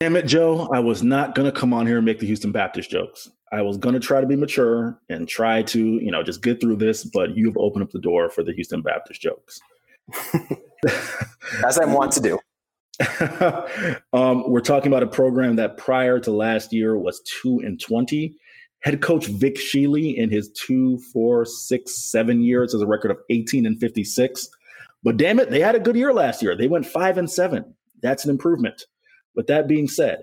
Damn 0.00 0.16
it, 0.16 0.24
Joe. 0.24 0.70
I 0.72 0.80
was 0.80 1.02
not 1.02 1.34
going 1.34 1.52
to 1.52 1.52
come 1.52 1.74
on 1.74 1.86
here 1.86 1.98
and 1.98 2.06
make 2.06 2.18
the 2.18 2.26
Houston 2.26 2.50
Baptist 2.50 2.88
jokes. 2.90 3.28
I 3.52 3.62
was 3.62 3.76
going 3.76 3.94
to 3.94 4.00
try 4.00 4.20
to 4.20 4.26
be 4.26 4.36
mature 4.36 5.00
and 5.08 5.28
try 5.28 5.62
to, 5.62 5.80
you 5.80 6.10
know, 6.10 6.22
just 6.22 6.42
get 6.42 6.60
through 6.60 6.76
this, 6.76 7.04
but 7.04 7.36
you've 7.36 7.56
opened 7.56 7.84
up 7.84 7.90
the 7.90 8.00
door 8.00 8.30
for 8.30 8.42
the 8.42 8.52
Houston 8.52 8.82
Baptist 8.82 9.20
jokes. 9.20 9.60
As 11.64 11.78
I 11.78 11.86
want 11.86 12.12
to 12.12 12.20
do. 12.20 12.38
um, 14.18 14.50
we're 14.50 14.60
talking 14.60 14.90
about 14.90 15.02
a 15.02 15.06
program 15.08 15.56
that 15.56 15.76
prior 15.76 16.18
to 16.20 16.30
last 16.30 16.72
year 16.72 16.96
was 16.98 17.20
two 17.42 17.60
and 17.64 17.80
20. 17.80 18.34
Head 18.80 19.00
coach 19.00 19.26
Vic 19.26 19.56
Shealy 19.56 20.14
in 20.16 20.30
his 20.30 20.50
two, 20.50 20.98
four, 21.12 21.44
six, 21.44 22.10
seven 22.10 22.42
years 22.42 22.72
has 22.72 22.82
a 22.82 22.86
record 22.86 23.10
of 23.10 23.18
18 23.30 23.66
and 23.66 23.78
56. 23.78 24.48
But 25.02 25.16
damn 25.16 25.38
it, 25.38 25.50
they 25.50 25.60
had 25.60 25.74
a 25.74 25.80
good 25.80 25.96
year 25.96 26.12
last 26.12 26.42
year. 26.42 26.56
They 26.56 26.68
went 26.68 26.86
five 26.86 27.18
and 27.18 27.30
seven. 27.30 27.74
That's 28.02 28.24
an 28.24 28.30
improvement. 28.30 28.84
With 29.34 29.46
that 29.46 29.68
being 29.68 29.88
said, 29.88 30.20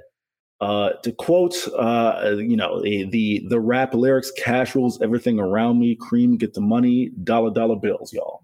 uh, 0.66 0.94
to 1.04 1.12
quote, 1.12 1.56
uh, 1.78 2.38
you 2.38 2.58
know, 2.58 2.82
the, 2.82 3.04
the 3.04 3.46
the 3.50 3.60
rap 3.60 3.94
lyrics, 3.94 4.32
cash 4.32 4.74
rules 4.74 5.00
everything 5.00 5.40
around 5.40 5.78
me. 5.80 5.96
Cream, 5.96 6.38
get 6.38 6.56
the 6.56 6.62
money, 6.62 7.12
dollar 7.24 7.52
dollar 7.52 7.76
bills, 7.76 8.12
y'all. 8.12 8.42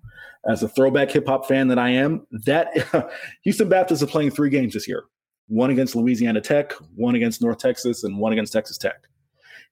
As 0.47 0.61
a 0.61 0.67
throwback 0.67 1.09
hip 1.09 1.25
hop 1.25 1.47
fan 1.47 1.67
that 1.69 1.79
I 1.79 1.89
am, 1.89 2.27
that 2.45 3.11
Houston 3.43 3.69
Baptist 3.69 4.03
is 4.03 4.09
playing 4.11 4.29
three 4.29 4.51
games 4.51 4.73
this 4.73 4.87
year: 4.87 5.05
one 5.47 5.71
against 5.71 5.95
Louisiana 5.95 6.41
Tech, 6.41 6.73
one 6.95 7.15
against 7.15 7.41
North 7.41 7.57
Texas, 7.57 8.03
and 8.03 8.19
one 8.19 8.33
against 8.33 8.53
Texas 8.53 8.77
Tech. 8.77 9.07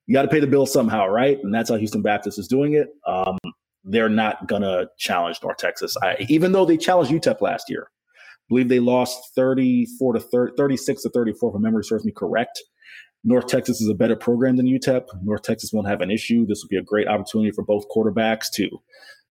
You 0.08 0.14
got 0.14 0.24
to 0.24 0.28
pay 0.28 0.40
the 0.40 0.48
bill 0.48 0.66
somehow, 0.66 1.06
right? 1.06 1.38
And 1.44 1.54
that's 1.54 1.70
how 1.70 1.76
Houston 1.76 2.02
Baptist 2.02 2.40
is 2.40 2.48
doing 2.48 2.74
it. 2.74 2.88
Um, 3.06 3.38
they're 3.84 4.10
not 4.10 4.48
gonna 4.48 4.88
challenge 4.98 5.38
North 5.44 5.58
Texas, 5.58 5.96
I, 6.02 6.26
even 6.30 6.52
though 6.52 6.66
they 6.66 6.78
challenged 6.78 7.12
UTEP 7.12 7.42
last 7.42 7.70
year 7.70 7.92
believe 8.50 8.68
they 8.68 8.80
lost 8.80 9.34
34 9.36 10.14
to 10.14 10.20
30, 10.20 10.54
36 10.58 11.04
to 11.04 11.10
34, 11.10 11.56
if 11.56 11.62
memory 11.62 11.84
serves 11.84 12.04
me 12.04 12.12
correct. 12.12 12.62
North 13.24 13.48
Texas 13.48 13.82
is 13.82 13.90
a 13.90 13.94
better 13.94 14.16
program 14.16 14.58
than 14.58 14.66
UTEP. 14.66 15.06
North 15.24 15.44
Texas 15.44 15.72
won't 15.74 15.88
have 15.88 16.02
an 16.02 16.10
issue. 16.10 16.46
This 16.46 16.64
will 16.64 16.70
be 16.70 16.78
a 16.78 16.82
great 16.82 17.08
opportunity 17.08 17.52
for 17.52 17.64
both 17.64 17.86
quarterbacks 17.96 18.50
to 18.54 18.70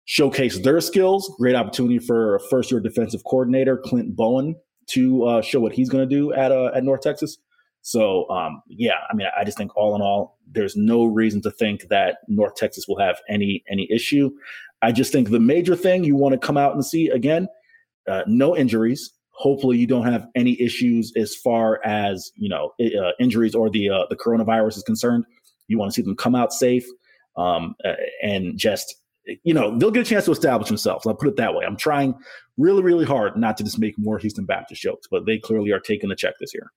showcase 0.05 0.59
their 0.59 0.81
skills. 0.81 1.33
Great 1.39 1.55
opportunity 1.55 1.99
for 1.99 2.39
first 2.49 2.71
year 2.71 2.79
defensive 2.79 3.23
coordinator, 3.25 3.77
Clint 3.77 4.15
Bowen, 4.15 4.55
to 4.87 5.23
uh, 5.25 5.41
show 5.41 5.59
what 5.59 5.71
he's 5.71 5.89
going 5.89 6.07
to 6.07 6.15
do 6.15 6.33
at, 6.33 6.51
uh, 6.51 6.71
at 6.75 6.83
North 6.83 7.01
Texas. 7.01 7.37
So, 7.81 8.27
um, 8.29 8.63
yeah, 8.67 8.95
I 9.11 9.15
mean, 9.15 9.27
I 9.37 9.43
just 9.43 9.59
think 9.59 9.75
all 9.77 9.95
in 9.95 10.01
all, 10.01 10.39
there's 10.51 10.75
no 10.75 11.05
reason 11.05 11.41
to 11.43 11.51
think 11.51 11.87
that 11.89 12.17
North 12.27 12.55
Texas 12.55 12.85
will 12.87 12.97
have 12.97 13.19
any 13.29 13.63
any 13.69 13.87
issue. 13.91 14.31
I 14.81 14.91
just 14.91 15.11
think 15.11 15.29
the 15.29 15.39
major 15.39 15.75
thing 15.75 16.03
you 16.03 16.15
want 16.15 16.33
to 16.33 16.39
come 16.39 16.57
out 16.57 16.73
and 16.73 16.83
see 16.83 17.09
again 17.09 17.47
uh, 18.07 18.23
no 18.27 18.55
injuries. 18.55 19.11
Hopefully, 19.31 19.77
you 19.77 19.87
don't 19.87 20.05
have 20.05 20.27
any 20.35 20.59
issues 20.61 21.11
as 21.17 21.35
far 21.35 21.79
as 21.85 22.31
you 22.35 22.49
know 22.49 22.71
uh, 22.79 23.11
injuries 23.19 23.53
or 23.53 23.69
the 23.69 23.89
uh, 23.89 24.05
the 24.09 24.15
coronavirus 24.15 24.77
is 24.77 24.83
concerned. 24.83 25.25
You 25.67 25.77
want 25.77 25.91
to 25.91 25.95
see 25.95 26.01
them 26.01 26.15
come 26.15 26.35
out 26.35 26.53
safe 26.53 26.85
um, 27.37 27.75
and 28.21 28.57
just 28.57 28.95
you 29.43 29.53
know 29.53 29.77
they'll 29.77 29.91
get 29.91 30.05
a 30.05 30.09
chance 30.09 30.25
to 30.25 30.31
establish 30.31 30.69
themselves. 30.69 31.05
I'll 31.05 31.15
put 31.15 31.27
it 31.27 31.37
that 31.37 31.53
way. 31.53 31.65
I'm 31.65 31.77
trying 31.77 32.15
really, 32.57 32.81
really 32.81 33.05
hard 33.05 33.35
not 33.35 33.57
to 33.57 33.63
just 33.63 33.79
make 33.79 33.95
more 33.97 34.17
Houston 34.17 34.45
Baptist 34.45 34.81
jokes, 34.81 35.07
but 35.09 35.25
they 35.25 35.37
clearly 35.37 35.71
are 35.71 35.79
taking 35.79 36.09
the 36.09 36.15
check 36.15 36.35
this 36.39 36.53
year. 36.53 36.71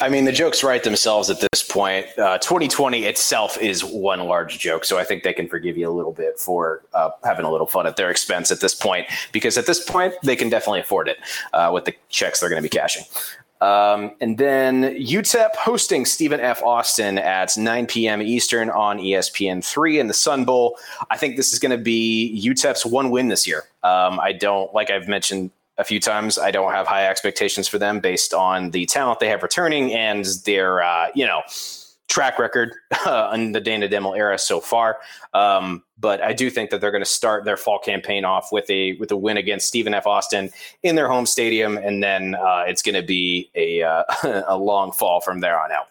I 0.00 0.08
mean, 0.08 0.24
the 0.24 0.32
jokes 0.32 0.62
write 0.62 0.84
themselves 0.84 1.30
at 1.30 1.40
this 1.40 1.62
point. 1.62 2.06
Uh, 2.18 2.38
2020 2.38 3.04
itself 3.04 3.56
is 3.58 3.82
one 3.82 4.20
large 4.20 4.58
joke, 4.58 4.84
so 4.84 4.98
I 4.98 5.04
think 5.04 5.22
they 5.22 5.32
can 5.32 5.48
forgive 5.48 5.76
you 5.76 5.88
a 5.88 5.92
little 5.92 6.12
bit 6.12 6.38
for 6.38 6.82
uh, 6.92 7.10
having 7.24 7.46
a 7.46 7.50
little 7.50 7.66
fun 7.66 7.86
at 7.86 7.96
their 7.96 8.10
expense 8.10 8.50
at 8.50 8.60
this 8.60 8.74
point, 8.74 9.06
because 9.32 9.56
at 9.56 9.66
this 9.66 9.82
point 9.84 10.14
they 10.22 10.36
can 10.36 10.48
definitely 10.50 10.80
afford 10.80 11.08
it 11.08 11.18
uh, 11.54 11.70
with 11.72 11.86
the 11.86 11.94
checks 12.10 12.40
they're 12.40 12.50
going 12.50 12.62
to 12.62 12.68
be 12.68 12.76
cashing. 12.76 13.04
Um, 13.62 14.12
and 14.20 14.36
then 14.36 14.82
UTEP 14.96 15.56
hosting 15.56 16.04
Stephen 16.04 16.40
F. 16.40 16.62
Austin 16.62 17.16
at 17.16 17.56
9 17.56 17.86
p.m. 17.86 18.20
Eastern 18.20 18.68
on 18.68 18.98
ESPN3 18.98 19.98
in 19.98 20.08
the 20.08 20.14
Sun 20.14 20.44
Bowl. 20.44 20.76
I 21.08 21.16
think 21.16 21.36
this 21.36 21.54
is 21.54 21.58
going 21.58 21.70
to 21.70 21.82
be 21.82 22.38
UTEP's 22.44 22.84
one 22.84 23.08
win 23.08 23.28
this 23.28 23.46
year. 23.46 23.64
Um, 23.82 24.20
I 24.20 24.32
don't, 24.32 24.74
like 24.74 24.90
I've 24.90 25.08
mentioned 25.08 25.50
a 25.78 25.84
few 25.84 26.00
times, 26.00 26.38
I 26.38 26.50
don't 26.50 26.72
have 26.72 26.86
high 26.86 27.06
expectations 27.06 27.68
for 27.68 27.78
them 27.78 28.00
based 28.00 28.32
on 28.32 28.70
the 28.70 28.86
talent 28.86 29.20
they 29.20 29.28
have 29.28 29.42
returning 29.42 29.92
and 29.92 30.24
their, 30.44 30.82
uh, 30.82 31.08
you 31.14 31.26
know, 31.26 31.42
track 32.08 32.38
record 32.38 32.72
uh, 33.04 33.30
in 33.34 33.52
the 33.52 33.60
Dana 33.60 33.88
Dimel 33.88 34.16
era 34.16 34.38
so 34.38 34.60
far. 34.60 34.98
Um, 35.34 35.82
but 35.98 36.22
I 36.22 36.32
do 36.32 36.50
think 36.50 36.70
that 36.70 36.80
they're 36.80 36.90
going 36.90 37.04
to 37.04 37.10
start 37.10 37.44
their 37.44 37.56
fall 37.56 37.78
campaign 37.78 38.24
off 38.24 38.52
with 38.52 38.68
a 38.70 38.96
with 38.98 39.10
a 39.10 39.16
win 39.16 39.36
against 39.36 39.66
Stephen 39.66 39.94
F. 39.94 40.06
Austin 40.06 40.50
in 40.82 40.94
their 40.94 41.08
home 41.08 41.26
stadium, 41.26 41.76
and 41.78 42.02
then 42.02 42.34
uh, 42.34 42.64
it's 42.66 42.82
going 42.82 42.94
to 42.94 43.06
be 43.06 43.50
a 43.54 43.82
uh, 43.82 44.04
a 44.46 44.56
long 44.56 44.92
fall 44.92 45.20
from 45.20 45.40
there 45.40 45.58
on 45.58 45.72
out. 45.72 45.88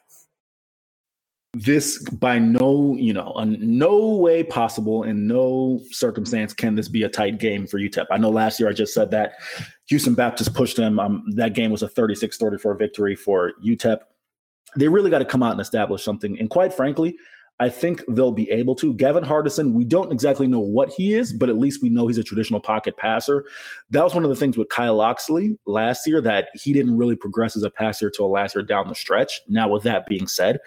This 1.56 2.00
by 2.10 2.38
no, 2.38 2.96
you 2.98 3.14
know, 3.14 3.34
no 3.46 4.16
way 4.16 4.44
possible 4.44 5.04
in 5.04 5.26
no 5.26 5.82
circumstance 5.90 6.54
can 6.54 6.76
this 6.76 6.88
be 6.88 7.04
a 7.04 7.10
tight 7.10 7.40
game 7.40 7.66
for 7.66 7.80
UTEP. 7.80 8.06
I 8.12 8.18
know 8.18 8.30
last 8.30 8.60
year 8.60 8.70
I 8.70 8.74
just 8.74 8.94
said 8.94 9.12
that 9.12 9.34
Houston 9.88 10.16
Baptist 10.16 10.54
pushed 10.54 10.78
them. 10.78 11.00
Um, 11.00 11.24
that 11.36 11.54
game 11.54 11.72
was 11.72 11.82
a 11.82 11.88
36-34 11.88 12.78
victory 12.78 13.16
for 13.16 13.54
UTEP 13.64 14.00
they 14.76 14.88
really 14.88 15.10
got 15.10 15.20
to 15.20 15.26
come 15.26 15.44
out 15.44 15.52
and 15.52 15.62
establish 15.62 16.04
something. 16.04 16.38
And 16.40 16.50
quite 16.50 16.74
frankly, 16.74 17.18
I 17.60 17.70
think 17.70 18.04
they'll 18.10 18.34
be 18.34 18.52
able 18.52 18.76
to. 18.76 18.94
Gavin 18.94 19.24
Hardison, 19.24 19.72
we 19.72 19.86
don't 19.86 20.12
exactly 20.12 20.46
know 20.46 20.60
what 20.60 20.90
he 20.90 21.14
is, 21.14 21.32
but 21.32 21.48
at 21.48 21.58
least 21.58 21.82
we 21.82 21.90
know 21.90 22.08
he's 22.08 22.18
a 22.18 22.24
traditional 22.24 22.60
pocket 22.60 22.98
passer. 22.98 23.46
That 23.92 24.04
was 24.04 24.14
one 24.14 24.26
of 24.26 24.30
the 24.30 24.36
things 24.36 24.58
with 24.58 24.68
Kai 24.68 24.90
Locksley 24.90 25.58
last 25.66 26.06
year 26.06 26.20
that 26.22 26.50
he 26.54 26.74
didn't 26.74 26.98
really 26.98 27.16
progress 27.16 27.56
as 27.56 27.64
a 27.64 27.70
passer 27.70 28.10
till 28.10 28.30
last 28.30 28.56
year 28.56 28.64
down 28.64 28.90
the 28.90 28.96
stretch. 28.96 29.42
Now, 29.48 29.70
with 29.70 29.84
that 29.84 30.06
being 30.06 30.28
said, 30.28 30.60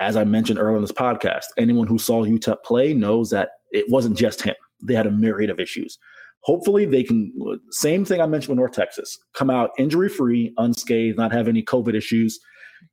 as 0.00 0.16
I 0.16 0.24
mentioned 0.24 0.58
earlier 0.58 0.76
in 0.76 0.82
this 0.82 0.92
podcast, 0.92 1.46
anyone 1.56 1.86
who 1.86 1.98
saw 1.98 2.24
UTEP 2.24 2.62
play 2.64 2.94
knows 2.94 3.30
that 3.30 3.50
it 3.70 3.88
wasn't 3.88 4.16
just 4.16 4.42
him. 4.42 4.56
They 4.82 4.94
had 4.94 5.06
a 5.06 5.10
myriad 5.10 5.50
of 5.50 5.60
issues. 5.60 5.98
Hopefully, 6.40 6.86
they 6.86 7.04
can, 7.04 7.32
same 7.70 8.04
thing 8.04 8.20
I 8.20 8.26
mentioned 8.26 8.50
with 8.50 8.58
North 8.58 8.72
Texas, 8.72 9.18
come 9.32 9.48
out 9.48 9.70
injury 9.78 10.08
free, 10.08 10.52
unscathed, 10.58 11.16
not 11.16 11.32
have 11.32 11.46
any 11.46 11.62
COVID 11.62 11.94
issues 11.94 12.40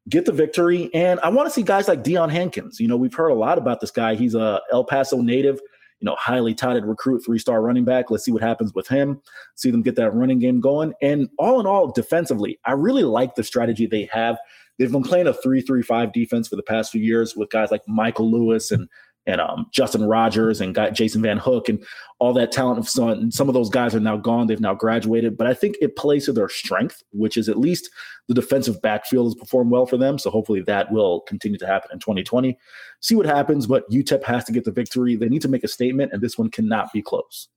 get 0.08 0.26
the 0.26 0.32
victory. 0.32 0.90
And 0.94 1.20
I 1.22 1.30
want 1.30 1.48
to 1.48 1.54
see 1.54 1.64
guys 1.64 1.88
like 1.88 2.04
Deion 2.04 2.32
Hankins. 2.32 2.80
You 2.80 2.88
know, 2.88 2.98
we've 2.98 3.14
heard 3.14 3.30
a 3.30 3.36
lot 3.36 3.58
about 3.58 3.82
this 3.82 3.92
guy. 3.92 4.16
He's 4.16 4.36
a 4.36 4.62
El 4.72 4.84
Paso 4.84 5.22
native, 5.22 5.60
you 6.00 6.06
know, 6.06 6.16
highly 6.18 6.54
touted 6.54 6.86
recruit, 6.86 7.24
three 7.26 7.40
star 7.40 7.62
running 7.62 7.86
back. 7.86 8.10
Let's 8.10 8.24
see 8.24 8.32
what 8.32 8.42
happens 8.42 8.74
with 8.74 8.88
him. 8.88 9.22
See 9.56 9.72
them 9.72 9.82
get 9.82 9.96
that 9.96 10.14
running 10.14 10.40
game 10.40 10.60
going. 10.60 10.94
And 11.02 11.30
all 11.38 11.60
in 11.60 11.66
all, 11.66 11.92
defensively, 11.92 12.60
I 12.66 12.74
really 12.74 13.04
like 13.04 13.36
the 13.36 13.44
strategy 13.44 13.86
they 13.86 14.10
have. 14.12 14.38
They've 14.80 14.92
been 14.92 15.04
playing 15.04 15.28
a 15.28 15.34
3 15.34 15.62
3 15.62 15.84
5 15.84 16.14
defense 16.14 16.48
for 16.48 16.56
the 16.56 16.64
past 16.64 16.92
few 16.92 17.02
years 17.02 17.36
with 17.36 17.52
guys 17.52 17.70
like 17.70 17.88
Michael 17.88 18.32
Lewis 18.32 18.72
and 18.72 18.90
and 19.26 19.42
um, 19.42 19.68
Justin 19.72 20.04
Rogers 20.06 20.60
and 20.60 20.74
got 20.74 20.94
Jason 20.94 21.22
Van 21.22 21.38
Hook 21.38 21.70
and 21.70 21.86
all 22.18 22.34
that 22.34 22.52
talent 22.52 22.80
of 22.80 22.90
some, 22.90 23.30
some 23.30 23.48
of 23.48 23.54
those 23.54 23.70
guys 23.70 23.94
are 23.94 24.00
now 24.00 24.18
gone. 24.18 24.48
They've 24.48 24.60
now 24.60 24.74
graduated, 24.74 25.38
but 25.38 25.46
I 25.46 25.54
think 25.54 25.76
it 25.82 25.96
plays 25.96 26.26
to 26.26 26.34
their 26.34 26.50
strength, 26.50 27.04
which 27.12 27.38
is 27.38 27.48
at 27.48 27.60
least 27.60 27.92
the 28.28 28.34
defensive 28.34 28.82
backfield 28.82 29.28
has 29.28 29.36
performed 29.36 29.70
well 29.72 29.86
for 29.86 29.98
them. 29.98 30.18
So 30.18 30.32
hopefully 30.32 30.62
that 30.62 30.92
will 30.92 31.22
continue 31.22 31.60
to 31.60 31.68
happen 31.68 31.92
in 31.94 32.00
2020. 32.00 32.58
See 33.02 33.14
what 33.14 33.28
happens, 33.28 33.68
but 33.68 33.88
UTEP 33.92 34.24
has 34.24 34.46
to 34.46 34.52
get 34.52 34.64
the 34.64 34.72
victory. 34.72 35.16
They 35.16 35.30
need 35.30 35.44
to 35.44 35.48
make 35.48 35.64
a 35.64 35.68
statement, 35.68 36.12
and 36.12 36.24
this 36.24 36.38
one 36.38 36.50
cannot 36.50 36.92
be 36.92 37.04
close 37.04 37.50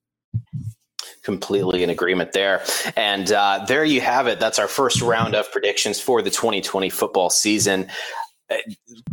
completely 1.22 1.82
in 1.82 1.90
agreement 1.90 2.32
there. 2.32 2.64
And 2.96 3.32
uh, 3.32 3.64
there 3.66 3.84
you 3.84 4.00
have 4.00 4.26
it. 4.26 4.40
That's 4.40 4.58
our 4.58 4.68
first 4.68 5.00
round 5.00 5.34
of 5.34 5.50
predictions 5.52 6.00
for 6.00 6.22
the 6.22 6.30
2020 6.30 6.90
football 6.90 7.30
season 7.30 7.88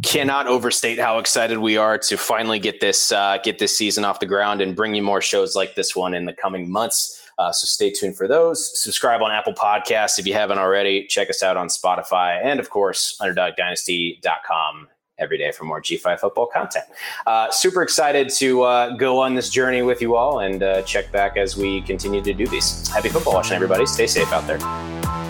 cannot 0.04 0.48
overstate 0.48 1.00
how 1.00 1.20
excited 1.20 1.60
we 1.60 1.78
are 1.78 1.98
to 1.98 2.18
finally 2.18 2.60
get 2.60 2.80
this 2.82 3.12
uh, 3.12 3.38
get 3.44 3.60
this 3.60 3.78
season 3.78 4.04
off 4.04 4.20
the 4.20 4.26
ground 4.26 4.62
and 4.62 4.76
bring 4.76 4.96
you 4.96 5.02
more 5.02 5.22
shows 5.22 5.56
like 5.56 5.76
this 5.76 5.96
one 5.96 6.14
in 6.14 6.26
the 6.26 6.34
coming 6.34 6.72
months. 6.72 7.22
Uh, 7.38 7.52
so 7.52 7.66
stay 7.66 7.90
tuned 7.90 8.18
for 8.18 8.28
those. 8.28 8.78
Subscribe 8.82 9.22
on 9.22 9.32
Apple 9.32 9.54
Podcasts 9.54 10.20
if 10.20 10.28
you 10.28 10.34
haven't 10.34 10.58
already. 10.58 11.06
Check 11.08 11.30
us 11.30 11.42
out 11.42 11.56
on 11.56 11.68
Spotify 11.68 12.44
and 12.44 12.60
of 12.60 12.70
course 12.70 13.18
UnderdogDynasty.com 13.22 14.88
every 15.20 15.38
day 15.38 15.52
for 15.52 15.66
more 15.66 15.82
G5 15.82 16.20
football 16.20 16.48
content. 16.48 16.86
Uh, 17.28 17.50
super 17.52 17.82
excited 17.82 18.30
to 18.30 18.64
uh, 18.64 18.96
go 18.96 19.20
on 19.20 19.36
this 19.36 19.50
journey 19.50 19.82
with 19.82 20.02
you 20.02 20.16
all 20.16 20.40
and 20.40 20.64
uh, 20.64 20.82
check 20.84 21.12
back 21.12 21.38
as 21.38 21.58
we 21.58 21.82
continue 21.82 22.22
to 22.22 22.34
do 22.34 22.48
these. 22.48 22.88
Happy 22.90 23.10
football 23.10 23.34
watching, 23.34 23.54
everybody. 23.54 23.86
Stay 23.86 24.08
safe 24.08 24.32
out 24.32 24.46
there. 24.48 25.29